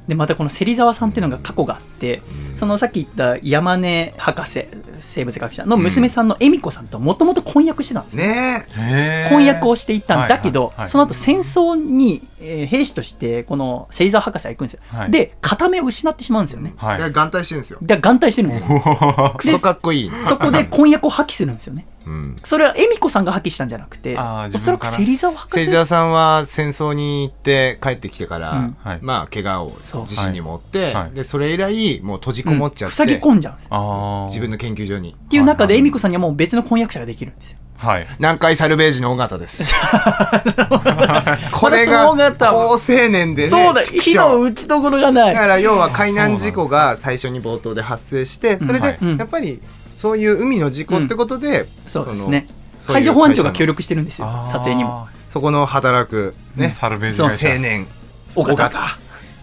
[0.07, 2.21] でまたこの芹沢さんっていうのが過去があって、
[2.51, 2.57] うん。
[2.57, 4.67] そのさっき言った山根博士
[4.99, 8.23] 生物学者の娘さんの恵美子さんともともと婚約してたんですよ。
[8.23, 10.89] ね婚約をしていたんだけど、はいはいはい。
[10.89, 15.11] その後戦争に、えー兵士としてこの芹沢博士は行くんですよ、はい。
[15.11, 16.97] で片目を失ってしまうんですよね、はい。
[16.99, 17.79] で眼帯してるんですよ。
[17.81, 19.35] で眼帯してるんですよ。
[19.37, 21.87] クソかっこいい、そこで婚約を破棄するんですよね。
[22.05, 25.65] うん、それは恵美子さんが破棄したんじゃなくておそらく芹沢博士。
[25.65, 28.77] 芹沢さんは戦争に行って帰ってきてから、うん。
[28.83, 28.99] はい。
[29.01, 30.01] まあ怪我をそう。
[30.03, 30.93] 自身に持って、はい。
[30.93, 31.11] はい。
[31.11, 34.25] でそれ以来もう閉じこもっちゃって、塞ぎ込んじゃうんですよ。
[34.27, 35.15] 自分の研究所に。
[35.17, 37.57] っていう中ではい恵美子さんにはもう別の婚約者ができるんですよ。
[37.77, 38.07] はい。
[38.19, 39.73] 南海サルベージの尾形です。
[41.51, 42.51] これそがの尾形。
[42.51, 45.33] 高青年でねそうだ火の打ちどころがない。
[45.33, 49.17] だから要は海難事故が最初に冒頭で発生してそれでうん。
[49.17, 49.61] やっぱり
[49.95, 52.47] そういう海の事故ってことで、そうですね。
[52.87, 55.07] 海上保安庁が協力してるんですよ撮影にも。
[55.29, 57.87] そこの働くねサルベージそう会社青年。
[58.35, 58.97] 尾形尾形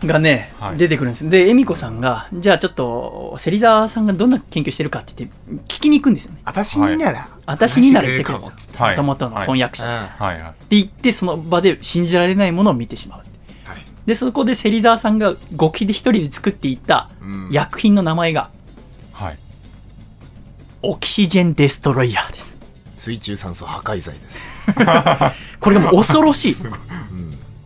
[0.06, 0.76] がね、はい。
[0.76, 1.28] 出てくるんです。
[1.28, 5.36] で恵美子さんがじゃあちょっと芹沢さんがどんな研究してるかって言って
[5.74, 6.40] 聞きに行くんですよね。
[6.44, 7.28] 私になら。
[7.46, 8.96] 私になら言ってくるはい。
[8.96, 9.90] もともとの婚約者、うん。
[9.92, 10.50] はいはい。
[10.50, 13.18] って言ってその場で信じられないものを見てしまう。
[13.64, 13.84] はい。
[14.06, 17.48] でそこで芹沢さんが極秘で一人で作っていたうん。
[17.50, 18.50] 薬品の名前が
[19.12, 19.38] はい。
[20.82, 22.52] オキシジェンデストロイヤーです。
[22.98, 24.52] 水中酸素破壊剤です。
[25.58, 26.56] これがもう恐ろしい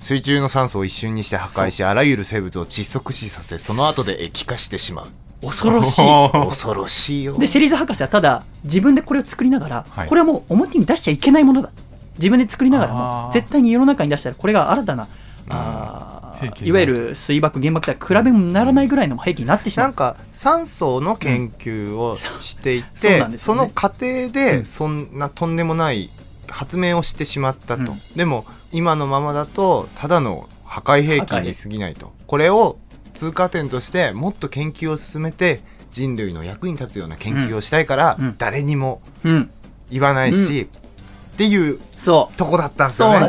[0.00, 5.08] 水中の酸素を一瞬にして破壊しあらゆる生物を窒息死させその後で液化してしまう。
[5.42, 6.30] 恐ろしい。
[6.32, 7.38] 恐ろしいよ。
[7.38, 10.08] で芹沢博士はただ自分でこれを作りながら、はい。
[10.08, 11.70] これはもう表に出しちゃいけないものだ。
[12.18, 13.32] 自分で作りながらあもー。
[13.32, 15.08] 絶対に世の中に出したらこれが新たな
[15.48, 19.88] あいわゆる水爆原爆とは比べもならないぐらいの兵器になってしまう。
[19.88, 23.10] んなか酸素の研究をしていそう。
[23.10, 23.60] て、なんですよね。
[23.60, 24.32] その過程うん。
[24.32, 26.10] でそんなとんでもない
[26.48, 28.00] 発明をしてしまったと、うん。
[28.16, 32.12] でも今のままだとただの破壊兵器に過ぎないと。
[32.26, 32.78] これを
[33.14, 39.50] 通過点としてもっと研究を進めて人類の役に立つような研究をしたいから、誰にもうん。
[39.90, 40.68] 言わないし、
[41.34, 43.28] っていうそとこだったんですよね。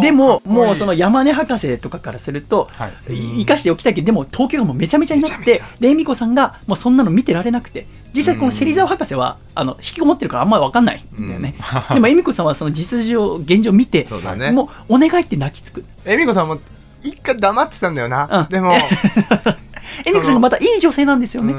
[0.00, 2.92] でも、もうその山根博士とかからすると、はい。
[3.40, 11.54] 生かしておきたいけど、でも東京がもうめちゃめちゃになってで、恵美子さんがもうそんなの見てられなくて、実際この芹沢博士は、あの、引きこもってるからあんまりわかんないんだよね。
[11.92, 14.06] でも恵美子さんはその実情、現状を見て、
[14.52, 15.84] もうお願いって泣きつく。
[16.04, 16.58] 恵美子さんも
[17.02, 18.48] 一回黙ってたんだよな、うん。
[18.48, 18.74] でも
[20.04, 21.54] 恵美子さんがまたいい女性なんですよね。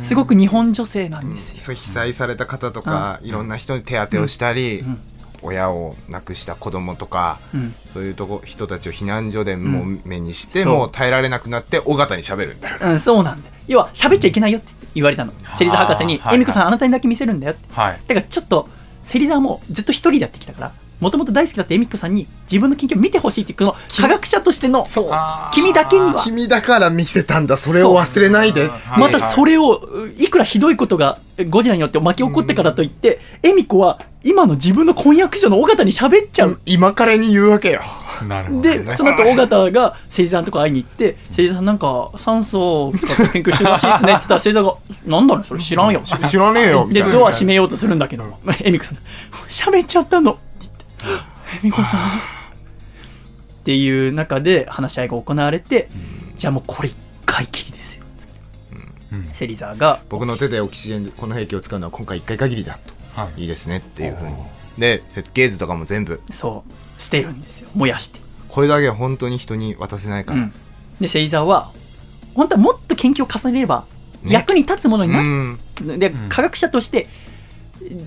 [0.00, 1.60] すごく日本女性なんですよ。
[1.60, 5.00] そう被災された方とか、いろんな人に手当てをしたり、うん
[5.42, 7.74] 親を亡くした子供とか、うん。
[7.92, 10.74] そういうとこ人たちを避難所でもう目にして、そう。
[10.74, 12.76] もう耐えられなくなって尾形に喋るんだよ。
[12.80, 13.54] うん、そうなんだよ。
[13.68, 15.32] 要は、喋っちゃいけないよって言われたの。
[15.54, 16.36] 芹沢博士に、はい。
[16.36, 17.68] 恵美子さんあなたにだけ見せるんだよって。
[17.72, 18.00] はい。
[18.06, 18.68] だからちょっと、
[19.02, 25.12] 芹沢もずっと一人でやってきたから、もともと大好きだった恵美子さんに自分の研究を見てほしいっていう、この科学者としての、そう。
[25.52, 28.70] 君だけには、君だから見せたんだそれを忘れないで。
[28.96, 29.82] またそれを、
[30.16, 31.18] いくらひどいことが
[31.50, 36.60] ゴジラによって巻き起こってからといって、恵美子は今の自分の婚約者の尾形に喋っちゃう。
[36.66, 37.82] 今彼に言うわけよ。
[38.28, 38.78] なるほどね。
[38.78, 44.76] で、その後、尾形が芹沢のとこ会いに行って、芹沢さんなんか酸素を使って研究してるらしいっすねって言ったら、芹沢が、
[45.06, 46.02] なんだろう、それ知らんよ。
[46.02, 48.24] 知らねえよで、ドア閉めようとするんだけど、
[48.62, 48.94] 恵美子さん。
[48.94, 49.00] が、
[49.48, 50.38] 喋っちゃったの
[51.62, 52.08] 美子さん。
[52.08, 55.88] っていう中で話し合いが行われて、
[56.36, 58.04] じゃあもうこれ一回きりですよ。
[58.18, 62.78] つって芹沢が、僕の手でオキシジェンこの兵器を使うのは今回一回限りだ
[63.14, 64.34] と、はいいいですねっていうふうに
[64.78, 67.68] で設計図とかも全部そう、捨てるんですよ。
[67.74, 68.20] 燃やして。
[68.48, 70.52] これだけは本当に人に渡せないから、うん。
[71.00, 71.72] で、芹沢は、
[72.34, 73.86] 本当はもっと研究を重ねれば、
[74.22, 75.96] ね役に立つものになうる。
[75.96, 77.08] んで、科学者として、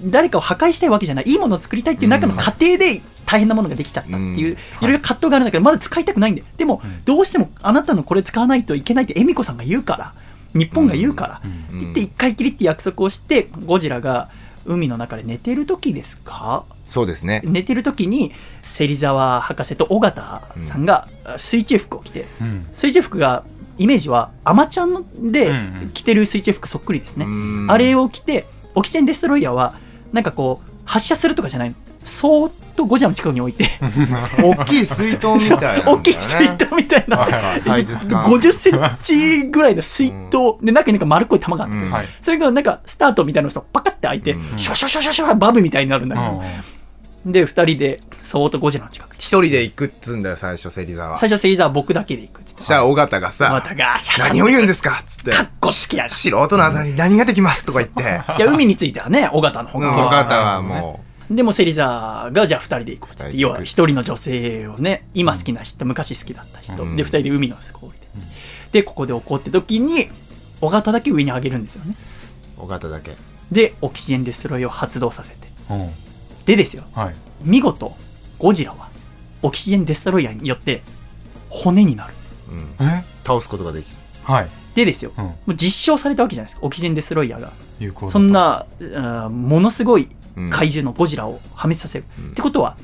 [0.06, 1.26] 誰かを破壊したいわけじゃない。
[1.28, 4.58] いいものを作りたいっていう中の過程で大変なものができちゃったっていう、い。
[4.82, 6.48] ろいろ葛藤があるんだけどまだ使いたくないんだよ。
[6.58, 10.14] でも、どうしてもあなたのこれ使わないといけないって恵美子さんが言うから
[10.54, 11.48] 日本が言うから、って
[11.80, 14.30] 言って一回きりって約束をしてゴジラが
[14.66, 16.66] 海の中で寝てる時ですか？
[16.88, 17.42] そうですね。
[17.44, 18.32] 寝てる時に
[18.62, 21.08] 芹沢博士と尾形さんが
[21.38, 22.66] 水中服を着て、うん。
[22.74, 23.44] 水中服が
[23.78, 25.52] イメージはアマちゃんので
[25.94, 27.68] 着てる水中服そっくりですね、うん。
[27.70, 29.76] あれを着てオキシジェンデストロイヤーは
[30.12, 31.70] なんかこう発射するとかじゃない。
[31.70, 33.66] のそーっとゴジラの近くに置いて。
[34.42, 35.92] 大きい水筒みたいなね。
[35.92, 37.18] 大きい水筒みたいな。
[37.18, 37.60] はいはい。
[37.62, 40.64] サイズ感50センチぐらいの水筒。
[40.64, 41.92] で中になんか丸っこい玉があって、うん。
[41.92, 42.08] はい。
[42.22, 44.58] それがなんかスタートみたいなのとパカって開いて、うん。
[44.58, 46.44] シュワシュワシュワシュワシュワバブみたいになるんだけど、
[47.26, 51.18] で二人でそーっとゴジラの近くに一人で行くっつうんだよ最初芹沢。
[51.18, 52.64] 最初芹沢は僕だけで行くっつって。
[52.64, 58.06] したら尾形がまさたがシャシャ何を言うんですかっつってかっこつけやが素人のあなたに何ができますとか言ってい
[58.42, 68.08] や海についてはね尾形の方うんが尾形はもでも芹沢がじゃあ二人で行こうっつって要は一人の女性をね今好きな人、昔好きだった人、うんで二人で海のそこ降りて、
[68.72, 70.10] でここで怒って時に
[70.62, 71.96] 尾形だけ上に上げるんですよね
[72.60, 73.16] う尾形だけ
[73.52, 75.92] でオキシジェンデストロイを発動させてうん
[76.46, 77.96] でですよはい見事
[78.38, 78.85] ゴジラは
[79.46, 80.82] オキシジェンデストロイヤーによって
[81.50, 82.14] 骨になる。
[82.14, 82.88] んですうん。
[82.88, 83.04] え？
[83.24, 83.96] 倒すことができる。
[84.24, 84.50] はい。
[84.74, 85.24] でですよ、うん。
[85.26, 86.66] もう実証されたわけじゃないですか。
[86.66, 87.54] オキシジェンデストロイヤーが
[88.10, 90.50] そんなあーものすごいうん。
[90.50, 92.30] 怪獣のゴジラを破滅させる、うん。
[92.30, 92.76] ってことは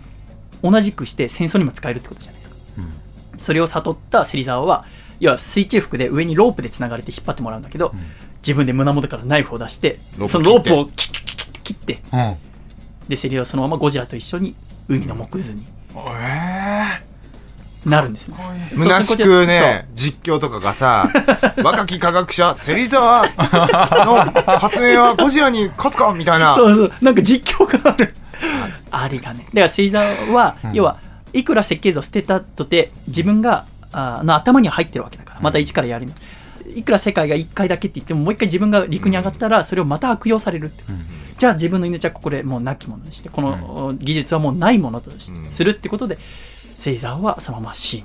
[0.64, 2.56] 同じくして戦争にも使えるってことじゃないですか。
[2.78, 3.40] うん。
[3.40, 4.86] それを悟った芹沢は
[5.20, 7.94] 要は水中服で上にロープでつながれて引っ張ってもらうんだけど、
[8.38, 12.02] 自分で胸元からナイフを出してそのロープをキッキッキッキッ切って。
[12.14, 12.36] うん。
[13.10, 14.56] で芹沢はそのままゴジラと一緒に
[14.88, 15.66] 海の木図に
[16.20, 17.12] え
[17.86, 18.38] なるんですね。
[18.72, 21.08] えそう虚しくね実況とかがさ
[21.64, 23.26] 若き科学者芹沢
[24.06, 26.54] の発明はゴジラに勝つかみたいな。
[26.54, 26.92] そうそう。
[27.02, 28.16] なんか実況がある。
[28.92, 29.46] あれがね。
[29.46, 30.98] だから芹沢は、要は
[31.34, 36.14] いくら設計図を捨てたとて自分があの頭には入ってるわけだからまた一からやりの、
[36.76, 40.84] いくら世界が1回だけって言ってももう一回自分が陸に上がったらそれをまた悪用されるって、
[41.38, 45.50] じゃあ自分の命はここでもうなきものにしてこの技術はもうないものとしうん。
[45.50, 46.18] するってことで
[46.78, 48.04] 芹沢はそのまま死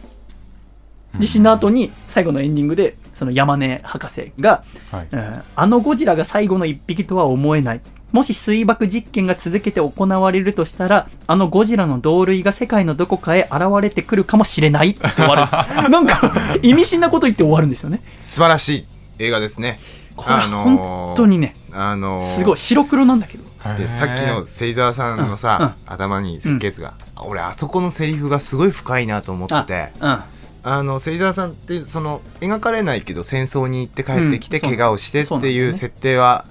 [1.14, 5.08] ぬで死んだ後に最後のエンディングでその山根博士がはい。
[5.10, 7.80] うんあのゴジラが最後の一匹とは思えない。
[8.16, 15.42] もし水爆実験が続けて行われるとしたら、あのゴジラの同類が世界のどこかへ現れてくるかもしれないって終わる。
[15.90, 16.32] なんか、
[16.62, 18.00] 意味深なこと言って終わるんですよね。
[18.22, 18.86] 素晴らしい
[19.18, 19.78] 映画ですね
[20.16, 23.44] これ本当にね、あのーすごい、白黒なんだけど。
[23.76, 30.18] でさっきの芹沢さんのさ、頭に設計図が、俺あそこのセリフがすごい深いなと思っててうん。
[30.62, 36.46] あの芹沢さんってその描かれないけど戦争に行って帰ってきて怪我をしてっていう設定は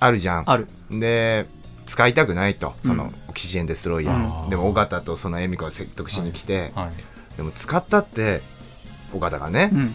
[0.00, 0.50] あるじゃん。
[0.50, 0.68] ある。
[0.90, 1.46] で
[1.86, 4.50] 使いたくないとそのうんオキシジェンデストロイヤー、うん。
[4.50, 6.92] でも尾形とその恵美子が説得しに来て、はい。
[7.36, 8.40] でも使ったって
[9.12, 9.94] 尾形がね、うん。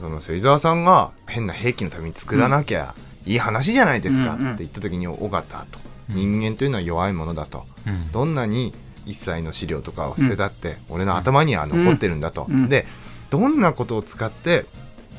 [0.00, 2.94] その芹沢さんが変な兵器のために作らなきゃ
[3.24, 4.48] いい話じゃないですかってうん。
[4.50, 5.78] うん言った時に尾形と。
[6.08, 7.64] 人間というのは弱いものだと。
[7.86, 8.12] うん。
[8.12, 8.74] どんなに
[9.06, 12.68] 一切の資料とかを捨てたって、俺の頭には残ってるんだと、うん。
[12.68, 12.86] で
[13.30, 14.66] どんなことを使って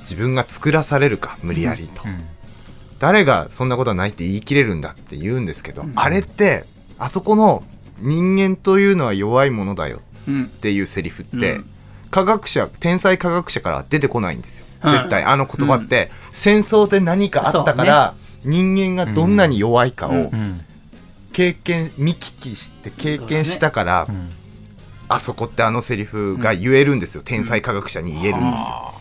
[0.01, 2.25] 自分が作らされるか無理やりと、うん
[3.03, 6.63] 誰がそんなことはないって言い切れるんだって言うんですけど、あれって
[6.97, 7.61] あそこの
[7.99, 10.43] 人間というのは弱いものだようん。
[10.45, 11.65] っていうセリフって、うん。
[12.09, 14.65] 科学者天才科学者からは出てこないんですよ。
[14.85, 14.91] うん。
[14.91, 18.15] 絶対あの言葉って、戦争で何かあったから、
[18.45, 20.17] 人間がどんなに弱いかをうん。
[20.17, 20.61] うん。
[21.33, 24.31] 経験見聞きして経験したから、うん。
[25.09, 28.93] あそこってあのセリフが言えるんですよ、天才科学者に言えるんですよ、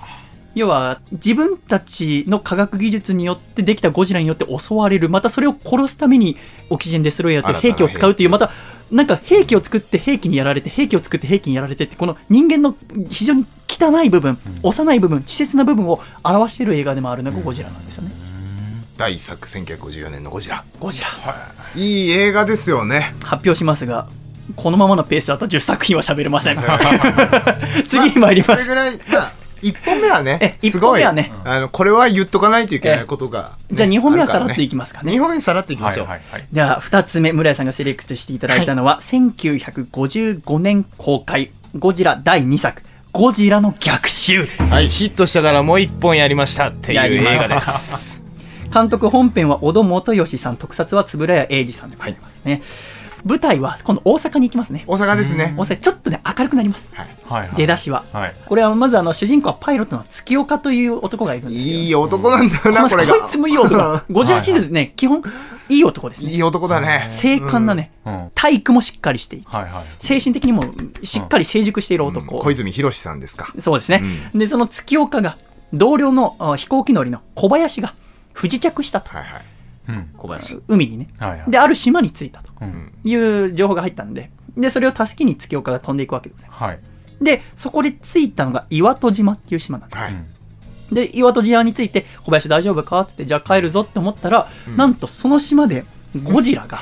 [0.54, 6.36] 要は、自分たちの科学技術によってできたゴジラによって襲われる、またそれを殺すために
[6.68, 8.50] オキシジェンデストロイヤーという兵器を使うっていう、また、
[8.90, 12.76] なんか兵器を作って兵器にやられて、兵器を作って兵器にやられてって、この人間の
[13.08, 18.10] 非常に汚い部分、幼い部分、稚拙な部分を表している映画でもあるのがゴジラなんですよね。
[18.98, 21.08] 第1作1954年のゴジラゴジラ。
[21.74, 24.08] いい映画ですよね発表しますが、
[24.56, 26.58] このままのペースだと10作品は喋れません。
[27.88, 28.64] 次に参ります。
[28.64, 29.32] それぐらい、まあ、
[29.62, 31.32] 1本目はねすごい本目はね。
[31.44, 35.12] あのこれは言っとかないといけないことが、ねじゃあ2本目はさらっていきますかね。
[35.12, 42.82] 2本目さらっていきまはいしょう、はいはいでは2つ目村井さんがセレクトしていただいたのは、1955年公開ゴジラ第2作
[43.12, 44.46] ゴジラの逆襲。
[44.46, 47.44] はい、ヒットしたからもう1本やりましたっていうやりました。
[47.44, 48.22] 映画です。
[48.72, 52.62] 監督本編は小戸元義さん特撮は円谷英二さんでございますね、
[53.24, 54.84] 舞台は今度大阪に行きますね。
[54.86, 55.54] 大阪ですね。
[55.56, 56.90] 大阪ちょっとね明るくなります。
[56.92, 57.50] はい。
[57.56, 58.04] 出だしは。
[58.12, 58.34] はい。
[58.46, 61.74] これはまずあの主人公はパイロットの月岡という男がいるんですよ。
[61.74, 63.16] いい男なんだよなここれが。
[63.16, 64.00] いつもいい男。
[64.10, 65.22] ゴジラシリーズね基本
[65.68, 66.32] いい男ですね。
[66.32, 67.06] いい男だね。
[67.08, 68.14] 精悍なねうん。
[68.14, 69.70] はい体育もしっかりしていてはい
[70.00, 70.64] 精神的にも
[71.04, 73.52] しっかり成熟している男、小泉博さんですか。
[73.60, 74.02] そうですね、
[74.34, 75.38] でその月岡が
[75.72, 77.94] 同僚のあ飛行機乗りの小林が
[78.32, 79.10] 不時着したと。
[79.10, 79.42] はいはい。
[79.46, 79.51] うん
[80.16, 80.60] 小林。
[80.68, 81.08] 海にね。
[81.18, 81.50] はいはい。
[81.50, 82.92] である島に着いたとうん。
[83.04, 86.48] いう情報が入ったんででそれを助けに月岡が飛んでいくわけですよ。
[86.50, 86.80] はい。
[87.20, 89.98] でそこで着いたのが岩戸島っていう島なんです。
[90.02, 90.14] はい。
[90.92, 95.84] で岩戸島について小林大丈夫かっつってじゃあ帰るぞって思ったら、なんとその島で
[96.22, 96.80] ゴジラが、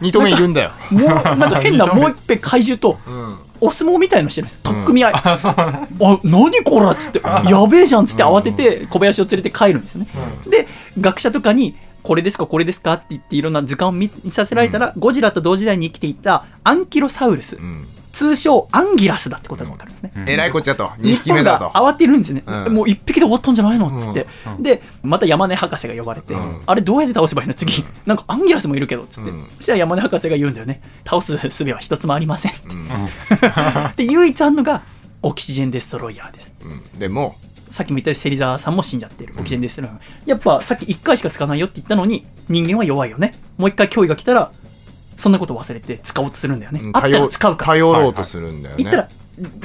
[0.00, 0.70] 二頭目いるんだよ。
[0.90, 5.10] もうなんか変なもう一遍怪獣とうんお相撲みたいのしてるんです取っ組み合。
[5.10, 5.86] い、あそうあ、
[6.24, 10.08] 何こらっつって、やべえじゃんっつって慌てて小林を連れて帰るんですよね。
[10.48, 10.66] で、
[11.00, 20.12] 学者とかに、これですか、これですかって言っていろんな図鑑を見見させられたら、ゴジラと同時代に生きていたアンキロサウルス、うん通称アンギラスだってことがわかるんですね。
[20.26, 20.90] えらいこっちゃと。
[20.98, 21.70] 二日本匹目だと。
[21.70, 22.74] が慌てるんですよね、うん。
[22.74, 24.26] もう一匹で終わったんじゃないのっつって、
[24.60, 26.62] でまた山根博士が呼ばれて、ん。
[26.64, 27.54] あれどうやって倒せばいいの？
[27.54, 29.46] 次、なんかアンギラスもいるけどっつって、うん。
[29.56, 30.82] そしたら山根博士が言うんだよね。
[31.04, 32.88] 倒す術は一つもありませんうん。
[33.96, 34.82] で唯一あるのが
[35.22, 36.98] オキシジェンデストロイヤーですうん。
[36.98, 37.36] でも
[37.70, 43.38] さっきも言ったように芹沢さんも死んじゃってるオキシジェンデストロイヤー、やっぱさっき1回しか使わないよって言ったのに人間は弱いよね。
[43.56, 44.52] もう一回脅威が来たら
[45.16, 49.08] そんなこと忘れて使おうとするんだよね、あったら使うから頼ろうとするんだよね言ったら、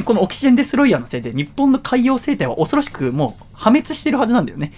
[0.04, 4.74] このオキシジェンデストロイヤーのせいで、日本の海洋生態は恐ろしくもう破滅してるはずなんだよね。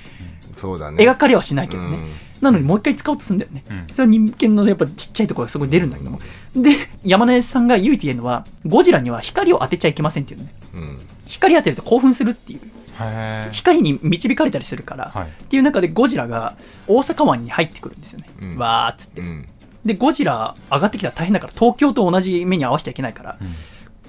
[0.55, 1.97] そうだね描かれはしないけどね。
[1.97, 2.09] うん
[2.39, 3.65] なのにもう一回使おうとするんだよね。
[3.69, 6.21] うんそれは人間のやっぱちっちゃいところがすごい出るんだけども。
[6.55, 6.71] で、
[7.03, 10.53] 山根さんが唯一言えるのは、ゴジラには光を当てちゃいけませんっていうのね。
[10.73, 12.61] うん光当てると興奮するっていう。
[13.01, 16.55] へ光に導かれたりするから、はいっていう中でゴジラが
[16.87, 18.29] 大阪湾に入ってくるんですよね。
[18.41, 19.21] うんわーっつって。
[19.84, 23.38] うんで、ゴジラ上がってきたら大変だから、東京と同じ目に合わせちゃいけないから、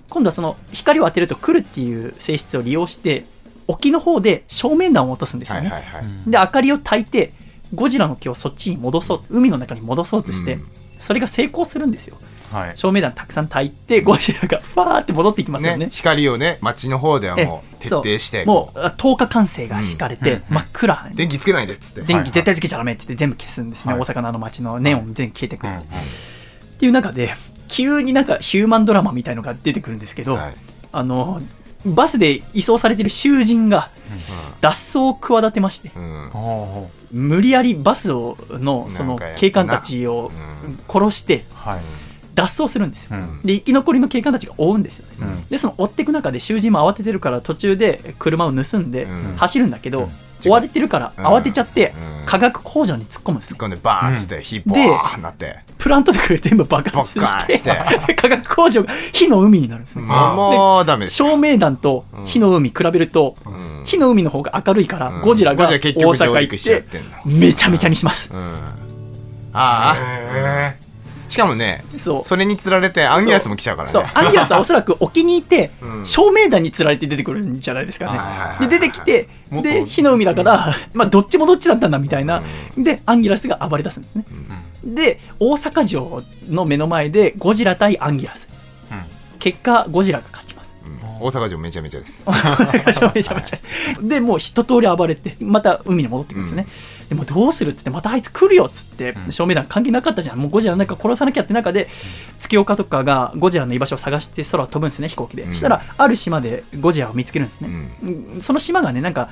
[0.09, 3.25] 今度はその光を当てると来るっていう性質を利用して、
[3.69, 5.71] 沖の方で照明弾を落とすんですよね。
[5.71, 7.33] はいはいはいで、明かりを焚いて、
[7.73, 10.67] ゴジラの木をそっちに戻そう、海の中に戻そうとして、うん
[11.01, 12.19] それが成功するんですよ。
[12.51, 12.77] はい。
[12.77, 15.87] 照明弾たくさん焚いて、ゴジラがファーって戻っていきますよね。
[15.87, 21.11] ね光をね街の方ではえもう徹底してもう、あ10日完成が敷かれて、真っ暗。
[21.15, 22.03] 電気つけないでっつって。
[22.03, 24.03] 電気絶対つけちゃダメって言って全部消すんですね、はい。
[24.03, 25.87] 大阪のあの街のネオン全部消えてくる、うんうんっ
[26.81, 27.35] ていう中で
[27.69, 30.55] 急になんかヒューマンドラマみたいのが出てくるんですけど、はい。
[30.93, 31.43] あの
[31.85, 33.91] バスで移送されてる囚人が
[34.63, 36.89] 脱走を企てましてうん。
[37.13, 40.33] 無理やりバスをのその警官たちを
[40.65, 40.79] うん。
[40.89, 41.81] 殺してうはい
[42.41, 43.41] 脱走するんですよ、うん。
[43.45, 45.45] で生き残りの警官たちが追うんですよね、うん。
[45.49, 49.37] でその追っていく中で囚人も慌ててるから途中で車を盗んでうん。
[49.37, 50.11] 走るんだけど、うん。
[50.43, 51.93] 追われてるから慌てちゃって
[52.23, 52.27] うん。
[52.27, 55.59] 化学工場に突っ込むんですね突っ込んでバーンっつって火ボでーンなって。
[55.79, 57.71] プラントとかが全部爆発しして。
[58.07, 61.17] て化学工場が火の海になるんですね、もうもうダメです。
[61.17, 63.83] 照明弾と火の海比べると、ん。
[63.87, 65.23] 火の海の方が明るいから、うん。
[65.23, 68.39] ゴジラが大阪行っってめちゃめちゃにします、うん。
[69.53, 70.79] ああへ
[71.31, 72.25] しかもねそう。
[72.25, 74.03] それに釣られてアンギラスも来ちゃうからそう。
[74.03, 76.07] ねアンギラスはおそらく沖にいて、うん。
[76.07, 82.43] 照明弾に釣られて出てくるんじゃないですかはいはいはいねで出てきてもっとで火の海だから、まあどっちもどっちだったんだみたいな、
[82.77, 84.25] でアンギラスが暴れ出すんですね、
[84.85, 88.49] で大阪城の目の前でゴジラ対アンギラス、
[89.41, 90.77] 結果ゴジラが勝ちます。
[90.85, 91.27] うん。
[91.27, 92.25] 大阪城めちゃめちゃです。
[92.87, 93.59] めちゃめちゃめちゃ。
[94.01, 96.67] で、もう一通り暴れて、また海に戻ってくるんですね。
[97.11, 100.39] でもうどうするって言って、またあいつ来るよっつって、照明弾関係なかったじゃん。
[100.39, 101.89] もうゴジラなんか殺さなきゃって中で、
[102.39, 105.43] 月岡とかがゴジラの居場所を探して空を飛ぶんですね、飛行機で。
[105.43, 107.69] うんしたら、ある島でゴジラを見つけるんですね。
[108.05, 109.31] ううんその島がね、なんか、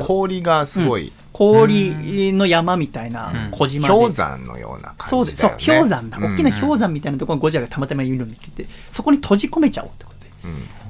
[0.00, 3.94] 氷がすごい氷の山みたいな小島で。
[3.94, 5.36] 氷山のようなそうです。
[5.36, 6.18] そう感じだよ、ね氷山だ。
[6.18, 10.48] 大きな氷山みたいなところにゴジラがたまたまいるのを見てて、そこに閉じ込めちゃおうってことで。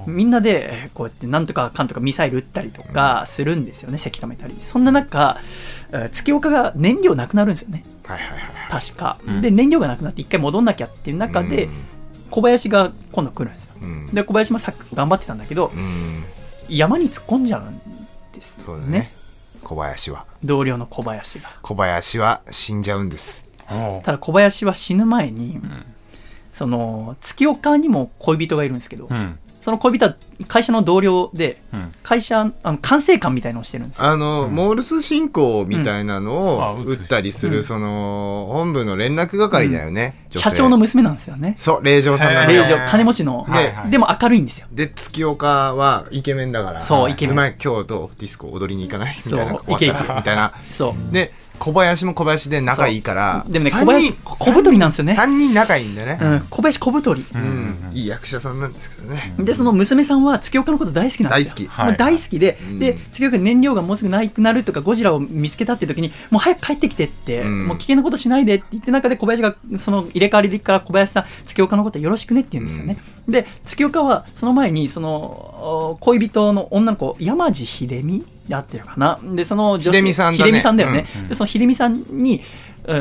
[0.08, 4.56] うんみんなでえーこうやってなんとかかんとかミサイル撃ったりとかするんですよね、せき止めたり。
[4.60, 5.38] そんな中、
[5.92, 9.18] えー月岡が燃料なくなるんですよね、はいはいはい確か。
[9.40, 11.72] で、燃料がなくなって一回戻んなきゃっていう中で、うん。
[12.30, 13.72] 小林が今度来るんですよ。
[13.80, 14.06] うん。
[14.12, 16.22] で、小林もさっき頑張ってたんだけど、うん。
[16.68, 17.80] 山に突っ込んじゃうん
[18.34, 18.64] ですよね。
[18.66, 19.12] そうだね。
[19.62, 20.26] 小林は。
[20.44, 21.48] 同僚の小林が。
[21.62, 23.48] 小林は死んじゃうんです。
[23.64, 25.58] ほただ小林は死ぬ前に、
[26.52, 30.14] その月岡にも恋人がいるんですけど、ううんその恋人は
[30.46, 31.92] 会社の同僚で、うん。
[32.02, 34.06] 会社あの管制官みたいのをしてるんですよ。
[34.06, 41.52] あの、モールス信号みたいなのを撃つ撃ったりする、その本部の連絡係だよね、社長の娘なんですよね。
[41.58, 42.62] そう令嬢さんなのよ。
[42.62, 43.46] 令嬢、金持ちの、
[43.90, 44.68] でも明るいんですよ。
[44.72, 47.34] で月岡はイケメンだからそうイケメン。
[47.34, 49.18] お前今日どうディスコ踊りに行かない？
[49.22, 49.92] みたいなイケイケ。
[49.92, 50.54] らみたいな。
[50.62, 51.12] そう。
[51.12, 55.14] で小林も小林で仲いいからでもね、三小林、人小太りなんですよね。
[55.18, 56.18] 3人仲いいんだよね。
[56.20, 57.24] うん、小林小太り。
[57.34, 57.76] うん。
[57.92, 59.34] いい役者さんなんですけどね。
[59.38, 61.68] で、その娘さんは月岡のこと大好きなんですよ。
[61.68, 61.98] 大好き。
[61.98, 62.78] 大好きで、うん。
[62.78, 67.66] で、月岡燃料がもうすぐなくなるとか、ゴジラを見つけたって時に、もう早く帰ってきてって、うん。
[67.66, 72.98] もう危険なことしないでって言って中で小林が、その入れ替わりから小林さん、月岡のことよろしくねって言うんですよね。
[73.28, 79.20] で、月岡はその前に、その、お恋人の女の子、山地秀美であってるかな。
[79.22, 81.06] で、その秀美さんだね秀美さんだよね。
[81.16, 82.42] うんで、その秀美さんに、うん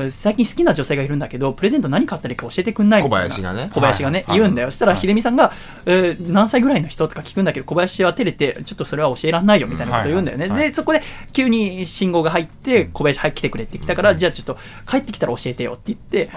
[0.10, 3.36] 最近好きな女性がいるんだけど、プレゼント何買ったらいいか教えてくんないみたいな。
[3.36, 3.70] 小林がね。
[3.74, 4.40] 小林がね、はい。
[4.40, 4.72] 言うんだよ。
[4.72, 5.54] そしたら、秀美さんが、
[5.86, 10.50] えー何歳ぐらいの人とか聞くんだけど、小林は照れて、ちょっとそれは教えらんないよみたいなこと言うんだよね。
[10.50, 11.02] で、そこで、
[11.32, 14.58] 急に信号が入って、小林、はい、来てくれって来たから、じゃあちょっと、
[14.90, 16.30] 帰ってきたら教えてよって言って、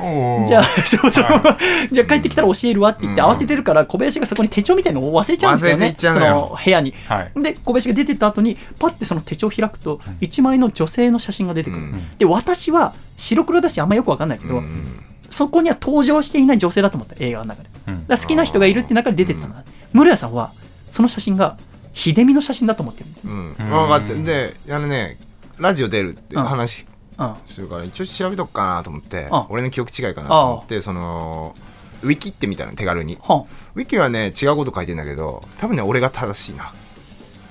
[0.47, 1.25] じゃあ、 そうそう、
[1.93, 5.95] じゃあ帰ってきたら教えるわって言って、慌ててるから、小林がそこに手帳みたいなのを忘れちゃうんですよね。
[5.99, 6.95] その部屋に。
[7.09, 7.43] はい。
[7.43, 11.83] で、小林が出てった後に、パッてその手帳を開くと、一枚の女性の写真が出てくる。
[11.83, 12.11] うん。
[12.19, 17.71] で、私は、白黒だし、あんまよくわかんないけど、うんそこには登場していない女性だと思った、映画の中で。
[17.87, 18.07] うん。
[18.09, 19.53] だ好きな人がいるって中で出てったん。
[19.53, 19.63] だ。
[19.93, 20.51] 室谷さんは、
[20.89, 21.57] その写真が、
[21.93, 23.33] 秀美の写真だと思ってるんですよ。
[23.33, 23.55] うん。
[23.55, 25.19] 分かってであのね
[25.59, 26.87] ラジオ出るって話
[27.19, 27.35] うん。
[27.47, 31.55] するから一応調べとくかなと思ってあ俺の記憶違いかなと思ってその
[32.03, 33.19] ウィキってみたの手軽に。
[33.23, 33.45] は
[33.75, 36.73] ウィキはね違うこと書いてんだけど多分ね俺が正しいな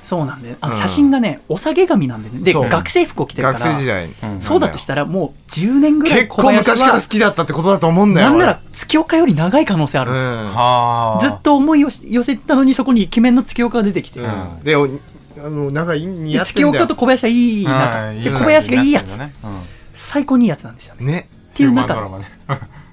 [0.10, 0.80] そうなんで、あのうん。
[0.80, 2.40] 写真がね、お下げ髪なんでね。
[2.40, 3.60] で、学生服を着てるから。
[3.60, 4.12] 学生時代。
[4.24, 4.42] うん。
[4.42, 11.20] そうだとしたら、もう10年ぐらい結構昔から好きだったってことだと思うんだよなんなら月岡より長い可能性あるんですよ。
[11.22, 14.20] ずっと思いを寄せたのに、そこにイケメンの月岡が出てきて。
[14.20, 14.64] うん。
[14.64, 14.90] でお
[15.38, 16.46] あのなんかいい似ってんだよ。
[16.46, 17.98] 月岡と小林はいい仲。
[18.00, 18.22] はい。
[18.22, 19.18] で、小林がいいやつ。
[19.18, 19.32] ね。
[19.44, 19.62] うん。
[19.94, 21.06] 最高にいいやつなんですよね。
[21.06, 21.30] ね。
[21.52, 22.10] っていう中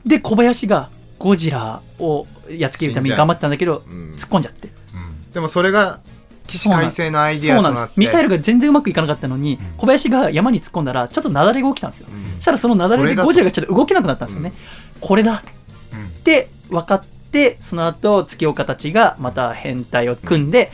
[0.05, 0.21] で。
[0.21, 4.15] 小林がゴジラをやっつけるために頑張ってたんだけど、うん。
[4.17, 4.69] 突っ込んじゃって。
[4.69, 5.33] うん。
[5.33, 6.01] でもそれが
[6.47, 7.93] 起死回生のアイディアとなって。
[7.97, 12.09] ミサイルが全然うまくいかなかったのに、小林が山に突っ込んだら、ちょっと雪崩が起きたんですよ。
[12.11, 12.35] うん。
[12.37, 14.53] そしたらその雪崩でゴジラがちょっと動けなくなったんですよね。
[15.01, 15.43] これだ。
[15.93, 16.07] うん。
[16.07, 20.71] って分かって、その後、月岡たちがまた編隊を組んで、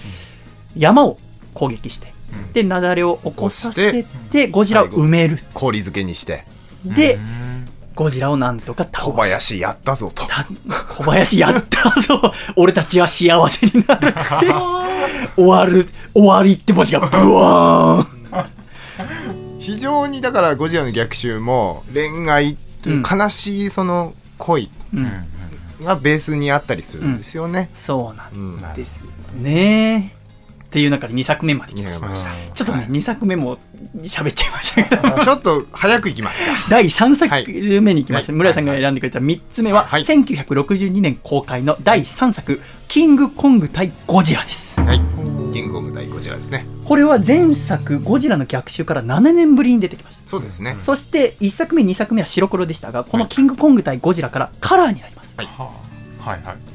[0.77, 1.19] 山を
[1.55, 2.53] 攻撃して、うん。
[2.53, 5.39] で、雪崩を起こさせ起て、ゴジラを埋める。
[5.55, 6.45] 氷漬けにして。
[6.85, 7.42] でう、ん
[7.95, 9.05] ゴジラをなんとか倒す。
[9.07, 10.27] 小林やったぞと。
[10.27, 10.47] た
[10.95, 12.21] 小林やったぞ。
[12.57, 14.21] 俺たちは幸せになるって
[15.37, 18.13] 終わる終わりって文字がブワーン。
[19.59, 23.19] 非常にだからゴジラの逆襲も恋愛といううん。
[23.19, 25.25] 悲しいその恋うん。
[25.85, 27.71] がベースにあったりするんですよね。
[27.75, 29.11] そうなうんんですよ
[29.41, 30.15] ね
[30.73, 32.07] っていう中で2作目まで来ました。
[32.07, 32.31] 見ました。
[32.55, 33.59] ちょっとね、2作目も
[34.05, 35.21] 喋っちゃいましたけど。
[35.23, 36.53] ちょっと早くいきますか。
[36.71, 38.39] 第3作目に行きます、はい。
[38.39, 40.03] 村井さんが選んでくれた3つ目は、はい。
[40.03, 44.81] 1962年公開の第3作「キングコング対ゴジラ」です。
[44.81, 45.01] はい。
[45.53, 46.65] キングコング対ゴジラですね。
[46.87, 50.23] これは前作ゴジラの逆襲から7年ぶりに出てきました。
[50.25, 50.77] そうですね。
[50.81, 55.35] そして1作目2作目は白黒でしたがこのキングコング対ゴジラからカラーになります。
[55.37, 56.31] はあ。
[56.31, 56.72] はいはい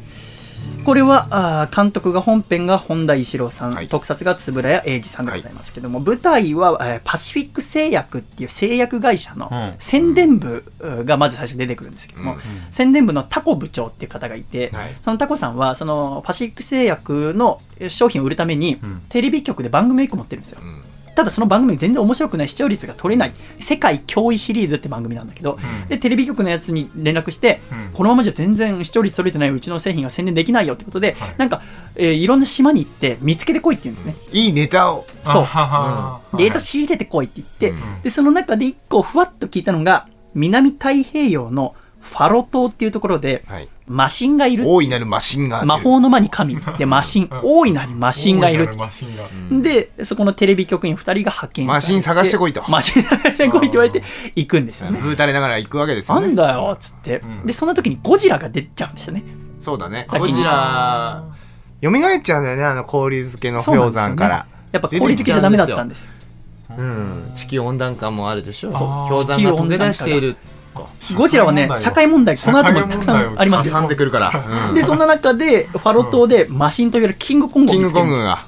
[0.88, 3.90] これはあー監督が本編が本田一郎さん、はい。
[3.90, 9.76] 特撮が円谷英二さんでございますけども、舞台は、えーパシフィック製薬っていう製薬会社のうん。
[9.80, 12.40] 宣伝部うがまず最初に出てくるんですけども、うん。
[12.72, 14.96] 宣伝部のタコ部長っていう方がいて、はい。
[15.02, 17.60] そのタコさんはそのパシフィック製薬の
[17.90, 19.02] 商品を売るために、ん。
[19.10, 20.82] テレビ局で番組を1個持ってるんですよ、うん
[21.18, 25.90] ただその番組全然面白くない視聴率が取れない世界驚異シリーズって番組なんだけど、うん。
[25.90, 27.92] でテレビ局のやつに連絡して、うん。
[27.92, 31.36] このままじゃ全然視聴率取れてないうちの製品が宣伝できないよってことで、はい。
[31.40, 31.64] なんか、
[31.96, 35.08] えーいろんな島に行って見つけてこいって言うんですね、いいネタを。
[35.24, 35.42] そう。
[35.42, 36.22] あはは。
[36.38, 38.02] データ仕入れてこいって言って、うん。
[38.04, 41.74] でその中で一個ふわっと聞いたのが南太平洋の
[42.08, 43.68] ファロ島っていうところで、はい。
[43.86, 45.64] マシンがいる大いなるマシンが。
[45.66, 54.02] 魔法の間に神で マシン大いなるマシンがいる大なマシンがで、そこのテレビ局員2人が派遣されてマシン探してこいとマシン探してこいって言われて
[54.36, 55.00] 行くんですよね。
[55.02, 56.28] ブータれながら行くわけですよね。
[56.28, 59.24] なんだよっつって、んで、そんな時にゴジラが出ちゃうんですよね。
[59.60, 60.08] そうだね。
[60.10, 61.24] ゴジラ、
[61.84, 64.48] 蘇っちゃうんだよね、あの氷漬けの氷山から。
[64.72, 66.12] やっぱ氷漬けじゃダメだったんですよ。
[66.78, 70.36] うん、地球温暖化もあるでしょそう氷山が溶け出している
[71.16, 73.74] ゴジラはね、社会問題、この後もたくさんありますよ。
[73.74, 74.68] 挟んでくるから。
[74.70, 78.22] うんで、そんな中で、ファロ島でマシンといわれるキングコングをキング見つけるんですよ。
[78.22, 78.48] コングが。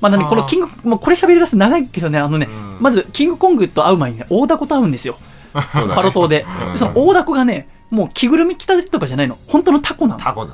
[0.00, 5.16] まあ、このキング、もうこれ喋り出すと長いけどね、あのね、んまず、キングコングと会う前にね、大ダコと会うんですよ。
[5.54, 6.44] ねファロ島で。
[6.66, 9.38] うんでその大ダコがね、もう着ぐるみ着たりとかじゃないの。
[9.46, 10.20] 本当のタコなの。
[10.20, 10.46] タコ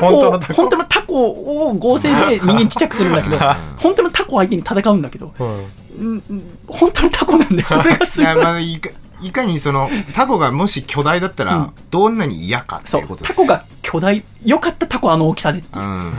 [0.00, 0.54] 本当のタコ？
[0.54, 1.24] 本当のタコ
[1.68, 3.38] を合成で 人間ちっちゃくするんだけど、
[3.76, 5.68] 本当のタコ相手に戦うんだけど、うん
[5.98, 7.68] うん本当のタコなんだよ。
[7.68, 8.80] それがすいや、ごい。
[9.18, 13.46] まあ、いかにその、タコがもし巨大だったらうん、どんなに嫌かってそいううことですよ。
[13.46, 14.24] タコが巨大。
[14.44, 16.12] よかったタコあの大きさでっていううん。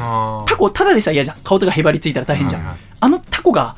[0.45, 1.37] タコただでさえ嫌じゃん。
[1.43, 2.61] 顔とかへばりついたら大変じゃん。
[2.61, 2.69] うん
[3.01, 3.77] あのタコが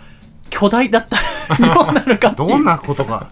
[0.50, 1.18] 巨大だった
[1.64, 2.50] らどうなるかっていう。
[2.50, 3.30] どんなことが？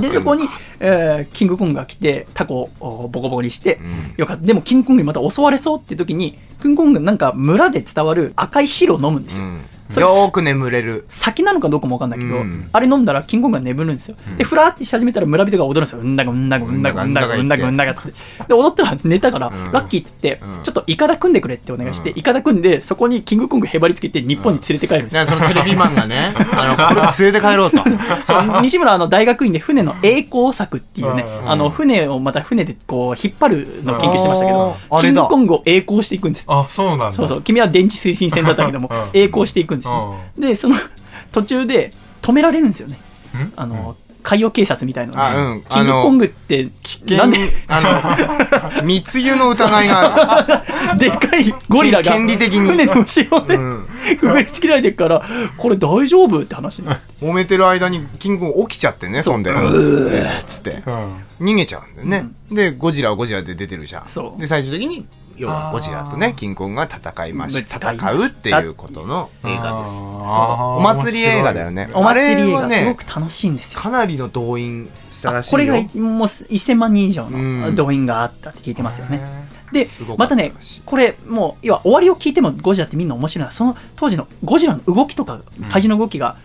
[0.00, 0.48] で、そこに、
[0.80, 4.44] えーキングコングが来て、タコをボコボコにして、んよかった。
[4.46, 9.46] でも、キングコングにまた襲われそうって時に、キングコングがなんか村で伝わる赤い汁を飲むんですよ。
[9.46, 9.60] うん
[9.94, 11.04] よーく眠れる。
[11.08, 14.16] 先なのかどうかもわかんないけど、うんあれ飲んだらキングコングが眠るんですよ。
[14.36, 16.00] で、ふらーってし始めたら村人が踊るんですよ。
[16.00, 18.12] うんだがうんだがうんだがうんだがうんだがうんだがって。
[18.48, 25.22] で、踊ったら寝たから、んラッキーっつって、うんちょっとイカダ組んでくれってお願いして、イカダ組んで、そこにキングコングへばりつけて日本に連れて帰るんですよ。
[25.22, 27.76] ねそのテレビマンがね、 あの、これ連れて帰ろうと。
[27.78, 36.44] そう西村はあの大学院で船の栄光作っていうね、うんあの船をまた船でこう引っ張るのを研究してましたけど、キングコングを栄光していくんです。
[36.48, 37.12] あ、そうなんだ。
[37.12, 40.48] そうそう、君は電池推進船だったけどもうん、栄光していくんですね。
[40.48, 40.76] で、その
[41.32, 41.92] 途中で
[42.22, 42.98] 止められるんですよね。
[43.36, 43.52] ん？
[43.56, 46.68] あの、海洋警察みたいなのあうんキングコングって、
[47.10, 47.38] なんで、
[47.68, 47.80] あ
[48.74, 50.98] の、 密輸の疑いがある。
[50.98, 53.86] でかいゴリラが権利的に船の後ろでうん
[54.18, 55.22] くぐりつけられてるから、
[55.56, 56.40] これ大丈夫？
[56.42, 57.24] って話になって。
[57.24, 59.50] 揉めてる間にキングコング起きちゃってね、そんで。
[59.50, 60.82] うーっつって。
[60.86, 61.46] うん。
[61.46, 62.28] 逃げちゃうんだよね。
[62.50, 64.04] で、ゴジラはゴジラで出てるじゃん。
[64.08, 65.06] そうで、最終的に、
[65.36, 67.78] 要はゴジラとね、キングコングが戦いまし戦
[68.12, 69.92] うっていうことの映画です。
[69.94, 71.88] お祭り映画だよね。
[71.92, 73.80] お祭り映画すごね、く楽しいんですよ。
[73.80, 75.52] かなりの動員したらしいよ。
[75.52, 79.20] これが一もう1000万人以上うんの動員があったって聞いてますよね。
[79.72, 79.86] で
[80.16, 80.52] またね、
[80.84, 85.40] これもう、要は終わりを聞いてもゴジラってみんな面白いのは、その当時のゴジラの動きとか、
[85.70, 86.36] 怪獣の動きが、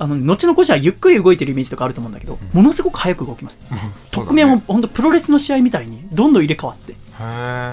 [0.00, 3.58] あの後のゴジラゆっくり動いてるイメージとかあると思うんだけど、ものすごく早く動きます。
[4.10, 6.96] 特命も本当プロレスの試合みたいにどんどん入れ替わって。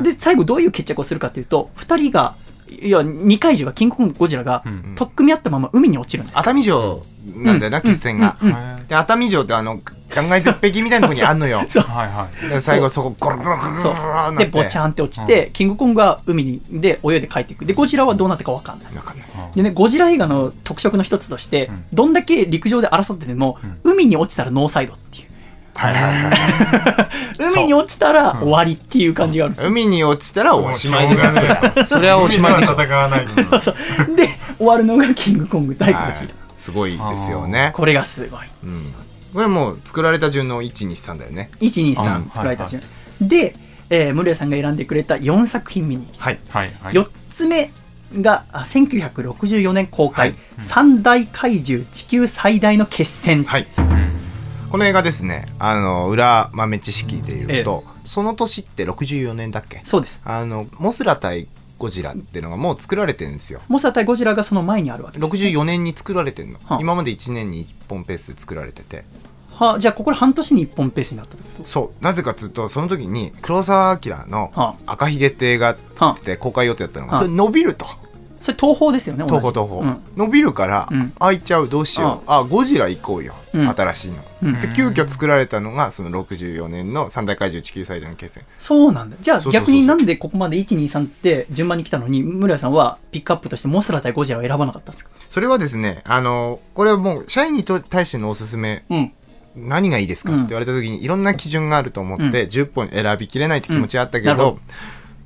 [0.02, 2.36] で、最後どういう決着をするかっていうと、2人が、
[2.70, 6.40] いや、2怪獣が、キングコングとゴジラが、ん取っ組み合ったまま海に落ちるんですよ。
[6.40, 7.06] 熱海城
[7.36, 8.38] なんだよな、決戦が。
[8.42, 9.80] うんうんへーで、熱海城ってあの、
[10.14, 11.66] 断崖絶壁みたいなとこにあんのよ。
[11.70, 12.50] そうはいはい。
[12.50, 14.38] で最後そこゴロゴロゴロゴロ。
[14.38, 17.66] で、ボチャンって落ちて、キングコングは海にで泳いで帰っていく。
[17.66, 18.96] で、ゴジラはどうなったか分かんない。
[18.96, 24.94] わかんないでね、ゴジラ映画の特色の一つとして、んどんだけ陸上で争ってても、海に落ちたらノーサイド。
[25.76, 26.36] はいはいはい。
[27.54, 29.70] 海に落ちたら終わりっていう感じがあるんですよ。
[29.70, 31.22] 海に落ちたらおしまいでし
[31.88, 32.74] それはおしまいでしょ。
[32.74, 33.28] 戦わない。
[33.28, 36.28] そうそうで、終わるのがキングコング対ゴはいジラ。
[36.58, 37.72] すごいですよね。
[37.74, 38.40] これがすごい。
[38.64, 38.94] うん
[39.34, 41.50] これもう作られた順の1、2、3だよね。
[41.60, 42.82] 1、2、う3ん作られた順。
[43.20, 43.54] で、
[43.90, 46.40] えー、ムレさんが選んでくれた4作品見に行きはい。
[46.50, 46.94] はいはい。
[46.94, 47.70] 4つ目
[48.22, 53.68] があ1964年公開、はい三大怪獣地球最大の決戦、はい。
[54.70, 59.80] この映画ですね、あの、裏豆知識で言うと、その年って64年だっけ？
[59.84, 61.48] そうですあの、モスラ対
[61.78, 63.60] ゴジラっていうのがもう作られてるんですよ。
[63.70, 66.78] モスラ対ゴジラがその前にあるわけです64年に作られてるのは。
[66.78, 69.06] あ今まで1年に1本ペースで作られてて。
[69.52, 71.66] はじゃあここで半年に1本ペースになったってこと？
[71.66, 72.04] そう。
[72.04, 77.86] なぜかというと、その時に黒澤明のは赤ひげって映画作ってて公開予定だったのが、はあそれ伸びると。
[78.46, 80.04] それ東宝ですよね東宝東宝、うん。
[80.16, 81.10] 伸びるから、うん。
[81.18, 83.68] 開いちゃうどうしよう、あゴジラ行こうよ、うん。
[83.68, 84.62] 新しいの、うん。
[84.62, 88.44] で急遽作られたのがその64年の三大怪獣地球最大の決戦。
[88.60, 89.18] そうなんだ。
[89.20, 89.76] じゃあそうそうそうそう。
[89.76, 95.10] 逆になんでここまで123って順番に来たのに村屋さんはピックアップとしてモスラ対ゴジラを選ばなかったんですか？
[95.28, 98.86] それはですねあのこれはもう社員にと対してのおすすめ。
[98.92, 99.12] うん。
[99.58, 100.40] 何がいいですか、うん。
[100.42, 104.60] って言われた時にいろんな基準があると思って、10本選びきれないって気持ちはあったけど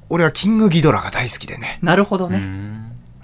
[0.08, 1.80] 俺はキングギドラが大好きでね。
[1.82, 2.40] なるほどね、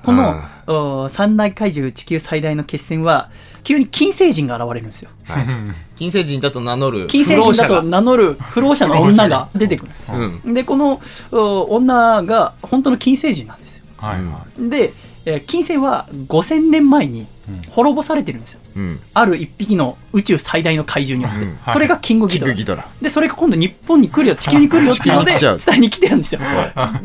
[0.06, 3.30] この、お三大怪獣地球最大の決戦は
[3.64, 5.10] 急に金星人が現れるんですよ。
[5.95, 10.18] 金星人だと名乗る金星人だと名乗る不老者の女が出てくるんですよ。
[10.18, 10.53] うん。
[10.53, 11.02] でこの
[11.32, 13.84] お女が本当の金星人なんですよ。
[13.98, 14.23] はい。
[14.23, 14.94] はで、
[15.26, 17.27] えー金星は5000年前に
[17.69, 18.60] 滅ぼされてるんですよ。
[18.76, 18.99] うん。
[19.14, 21.73] ある一匹の宇宙最大の怪獣によって、うん。
[21.73, 22.53] それがキングギドラ。
[22.53, 22.88] ギドラ。
[23.02, 25.11] でそれが今度日本に来るよ地球に来るよってい。
[25.11, 26.41] うので伝えに来てるんですよ。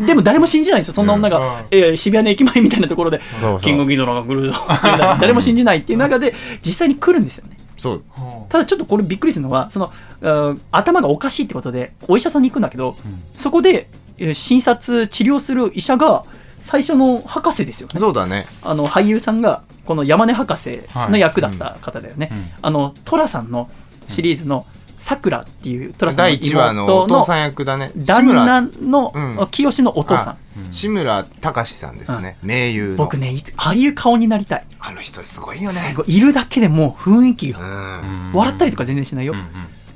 [0.06, 0.94] でも誰も信じないんですよ。
[0.94, 1.66] そんな女が、うん。
[1.70, 3.60] えー渋谷の駅前みたいなところでそうそう。
[3.60, 6.34] キングギドラが来るぞっていう誰も信じないっていう中で
[6.64, 7.56] 実際に来るんですよね。
[7.76, 8.02] そう。
[8.48, 12.96] ただちょっとこれびっくりするのはそのうん頭がおかしいってことでお医者さんに行くんだけど、
[13.36, 13.88] そこで
[14.18, 16.24] えー診察治療する医者が
[16.60, 17.98] 最初の博士ですよね。
[17.98, 18.46] そうだね。
[18.62, 22.38] あの俳優さんがこの山根博士の役だった方だよね、うん。
[22.38, 22.50] うん。
[22.62, 23.70] あの寅さんの
[24.08, 24.66] シリーズの
[24.96, 27.90] さくらっていう寅さんの第1話のお妹の父さん役だね。
[27.96, 29.48] 旦那のうん。
[29.50, 30.36] 清のお父さん、あ
[30.70, 32.96] 志村隆さんですね、名優の。
[32.96, 34.64] 僕ねああいう顔になりたい。
[34.78, 35.78] あの人すごいよね。
[35.78, 36.16] すごい。
[36.16, 38.32] いるだけでもう雰囲気うが、ん。
[38.34, 39.46] 笑ったりとか全然しないよ、うんうん。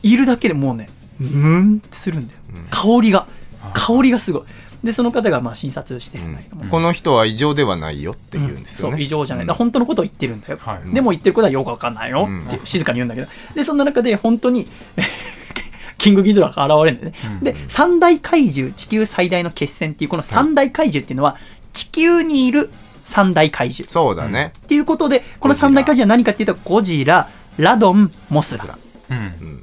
[0.03, 0.89] いるだけでもうね
[1.21, 3.27] うんってするんだよ、香りが。
[3.73, 4.43] 香りがすごい
[4.85, 6.35] でその方がまあ診察してるん。
[6.35, 10.95] だけども、この人は異常ではないよって言うんですよね、そう異常じゃない、本当のことを言ってるんだよ、はい。
[10.95, 12.29] でも言ってることはよくわかんないよ。
[12.49, 14.69] って静かに言うんだけど、でそんな中で本当に
[15.97, 21.39] キングギドラが現れるんだよね、で三大怪獣地球最大の決戦っていうこの三大怪獣っていうのは
[21.73, 22.71] 地球にいる
[23.05, 23.91] 三大怪獣。
[23.91, 28.59] そうだね、っていうことでこの三大怪獣は何かっていうとゴジララドンモス。
[28.59, 28.84] ラうん。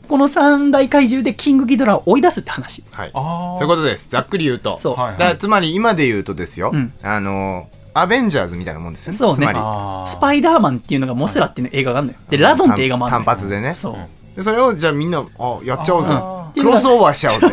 [0.08, 2.84] この三大怪獣でキングギドラを追い出すって話。
[2.92, 3.12] はい。
[3.14, 4.10] あそういうことです。
[4.10, 4.78] ざっくり言うと。
[4.78, 9.18] そうはいだからつまり今で言うとですよ、うんあの、アベンジャーズみたいなもんですよね。
[9.18, 12.20] そうねつまり、あースパイダーマンっていうのがモスラっていう映画があるのよ。
[12.30, 13.26] で、ラドンって映画もあるのよ。
[13.26, 13.74] 単発でね。
[13.74, 13.96] そう。
[14.36, 16.52] でそれをじゃあみんな、あ、やっちゃおうぜあ。
[16.54, 17.48] クロスオーバーしちゃおうぜ。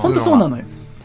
[0.00, 0.64] 本当そうなのよ。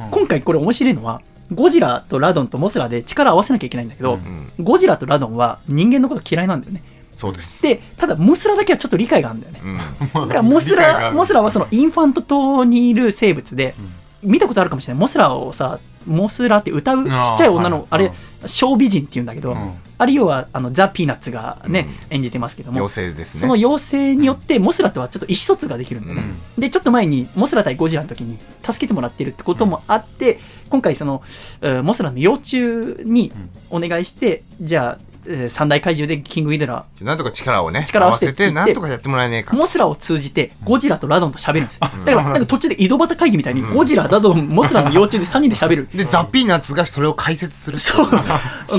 [0.10, 1.22] 今回これ面白いのは、
[1.54, 4.20] ゴジラとラドンとモスラで力を合わせなきゃいけないんだけど、
[4.60, 6.82] ゴジラとラドンは人間のこと嫌いなんだよね。
[7.14, 7.62] そうです。
[7.64, 9.62] で、ただモスラだけはちょっと理解があるんだよね。
[9.64, 9.78] うん。
[9.78, 13.76] だから モスラ、モスラはそのインファント島にいる生物で、
[14.24, 15.02] 見たことあるかもしれない。
[15.02, 18.10] モスラをさ、モスラって歌うちっちゃい女のはい、あれう
[18.46, 23.42] ん、小美人って言うんだけどん、あるいはあのザ・ピーナッツがね、演じてますけども、妖精ですね。
[23.42, 26.24] その妖精によってモスラとはちょっと意思疎通ができるんだよね。
[26.58, 30.40] で、ちょっと前にモスラ対ゴジラの時に助けてもらってるってこともあって、
[30.70, 31.22] 今回その、
[31.62, 32.58] えーモスラの幼虫
[33.04, 33.32] に
[33.70, 39.56] お願いして、じゃあ、えー三大怪獣でキングギドラ、なんとか力をね、力を合わせてなんとかやってもらえねえか。
[39.56, 41.82] モスラを通じてゴジラとラドンと喋るんですよ。
[41.82, 45.90] だから、なんか途中で井戸端会議みたいに、ゴジラ、ラドン、 モスラの幼虫で3人で喋る。
[45.94, 47.78] で、ザ・ピーナッツがそれを解説する。
[47.78, 48.10] そう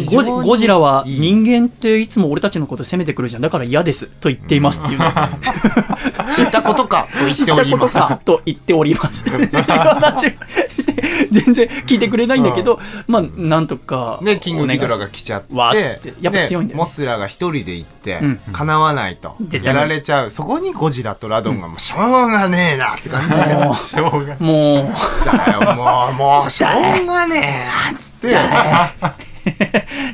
[0.06, 5.12] ゴジゴジラは人間っていつも俺たちのこと責めてくるじゃんだから嫌ですと言っていますっていうね
[6.34, 7.98] 知ったことかと言っ知ってたことおります。
[7.98, 9.24] かと言っております。
[11.30, 14.20] 全然聞いてくれないんだけど、まあ、なんとか。
[14.22, 19.36] で、キングギドラが来ちゃって、わーっつってでモスラが一人で行ってうん、叶わないと。
[19.62, 20.30] やられちゃう。
[20.30, 23.54] そこにゴジラとラドンがもうしょうがねえなって感じで。
[23.54, 24.90] もしょうも
[26.10, 28.32] う、もう、しょうがねえなっつって、う、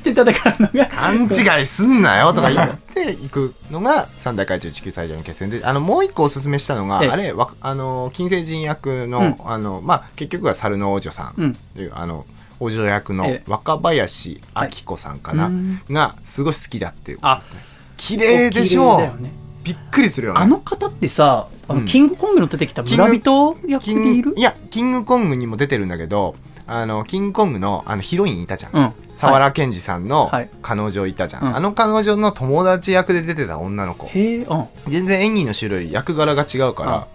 [0.04, 1.22] で戦うのが、勘
[1.58, 7.10] 違いすんなよとか言って行くのが三大会長地球最大の決戦で、あの、もう一個おすすめしたのが、ええ。
[7.10, 9.36] あれ、わあの、金星人役の、うん。
[9.44, 12.24] あの、まあ、結局は猿の王女さんという、あの、
[12.60, 13.42] 王女役のええ。
[13.46, 15.50] 若林明子さんかな、
[15.90, 17.60] が、すごい好きだっていうことあですね。
[17.96, 18.88] 綺麗でしょ？
[18.88, 19.32] お綺麗だよね。
[19.64, 20.40] びっくりするよね。
[20.40, 21.84] あの方ってさ、あのうん。
[21.84, 24.30] キングコングの出てきた村人役でいる？
[24.32, 26.36] グいや、キングコングにも出てるんだけど、
[26.66, 28.76] あの、キングコングのあのヒロインいたじゃん。
[28.76, 28.92] うん。
[29.14, 30.50] 沢良健二さんのはい。
[30.62, 31.56] 彼女いたじゃん、うん。
[31.56, 34.06] あの彼女の友達役で出てた女の子。
[34.06, 34.46] うん。
[34.86, 37.08] 全然演技の種類役柄が違うから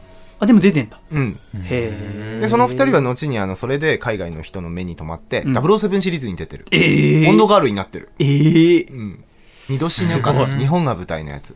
[0.44, 1.00] あ、でも出てんだ。
[1.12, 1.40] うん。
[1.64, 2.40] へえ。
[2.42, 5.58] でその二人は後にあのそれで海外の人の目に留まって、うん。
[5.58, 7.26] 007シリーズに出てる、ええ。
[7.26, 8.10] ボンドガールになってる。
[8.20, 8.82] ええ。
[8.82, 9.24] っうん。
[9.70, 10.58] 二度死ぬかな。
[10.58, 11.52] 日本が舞台のやつ。
[11.52, 11.56] い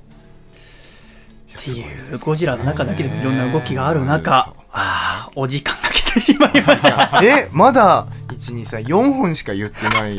[1.52, 7.22] やていいう、ゴジラの中だけでもいろんな動きがある中、ああ、お時間が来てしまいました。
[7.26, 10.18] えまだ123本しか言ってない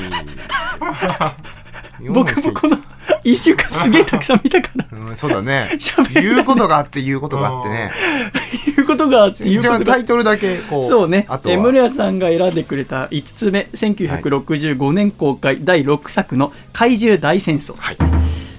[2.08, 2.76] 僕もこの
[3.24, 5.66] 一週間すげえたくさん見たから、うん、そうだね。
[6.14, 7.90] 言うことがあって言うことがあってね。
[8.78, 11.26] いうことがあって、いう一ことが番タイトルだけこうそうね。
[11.28, 11.38] あ。
[11.38, 11.54] とは。
[11.54, 17.74] えさんが選んでくれた5つ目、1965年公開第6作の怪獣大戦争。
[17.76, 17.96] はい。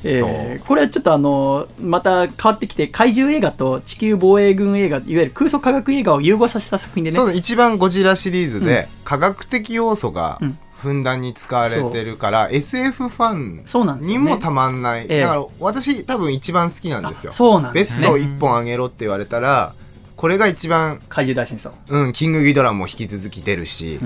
[0.03, 7.15] えーこれはちょっとあのまた変わってきて怪獣映画と地球防衛軍映画いわゆる空想科学映画を融合させた作品でね。
[7.15, 13.63] そうだ一番ゴジラシリーズで科学的要素がうんふんだんに使われてるから、SF ファン
[14.01, 15.21] にもたまんない、ええ。
[15.21, 17.31] だから私多分一番好きなんですよ。
[17.31, 18.01] あそうなんですね。
[18.01, 19.73] ベスト1本あげろって言われたら
[20.15, 21.71] これが一番怪獣大戦争。
[21.87, 23.99] うんキングギドラも引き続き出るし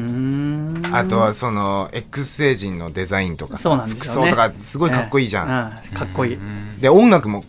[0.92, 4.32] あとはその X 星人のデザインとかさそうなんですよね。
[4.32, 5.90] 服装とかすごいかっこいいじゃん、ええ。
[5.92, 6.38] うんかっこいい。
[6.80, 7.46] で音楽も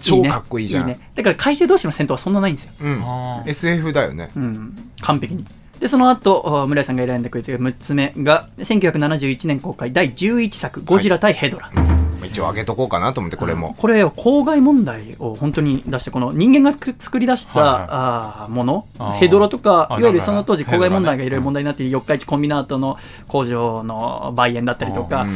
[0.00, 0.86] 超かっこいいじゃん。
[0.86, 0.98] ね。
[1.14, 3.02] だから怪獣同士の戦闘はそんなないんですよ、うん。
[3.46, 4.30] SF だよね。
[4.34, 5.44] うん、完璧に
[5.80, 11.70] でその後村井さんが選んでくれてる6つ目が1971年公開第11作「ゴジラ対ヘドラ」
[12.26, 17.86] 一応あげとこうかなと思ってこれも、これ公害問題を本当に出してこの人間がく作り出した、は
[18.44, 18.86] あーもの
[19.18, 22.98] ヘドロとかあいわゆるその当時公害問題がいろいろ問題になって四日市コンビナートの
[23.28, 25.26] 工場の売煙だったりとか、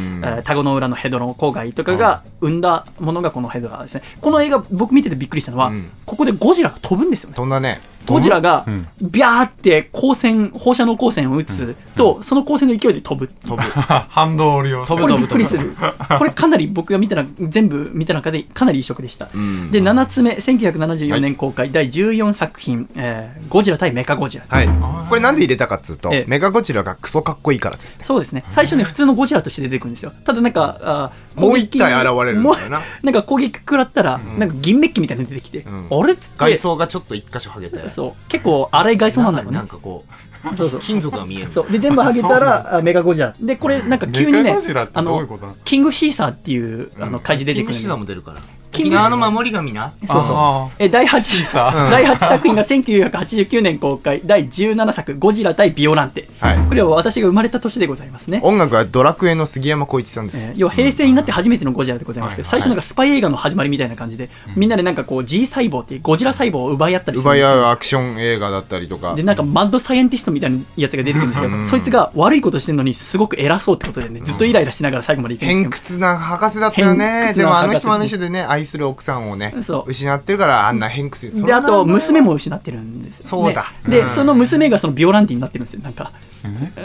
[0.44, 4.02] 田子の裏のヘドロ公害とかが生んだものがこのヘドラですね。
[4.20, 5.90] この映画僕見ててびっくりしたのは、うん。
[6.06, 7.36] ここでゴジラが飛ぶんですよね。
[7.36, 7.80] 飛んだね。
[8.06, 8.88] ゴジラがうん。
[9.00, 13.32] ビャーって光線放射能光線を打つと、その光線の勢いで飛ぶ。
[13.32, 13.62] 飛ぶ。
[14.10, 15.00] 反動を利用して。
[15.00, 15.74] これびっくりする。
[16.18, 19.26] これかなり僕が見たら、全部見た中でかなり異色でした。
[19.26, 24.44] んで、7つ目、1974年公開、第14作品、えーゴジラ対メカゴジラ。
[24.48, 24.68] はい。
[25.08, 28.04] これなんで入れたかっつうと、ええメガゴジラがクソかっこいいからですね。
[28.04, 28.44] そうですね。
[28.48, 30.12] 最初ね、普通のゴジラとして出てくるんですよ。
[30.24, 37.88] ただなんか、あーもう一体現れるんだよななんか攻撃食らったら、なんか銀メッキみたいなの出てきて、んあれっつって、外装がちょっと一箇所剥げて。
[37.88, 39.68] そう、結構荒い外装なんだろうねなん。
[39.68, 40.12] かこう、
[40.56, 40.80] そうそう。
[40.80, 41.52] 金属が見える。
[41.52, 41.70] そう。
[41.70, 43.34] で、全部剥げたら、あメガゴジラ。
[43.40, 44.56] で、これなんか急にね
[44.92, 48.40] あのキングシーサーっていう、あの、怪獣出てくるキングシーサーも出るから。
[48.74, 49.92] キング沖縄の守り神な？
[50.00, 50.36] そうそう。
[50.36, 51.72] あえ第8さ。
[51.90, 54.20] 第8作品が1989年公開。
[54.24, 56.58] 第17作「ゴジラ対ビオランテ」はい。
[56.68, 67.50] これは私が生まれた年でございますね、音楽はドラクエの杉山浩一さんです、えー要は平成になって初めてのゴジラでございますけど、はい最初なんかスパイ映画の始まりみたいな感じで、みんなでなんかこう G 細胞っていうゴジラ細胞を奪い合ったりするん奪いですよ。
[67.50, 77.32] 合うアクション映画だったりとかでなんかマッドサイエンティストみたいなやつが出てくるんですけど、そいつが悪いことしてるのにすごく偉そうってことでねずっとイライラしながら最後までいくんです偏よ屈な博士だったよね。
[77.34, 79.54] でもあな博士の人もあの人でね愛する奥さんをね
[79.86, 83.72] 失ってるからあんな偏屈であと娘も失ってるんですよ、ね、そうだ。
[83.88, 84.10] で、うん。
[84.10, 86.12] その娘がそのビオランテになってるんですよなんか。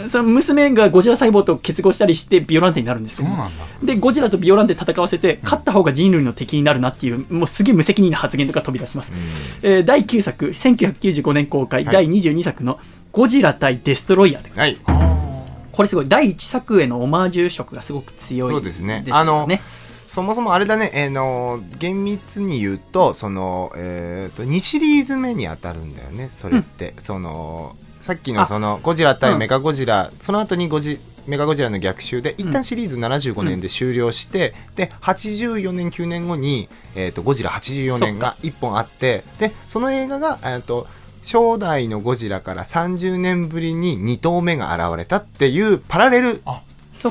[0.06, 3.28] その娘がゴジラ細胞と結合したりしてビオランテになるんですよ。
[3.28, 3.64] そうなんだ。
[3.82, 9.12] でゴジラとビオランテ戦わせて勝った方が人類の敵になるなっていうもうすげえ無責任な発言とか飛び出します、
[9.62, 12.78] えー第9作1995年公開、第22作の
[13.12, 14.76] 「ゴジラ対デストロイヤーで」はい。
[15.72, 16.08] これすごい。
[16.08, 19.04] 第1作へのオマージュ色がすごく強いそうですね。
[19.06, 19.48] よあの
[20.10, 29.38] そもそもあれだね、えーの厳密に言うとその、えー、と2シリーズ目に当たるんだよねそれって、そのさっきのあそのゴジラ対うん。
[29.38, 40.88] メカゴジラ、その後にゴジメガゴジラの逆襲で一旦シリーズ75年で終了して、で84年9年後に、えー、とゴジラ84年が1本あってでその映画が、えー、と
[41.22, 46.42] 初代のゴジラから30年ぶりに2頭目が現れたっていうパラレル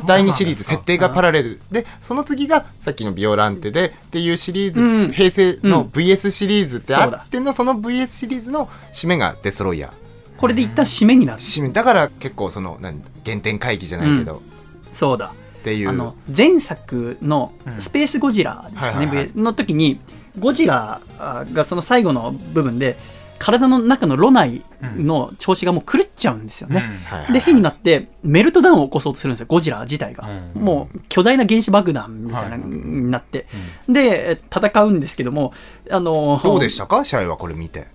[0.05, 1.61] 第2シリーズ設定がパラレル。
[1.71, 5.11] でその次がさっきの「ビオランテで」っていうシリーズ、うん。
[5.11, 5.87] 平成のうん。
[5.87, 9.91] VS シリーズってあってのその VS シリーズの締めがデストロイヤー。
[10.37, 11.39] これで一旦締めになる。
[11.39, 11.69] 締め。
[11.69, 14.41] だから結構その何原点回帰じゃないけど、
[14.93, 15.33] そうだ。
[15.59, 15.89] っていう。
[15.89, 17.81] あの前作のうん。
[17.81, 19.99] スペースゴジラですかね、の時に
[20.37, 22.97] ゴジラあがその最後の部分で
[23.39, 24.61] 体の中の炉内
[24.95, 26.83] の調子がもう狂っちゃうんですよね、
[27.31, 30.61] で変になってメルトダウンを起こそうとするんですよゴジラ自体が、うん。
[30.61, 33.47] もう巨大な原子爆弾みたいな、はいになって、
[33.87, 35.53] で戦うんですけども
[35.89, 37.03] あのどうでしたか？
[37.03, 37.87] 試合はこれ見て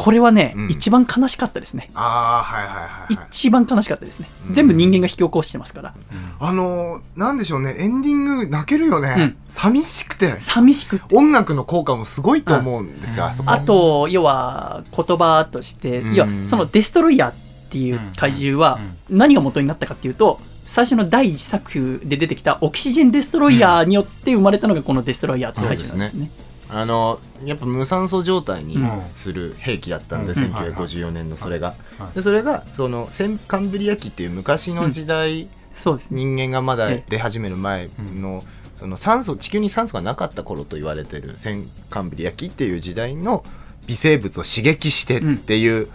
[0.00, 0.68] これはね、うん。
[0.70, 1.90] 一番悲しかったですね。
[1.92, 4.54] ああはいはいはい、はい、一番悲しかったですね、うん。
[4.54, 5.94] 全部人間が引き起こしてますから、
[6.38, 7.76] あのー、なんでしょうね。
[7.78, 9.36] エンディング泣けるよね、うん。
[9.44, 10.40] 寂しくて。
[10.40, 11.14] 寂しくて。
[11.14, 13.50] 音楽の効果もすごいと思うんですよ、あそこ。
[13.50, 16.14] あと、要は言葉として、うん。
[16.14, 17.34] 要はそのデストロイヤーっ
[17.68, 26.30] ていう怪獣は何が元になったかっていうと、最初の第一作で出てきたオキシジェンデストロイヤーによって生まれたのがこのデストロイヤーっていう怪獣なんですね。
[26.72, 29.02] あのやっぱ無酸素状態にうん。
[29.16, 30.54] する兵器だったんで、うん。
[30.54, 36.24] 1954年のそれが、はいでそれがその先カンブリア紀っていう昔の時代、そうですね。
[36.24, 37.04] 人間がまだええ。
[37.08, 38.44] 出始める前の,、
[38.76, 43.44] その酸素地球に酸素がなかった頃と言われてる先カンブリア紀っていう時代の
[43.86, 45.88] 微生物を刺激してっていう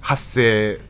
[0.00, 0.80] 発生。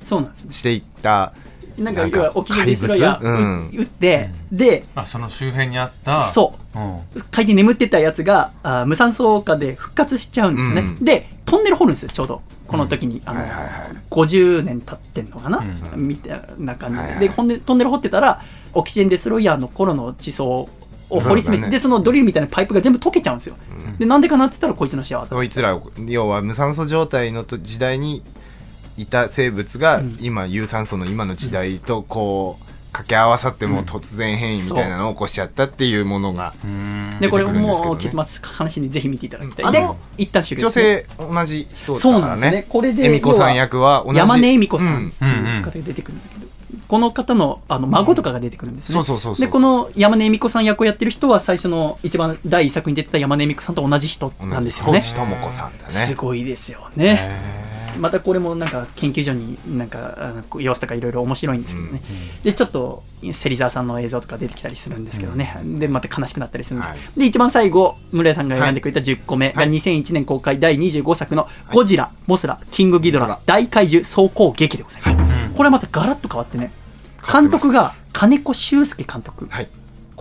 [0.50, 1.32] していった、
[1.78, 6.78] なんか、要はオキシジェンデストロイヤー怪物撃って、で、あその周辺にあったそう。
[6.78, 7.00] うん。
[7.30, 11.04] 海底に眠ってたやつがあー無酸素化で復活しちゃうんですね、うん。
[11.04, 12.42] でトンネル掘るんですよちょうど。
[12.66, 13.70] この時に、あのはいはいはい。
[14.10, 15.58] 50年経ってんのかな、
[15.94, 16.08] うん。
[16.08, 18.42] みたいな感じで,、はいはいでほんでトンネル掘ってたら
[18.72, 20.68] オキシジェンデストロイヤーの頃の地層
[21.10, 23.56] を掘り進めて、ねでそのドリルみたいなパイプが全部溶けちゃうんですよ、
[23.98, 28.22] でなんでかなって言ったらこいつの幸せそいつらを要は無酸素状態のと時代に
[28.96, 30.18] いた生物が、うん。
[30.20, 37.10] 今有酸素の今の時代とこう掛け合わさってもう突然変異みたいなのを起こしちゃったっていうものが、うん。
[37.20, 38.04] でこれ出てくるんですけどね。
[38.04, 39.72] もう結末話にぜひ見ていただきたい。
[39.72, 42.40] であの一旦終了女性同じ人だそうからね。
[42.42, 42.66] なんですね。
[42.68, 44.18] これで、恵美子さん役は同じ。
[44.18, 45.08] 山根恵美子さんうん。
[45.08, 46.46] っていう方が出てくるんだけど、
[46.86, 48.94] この方のあの孫とかが出てくるんですね。
[48.96, 49.46] そうそうそうそう。
[49.46, 55.00] で、この山根恵美子さん役をやってる人は最初の一番第一作に出てた山根恵美子さんと同じ人なんですよね。
[55.00, 57.61] 高知智子さんだすねごいですよね。
[57.94, 62.02] へまたこれもなんか研究所になんか様子とかいろいろ面白いんですけどね、
[62.42, 66.98] でちょっと芹沢さんの映像とか出てきたりするんですけどね、でまた悲しくなったりするんです、はい。
[67.16, 69.52] で一番最後村井さんが選んでくれた10個目。
[69.52, 76.72] が2001年公開第25作の「ゴジラ、モスラキングギドラ大怪獣総攻撃」でございます、これはまたガラッと変わってね。
[77.24, 79.46] 監督が金子修介監督。
[79.50, 79.68] はい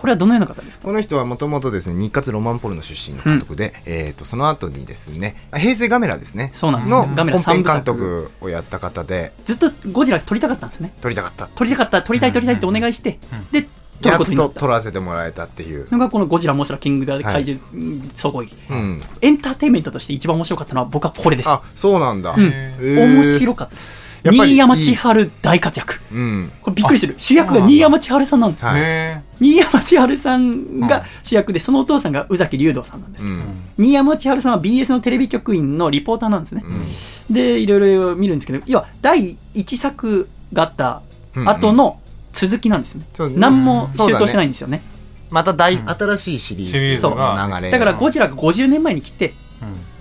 [0.02, 0.84] これはどのような方ですか？
[0.84, 6.50] この人はもともとですね日活ロマンポルノ出身の監督で、えー、とその後にですね平成ガメラですね。
[6.52, 9.32] そうなんですのねガメラ本編監督をやった方で。
[9.44, 10.92] ずっとゴジラ撮りたかったんですね。
[11.00, 11.48] 撮りたかった。
[11.54, 13.20] 撮りたかった撮りたい撮りたいってお願いして、
[13.52, 13.68] で
[14.00, 14.54] 撮やっることになった。
[14.54, 18.56] と撮らせてもらえたっていう、のがこのゴジラ、モスラ、キングダ怪獣、うん総攻撃。
[18.68, 21.48] うん、エンターテインメントとして一番面白かったのは僕はこれです。
[21.48, 23.74] あそうなんだ、面白かった。
[23.76, 24.11] です。
[24.24, 26.00] 新山千春大活躍。
[26.12, 26.52] うん。
[26.62, 27.14] これびっくりする。
[27.18, 28.68] 主役が新山千春さんなんですよ。
[28.68, 28.80] はい。
[28.80, 31.02] へ新山千春さんがうん。
[31.22, 33.32] 主役で、そのお父さんが宇崎竜童さんなんですよ。
[33.32, 33.42] うん。
[33.78, 36.62] 新山千春さんは BS のテレビ局員のリポーターなんですね。
[36.64, 37.34] うん。
[37.34, 41.02] で、いろいろ見るんですけど、要は第一作があった
[41.44, 41.98] 後の
[42.32, 43.04] 続きなんですね。
[43.12, 44.12] そう何もそうだね。
[44.12, 44.82] 周到してないんですよね。
[45.30, 46.72] また大新しいシリーズ。
[46.72, 49.34] シリーズがの流れだからゴジラが50年前に来て、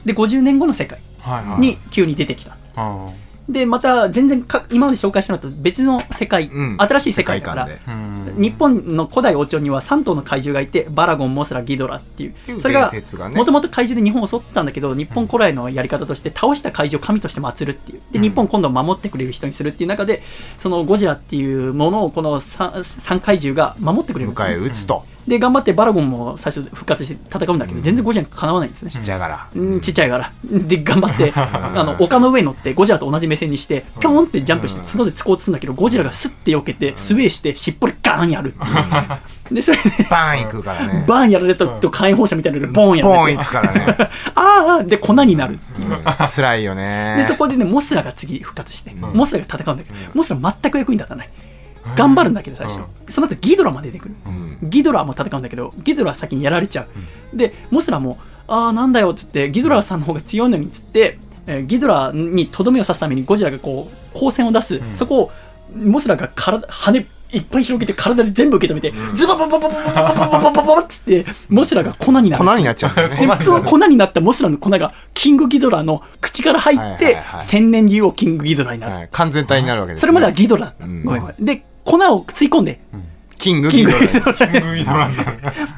[0.06, 1.60] で、50年後の世界はいはい。
[1.60, 2.58] に急に出てきた。
[2.76, 3.08] あ
[3.50, 7.70] で、また全然か今まで紹介したのと別の世界、うん新しい世界だから
[8.38, 12.56] 日本の古代王朝には3頭の怪獣がいて、バラゴン、モスラ、ギドラっていうてい。
[12.56, 12.92] うそれが
[13.30, 18.02] もともと怪獣で日本を襲ったんだけど、日本古来のやり方として倒した怪獣を神として祀るっていう。
[18.12, 20.22] で、日本今度は守ってくれる人にするっていう中で、
[20.58, 24.66] そのゴジラっていうものをこの 3, 怪獣が守ってくれるんです迎えね。
[24.66, 28.92] 撃つと、で、頑張ってバラゴンも最初復活して戦うんだけど、全然ゴジラにかなわないんですね。
[28.92, 30.32] ちっちゃいから、うん、ちっちゃいから。
[30.44, 39.56] で、頑張って、 あの、丘の上に乗って、ゴジラと同じ目線にして、ぴょんってジャンプして、角で突こうとするんだけど、ゴジラがスッて避けて、スウェーして、しっぽりガーンやるっていう。
[39.56, 41.06] で、それで、バーン行くからね。
[41.08, 43.98] バーンやられたと火炎放射みたいなので、ボーンやボーンられて、行くからね。
[44.36, 46.04] ああ、で、粉になるっていう。
[46.04, 47.16] 辛いよね。
[47.18, 51.30] で、そこでね、モスラが次復活して、モスラが戦うんだけど、モスラ全く役に立たない。
[51.96, 52.82] 頑張るんだけど、最初。
[53.08, 54.16] その後、ギドラまで出てくる。
[54.64, 56.88] ギドラも戦うんだけど、ギドラは先にやられちゃ
[57.34, 57.38] う。
[57.38, 58.18] で、モスラも、
[58.48, 64.80] ああ、なんだよっつって、ギドラさんの方が強いのにっつって、えーギドラにとどめを刺すためにゴジラがこう、光線を出す。
[64.94, 65.32] そこを、
[65.76, 72.46] モスラが体、羽いっぱい広げて体で全部受け止めて、ズババババババババババババっつって、モスラが粉になる。
[72.46, 82.80] 粉になっちゃうねでその粉になったモスラの粉がキングギドラの口から入って千年竜王キングギドラになる、はい、完全体になるわけです、それまではギドラだった、うんごめんごめんで粉を吸い込んで、
[83.38, 83.98] キングギドラ。
[84.00, 84.06] キ
[84.46, 85.10] ングギドラ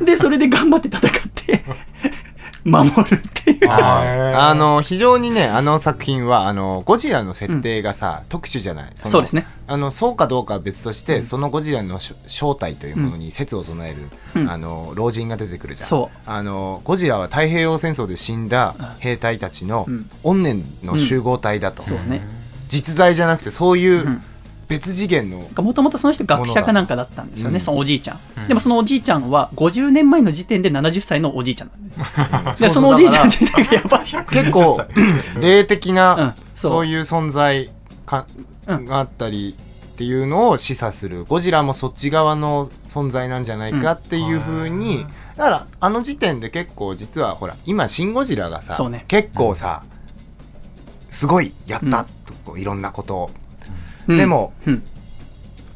[0.04, 1.64] でそれで頑張って戦って
[2.66, 3.70] 守るっていう。
[3.70, 8.86] ああの非常にねあの作品はあのゴジラの設定がさ、特殊じゃない？
[8.86, 9.46] のそうですね。
[9.68, 14.50] あのそうかどうかは別として、そのゴジラのし正体というものに説を唱える、うん。
[14.50, 15.90] あの老人が出てくるじゃん。
[15.90, 16.18] そう。
[16.26, 20.10] あのゴジラは太平洋戦争で死んだ兵隊たちのうん。
[20.24, 22.22] 怨念の集合体だと、そうね。
[22.70, 24.24] 実在じゃなくてそういううん
[24.74, 34.06] 別次元の、もともとその人学者かなんかだったんですよね、うんそのおじいちゃん、でもそのおじいちゃんは50年前の時点で70歳のおじいちゃんなんででそのおじいちゃん自体がやばい。
[34.06, 34.86] 結構
[35.40, 35.96] 霊的うん。
[35.96, 37.70] な、そういう存在
[38.06, 38.26] か、
[38.68, 38.86] うん。
[38.86, 39.56] があったり
[39.94, 41.26] っていうのを示唆する。
[41.26, 45.06] ゴジラもそっち側の存在なんじゃないかっていうふうに、
[45.38, 49.06] だからあの時点で結構実はほら今「シン・ゴジラ」がさ、ね。
[49.08, 49.84] 結構さ、
[51.12, 52.06] すごいやった
[52.46, 53.32] といろんなことを、
[54.08, 54.18] うん。
[54.18, 54.84] でもうん。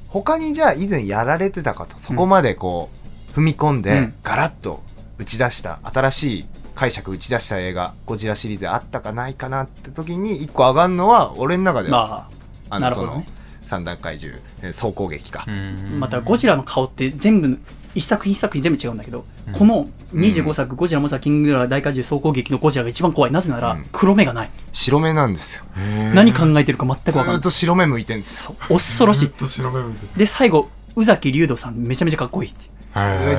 [0.07, 2.89] 他にじゃあ以前やられてたかとそこまでこ
[3.33, 4.13] う踏み込んでうん。
[4.23, 4.81] ガラッと
[5.17, 6.45] 打ち出した新しい
[6.75, 12.29] 解釈打ち出した映画ゴジラシリーズあったかないかなって時に一個上がるのは俺の中では、
[12.69, 13.36] まあのそのなるほどね
[13.67, 15.51] 三段階獣えー総攻撃か、あ
[15.97, 17.59] またゴジラの顔って全部
[17.95, 23.31] 一作品一作品全部違うんだけど、この25作、ゴジラモサキングラ大怪獣総攻撃のゴジラが一番怖い。
[23.31, 23.85] なぜなら、うん。
[23.91, 24.49] 黒目がない。
[24.71, 25.65] 白目なんですよ。
[26.13, 27.41] 何考えてるか全く分かんない。
[27.41, 28.55] と白目向いてんですよ。
[28.69, 32.65] 恐ろしいと白目向いてで最後宇崎竜斗さんめちゃめちゃかっこいいって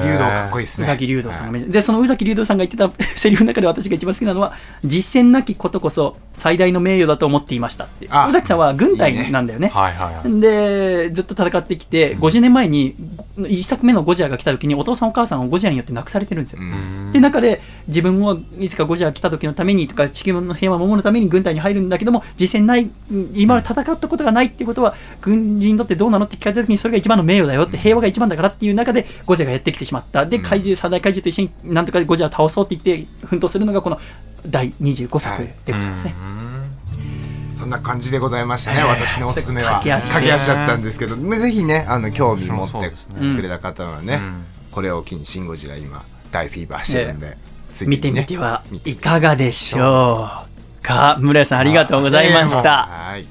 [0.02, 0.84] 竜道かっこいいですね。
[0.84, 4.52] 宇崎さんがでその宇崎竜斗さんが言ってた セリフの中で私が一番好きなのは
[4.84, 9.68] 実践なきことこそ最大の名誉だと思っていましたってあ宇崎さんは軍隊なんだよね。
[9.68, 10.40] はいはいはい。
[10.40, 12.94] でずっと戦ってきて50年前に
[13.38, 17.12] 1作目のゴジラが来た時にお父さんお母さんをゴジラによって亡くされてるんですよ、うん。
[17.12, 22.90] で中で自分はいつかゴジラが来た時のためにとか地球の平和を守るために軍隊に入るんだけども実践ない
[23.34, 30.26] 今まで戦ったことがないっていうことは軍人にとってどうなのって聞かれた時にそれが一番の名誉だよって平和が一番だからっていう中でゴジラがやってきてしまった。
[30.26, 34.00] で怪獣三大怪獣と一緒になんとかゴジラを倒そうって言って奮闘するのがこの
[34.46, 35.90] 第25作でござい。
[35.90, 36.14] ますね、
[37.56, 39.80] そんな感じでございましたね、私のおすすめは。
[39.80, 42.92] 駆け足だったんですけどぜひねあの興味持って
[43.36, 44.44] くれた方はね、うん。
[44.70, 47.36] これを機に「シン・ゴジラ」今大フィーバーしてるんで、
[47.72, 50.30] 次見てみてはいかがでしょ
[50.80, 51.16] うか。
[51.20, 53.26] 村井さんありがとうございました、はい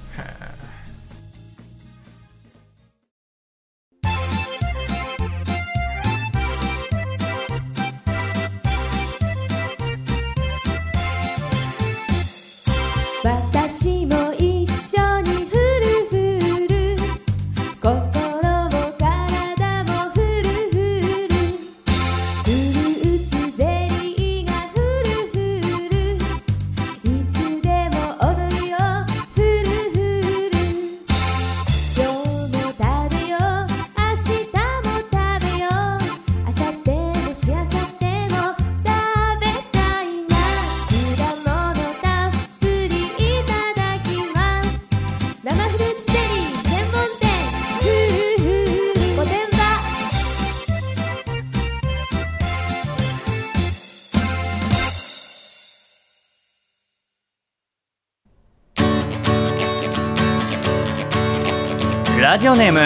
[62.38, 62.80] ラジオネーム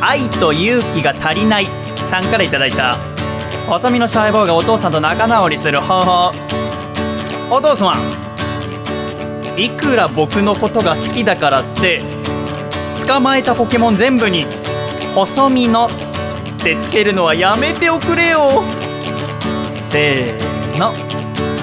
[0.00, 1.66] 愛と勇気が足りない
[2.10, 2.96] さんからいただいた
[3.68, 6.32] 細身のシャイボーイがお父さんと仲直りする方法。
[7.54, 12.02] お父さんいくら僕のことが好きだからって
[13.06, 14.44] 捕まえたポケモン全部に
[15.14, 15.90] 「細身の」っ
[16.60, 18.64] てつけるのはやめておくれよ。
[19.90, 20.92] せーの。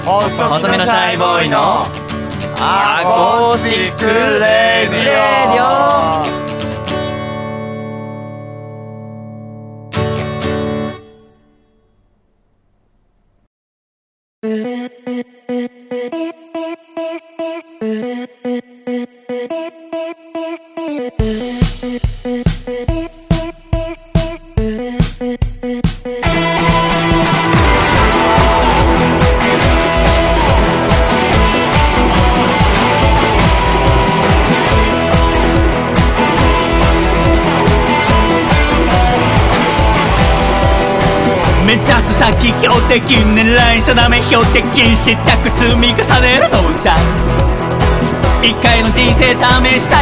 [0.05, 1.85] 細身のシャイボーイの
[2.61, 6.40] アコースティックレディオ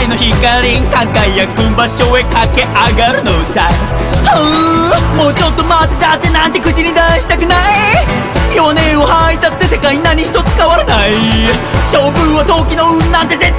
[0.10, 3.70] の光輝く場所へ駆け上がるのさ。
[4.26, 4.34] は
[4.98, 7.58] あもうちょっと待ってだってなんて口に出したくない。
[8.56, 11.12] 弱音を吐いたって世界何一つ変わらない。
[11.86, 13.59] 勝負は時の運なんて絶対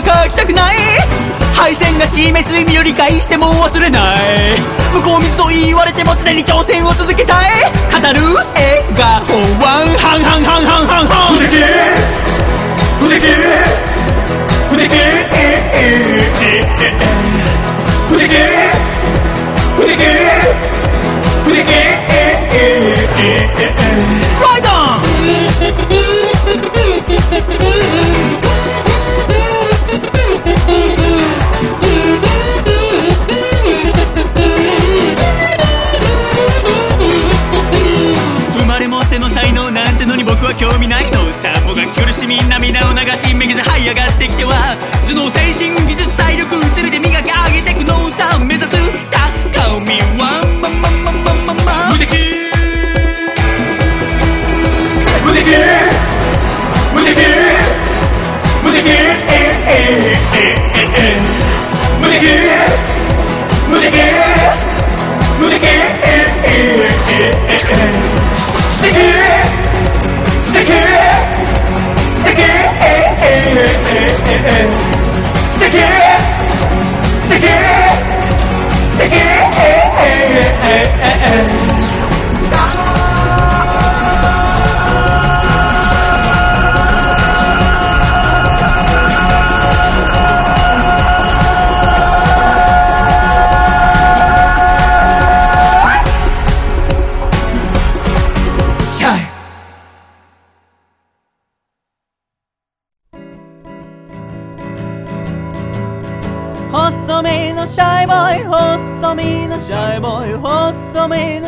[0.00, 0.76] なんてあぐらかきたくない
[1.54, 4.16] 敗戦が示す意味を理解しても忘れない
[4.94, 7.50] 向こう水と言われても常に挑戦を続けたい
[7.92, 8.20] 語る
[8.54, 9.04] 笑顔
[9.60, 11.60] は半々半々半々不敵
[12.98, 13.26] 不敵
[14.70, 14.88] 不敵
[18.08, 18.32] 不敵
[19.76, 20.00] 不敵
[21.44, 21.52] 不
[23.66, 23.79] 敵
[43.20, 44.72] しめげず這い上がってきては
[45.06, 48.72] 頭脳精神技術体力全て磨き上げてくのさ目指す
[49.52, 50.00] 高み。
[50.16, 52.16] はまままままま無敵。
[55.22, 55.52] 無敵。
[56.94, 57.20] 無敵。
[58.64, 58.88] 無敵。
[62.00, 62.24] 無敵。
[63.68, 64.00] 無敵。
[65.40, 65.68] 無敵。
[68.72, 69.39] 素敵
[73.50, 73.58] 素
[75.64, 75.78] 敵
[77.26, 77.34] 素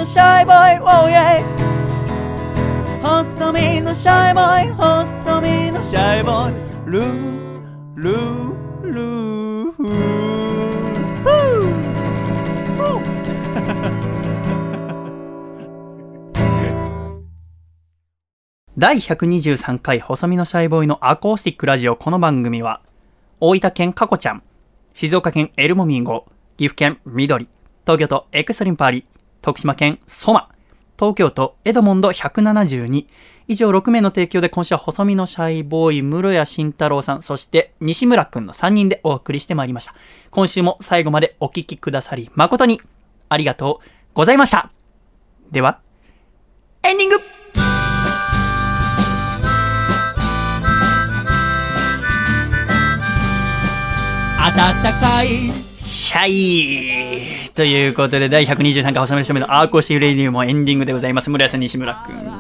[0.02, 1.44] のシャイボーイ Oh yeah
[3.02, 6.54] 細身のシャイボーイ細身のシャイボーイ。
[6.90, 7.04] ルー
[7.94, 9.72] ルールー。
[9.72, 9.92] フー
[18.76, 21.94] 第123回細身のシャイボーイのアコースティックラジオ。
[21.94, 22.80] この番組は
[23.38, 24.42] 大分県かこちゃん
[24.94, 26.26] 静岡県エルモミンゴ
[26.56, 27.48] 岐阜県緑
[27.84, 29.06] 東京都エクストリームパーリー
[29.42, 30.48] 徳島県ソマ
[30.98, 33.06] 東京都エドモンド172
[33.48, 39.94] 以上6名の提供で今週は細身のシャイボーイ室谷慎太郎さんそして西村くんの3人でお送りしてまいりました。
[40.30, 42.80] 今週も最後までお聞きくださり誠に
[43.28, 44.70] ありがとうございました。
[45.50, 45.80] では
[46.84, 47.16] エンディング。
[54.54, 55.71] 暖かい
[56.12, 57.50] シャイ。
[57.54, 61.30] ということで第123回細めの人目のアーコーシーレディオもエンディングでございます。
[61.30, 62.30] 室谷さん西村くん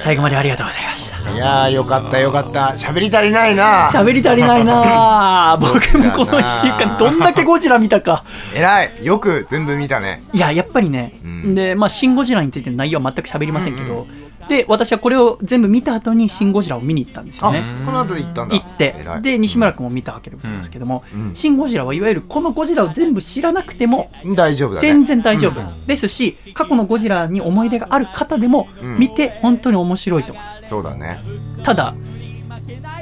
[0.00, 1.30] 最後までありがとうございました。
[1.30, 2.74] いやーよかったよかった。
[2.76, 3.88] 喋り足りないな。
[3.88, 5.52] 喋り足りないな。
[5.52, 8.22] あ 僕もこの1週間どんだけゴジラ見たか。
[8.54, 8.92] 偉い。
[9.02, 10.22] よく全部見たね。
[10.34, 11.54] いややっぱりね、ん。
[11.54, 14.06] でまあ「シン・ゴジラ」についての内容は全く喋りませんけど、
[14.48, 18.54] で私はこれを全部見た後に「シン・ゴジラ」を見に行ったんですよあねこの後で行ったんだ。
[18.56, 18.94] 行って。
[19.22, 24.88] で西村君も見たわけでございますけどもうん「シン・ゴジラ」はいわゆるこのゴジラを全部知らなくても大丈夫だね。
[24.88, 28.98] 全然大丈夫ですし過去のゴジラに思い出がある方でもうん。
[28.98, 30.32] 見て本当に面白いと。
[30.32, 31.18] 思いますそうだね。
[31.62, 31.94] ただ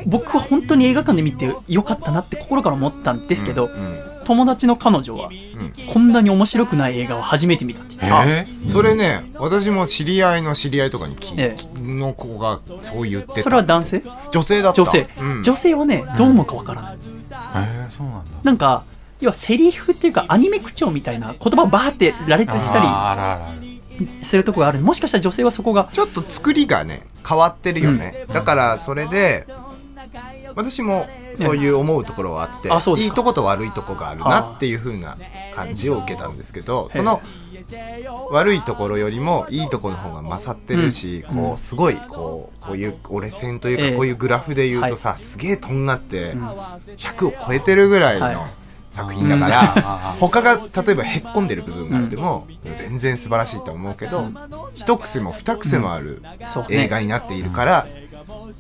[0.07, 5.73] 僕は本当に映画館で見てよかったなって心から思ったんですけど、うん友達の彼女はうん。
[5.93, 8.31] こんなに面白くない映画を初めて見たって言って。
[8.31, 13.43] えそれね私も知り合いの知り合いとかに聞えの子がそう言ってた。
[13.43, 14.03] それは男性？
[14.31, 14.83] 女性だった。
[14.83, 15.43] 女性、うん。
[15.43, 16.99] 女性はねどう思うかわからない、
[17.57, 18.31] えー、そうなんだ。
[18.43, 18.85] なんか
[19.21, 22.79] 要はセリフっていうかアニメ口調みたいな言葉をバーって羅列した
[23.99, 24.81] りするとこがある。
[24.81, 29.47] もしかしたら女性はそこがちょっと作りがね変わってるよね、だからそれで
[30.59, 31.07] 私も
[31.37, 33.13] そういう思うところはあって、あそうですか。
[33.13, 35.17] いいとこと悪いとこがあるなっていう風な
[35.55, 37.21] 感じを受けたんですけどその
[38.33, 41.37] 悪いところよりもいいところの方が勝ってるし、うん。
[41.37, 43.97] こうすごいこうこういう折れ線というか、ええ。
[43.97, 46.35] こういうグラフで言うとさ、すげえとんがって
[46.97, 48.35] 100を超えてるぐらいはい。
[48.35, 48.47] の
[48.91, 49.69] 作品だから、
[50.19, 54.27] 他が例えばへっこんでる部分があっても、全然素晴らしいと思うけど、
[54.75, 56.21] 一癖も二癖もある
[56.69, 57.87] 映画になっているから、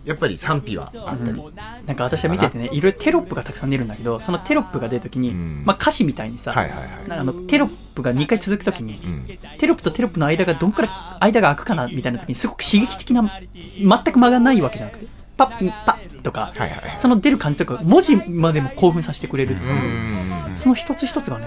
[0.04, 1.42] やっぱり賛否はあったり、
[1.86, 5.62] なんか私は見ててねいろいろテロップがたくさん出るんだけどそのテロップが出るときに、うん。
[5.64, 6.88] まあ、歌詞みたいにさ、はいはいはい。
[6.88, 9.38] なんかあのテロップが2回続くときに、うん。
[9.58, 10.90] テロップとテロップの間がどんくらい
[11.20, 16.98] 間が空くかなみたいな時にすごく刺激的な全く間がないわけじゃなくてパッパッとか、はいはいはい。
[16.98, 20.56] その出る感じとか文字までも興奮させてくれるっていう、うん。
[20.56, 21.46] その一つ一つがね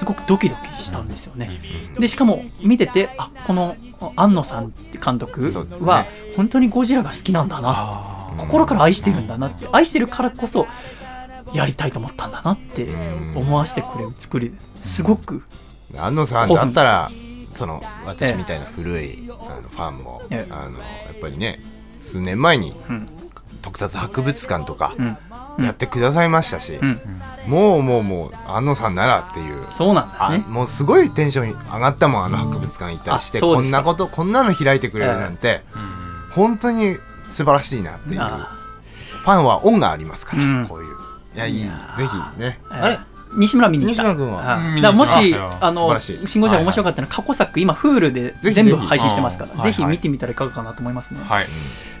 [0.00, 1.60] すごくドキドキしたんですよね、
[1.98, 3.76] でしかも見ててあこの
[4.16, 5.52] 庵野さん監督
[5.84, 6.06] は
[6.36, 7.68] 本当にゴジラが好きなんだな。
[7.68, 9.68] あ心から愛してるんだなって。
[9.72, 10.66] 愛してるからこそ
[11.52, 12.88] やりたいと思ったんだなって
[13.34, 15.42] 思わせてくれる作りですごく
[15.94, 17.10] 安野さんだったら
[17.54, 20.50] その私みたいな古いあのファンも、ええ。
[20.50, 21.60] あのやっぱりね
[21.98, 23.19] 数年前にうん
[23.62, 25.64] 特撮博物館とかうん。
[25.64, 27.00] やってくださいましたし、うん。
[27.46, 29.66] もうもうもう安野さんならっていう。
[29.70, 35.62] そうなんだあねもうすごいテンション上がったもんあの博物館行ったりして、こんなことこんなの開いてくれるなんて、
[36.34, 36.96] 本当に
[37.30, 38.14] 素晴らしいなっていう。
[38.16, 38.56] フあ。
[39.24, 40.66] ァンは恩がありますから、うん。
[40.66, 40.86] こういう。
[41.34, 41.62] いやいい。
[41.62, 41.68] ぜ
[42.36, 42.58] ひね。
[42.70, 42.98] あれ？
[43.34, 44.02] 西村見に行った。
[44.02, 44.54] 西村君は？
[44.54, 44.74] あうん。
[44.76, 49.62] だからもしあの素晴らしい「シン・ゴジラ」面白かったのは過去作今 Hulu でぜひ全部配信してますから。
[49.62, 49.96] ぜひはいはい。
[49.96, 51.20] 見てみたらいかがかなと思いますね。
[51.22, 51.46] はい。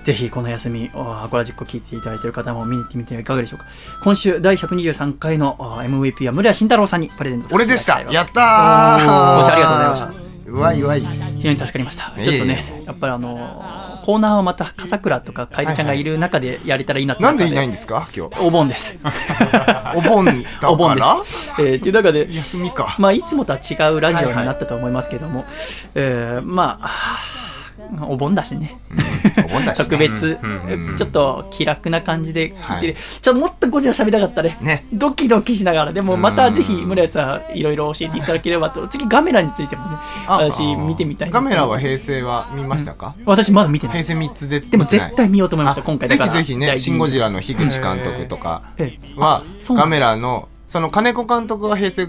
[0.04, 3.66] ぜひこの休み、あアコラジックを聞いていただいている方も見に行ってみてはいかがでしょうか。
[4.02, 8.00] 今週第123回のあ MVP は村谷慎太郎さんにプレゼントさせて俺でした。
[8.00, 9.36] いだきまやったー。
[9.38, 10.10] ご視聴ありがとうございました
[10.50, 12.12] うわいうわい非常に助かりました。
[12.24, 18.08] ちょっとね、やっぱりあのーコーナーはまた笠倉とか楓ちゃんがいる中でやれたらいいなってなんでいないんでですか？
[18.16, 18.40] 今日。
[18.40, 18.98] お盆です。
[19.96, 20.24] お盆
[20.60, 21.08] だ お盆です。
[21.50, 21.68] から。
[21.68, 22.94] えー、っていう中で、休みか。
[22.98, 25.44] まあ、いつもとは違うラジオになったと思いますけども、
[25.94, 26.90] えーまあ、
[28.02, 28.80] お盆だしね。
[29.44, 29.84] お盆だしね。
[29.84, 32.94] 特別、うんちょっと気楽な感じで聞いて、はい。
[32.94, 34.56] ちょっともっとゴジラ喋りたかったね。
[34.60, 34.86] ね。
[34.92, 35.92] ドキドキしながら。
[35.92, 38.86] でもまたぜひ村谷さんいろいろ教えていただければと。
[38.88, 39.88] 次ガメラについてもね
[40.28, 41.32] 私見てみたいな。
[41.32, 44.02] カメラは平成は見ましたか、私まだ見てない。
[44.02, 46.08] 平成3つででも絶対見ようと思いましたあ今回。
[46.08, 46.32] だから。
[46.32, 49.20] ぜひぜひね「第シン・ゴジラ」の樋口監督とかええ。
[49.20, 49.76] はそう。
[49.76, 52.06] なんだカメラのその金子監督は平成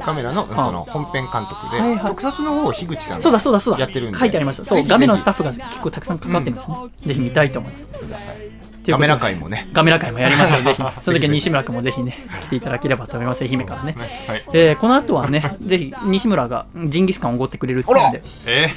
[0.00, 0.64] カメラのあ。
[0.64, 2.06] その本編監督ではいはい。
[2.06, 3.80] 特撮の方を樋口さんがそうだそうだそうだ。
[3.82, 4.18] やってるんで。
[4.18, 4.90] 書いてありましたそうぜひぜひ。
[4.90, 6.74] ガメラのスタッフが結構たくさん関わってるんですね、
[7.06, 7.86] ぜひ見たいと思います。
[7.86, 8.50] くださいというこ
[8.82, 8.92] とで。
[8.94, 9.68] カメラ会もね。
[9.72, 10.62] ガメラ会もやりましょう。
[10.64, 10.82] ぜひ。
[11.00, 13.44] その時は西村君もぜひね来ていただければと思います。
[13.44, 13.94] 愛媛からね。
[14.26, 14.44] はい。
[14.54, 18.70] えーこの後はね、ぜひ西村がジンギスカンをおごってくれるっていうんで、え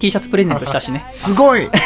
[0.00, 1.68] T シャツプレゼントしたしね、すごい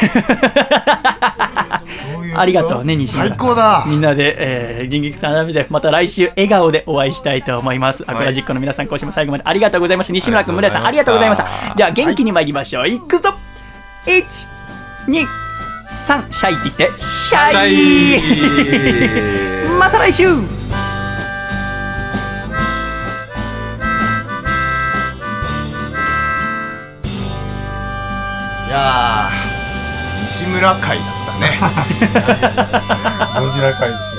[2.34, 3.28] ありがとうね、西村。
[3.28, 4.36] 最高だみんなで、
[4.80, 8.04] えー、ジンギスカン鍋で、また来週笑顔でお会いしたいと思います。
[8.06, 10.12] アクラジックの皆さん、今週も最後までありがとうございました。
[10.12, 11.74] 西村君、村井さん、ありがとうございました。
[11.74, 12.88] では、元気に参りましょう。
[12.88, 13.30] いくぞ
[14.06, 14.24] !1、
[15.08, 15.26] 2、
[16.06, 20.26] 3、シャイって言って、シャイまた来週い
[28.68, 31.46] やー西村会だね。
[33.40, 34.15] ゴジラ界です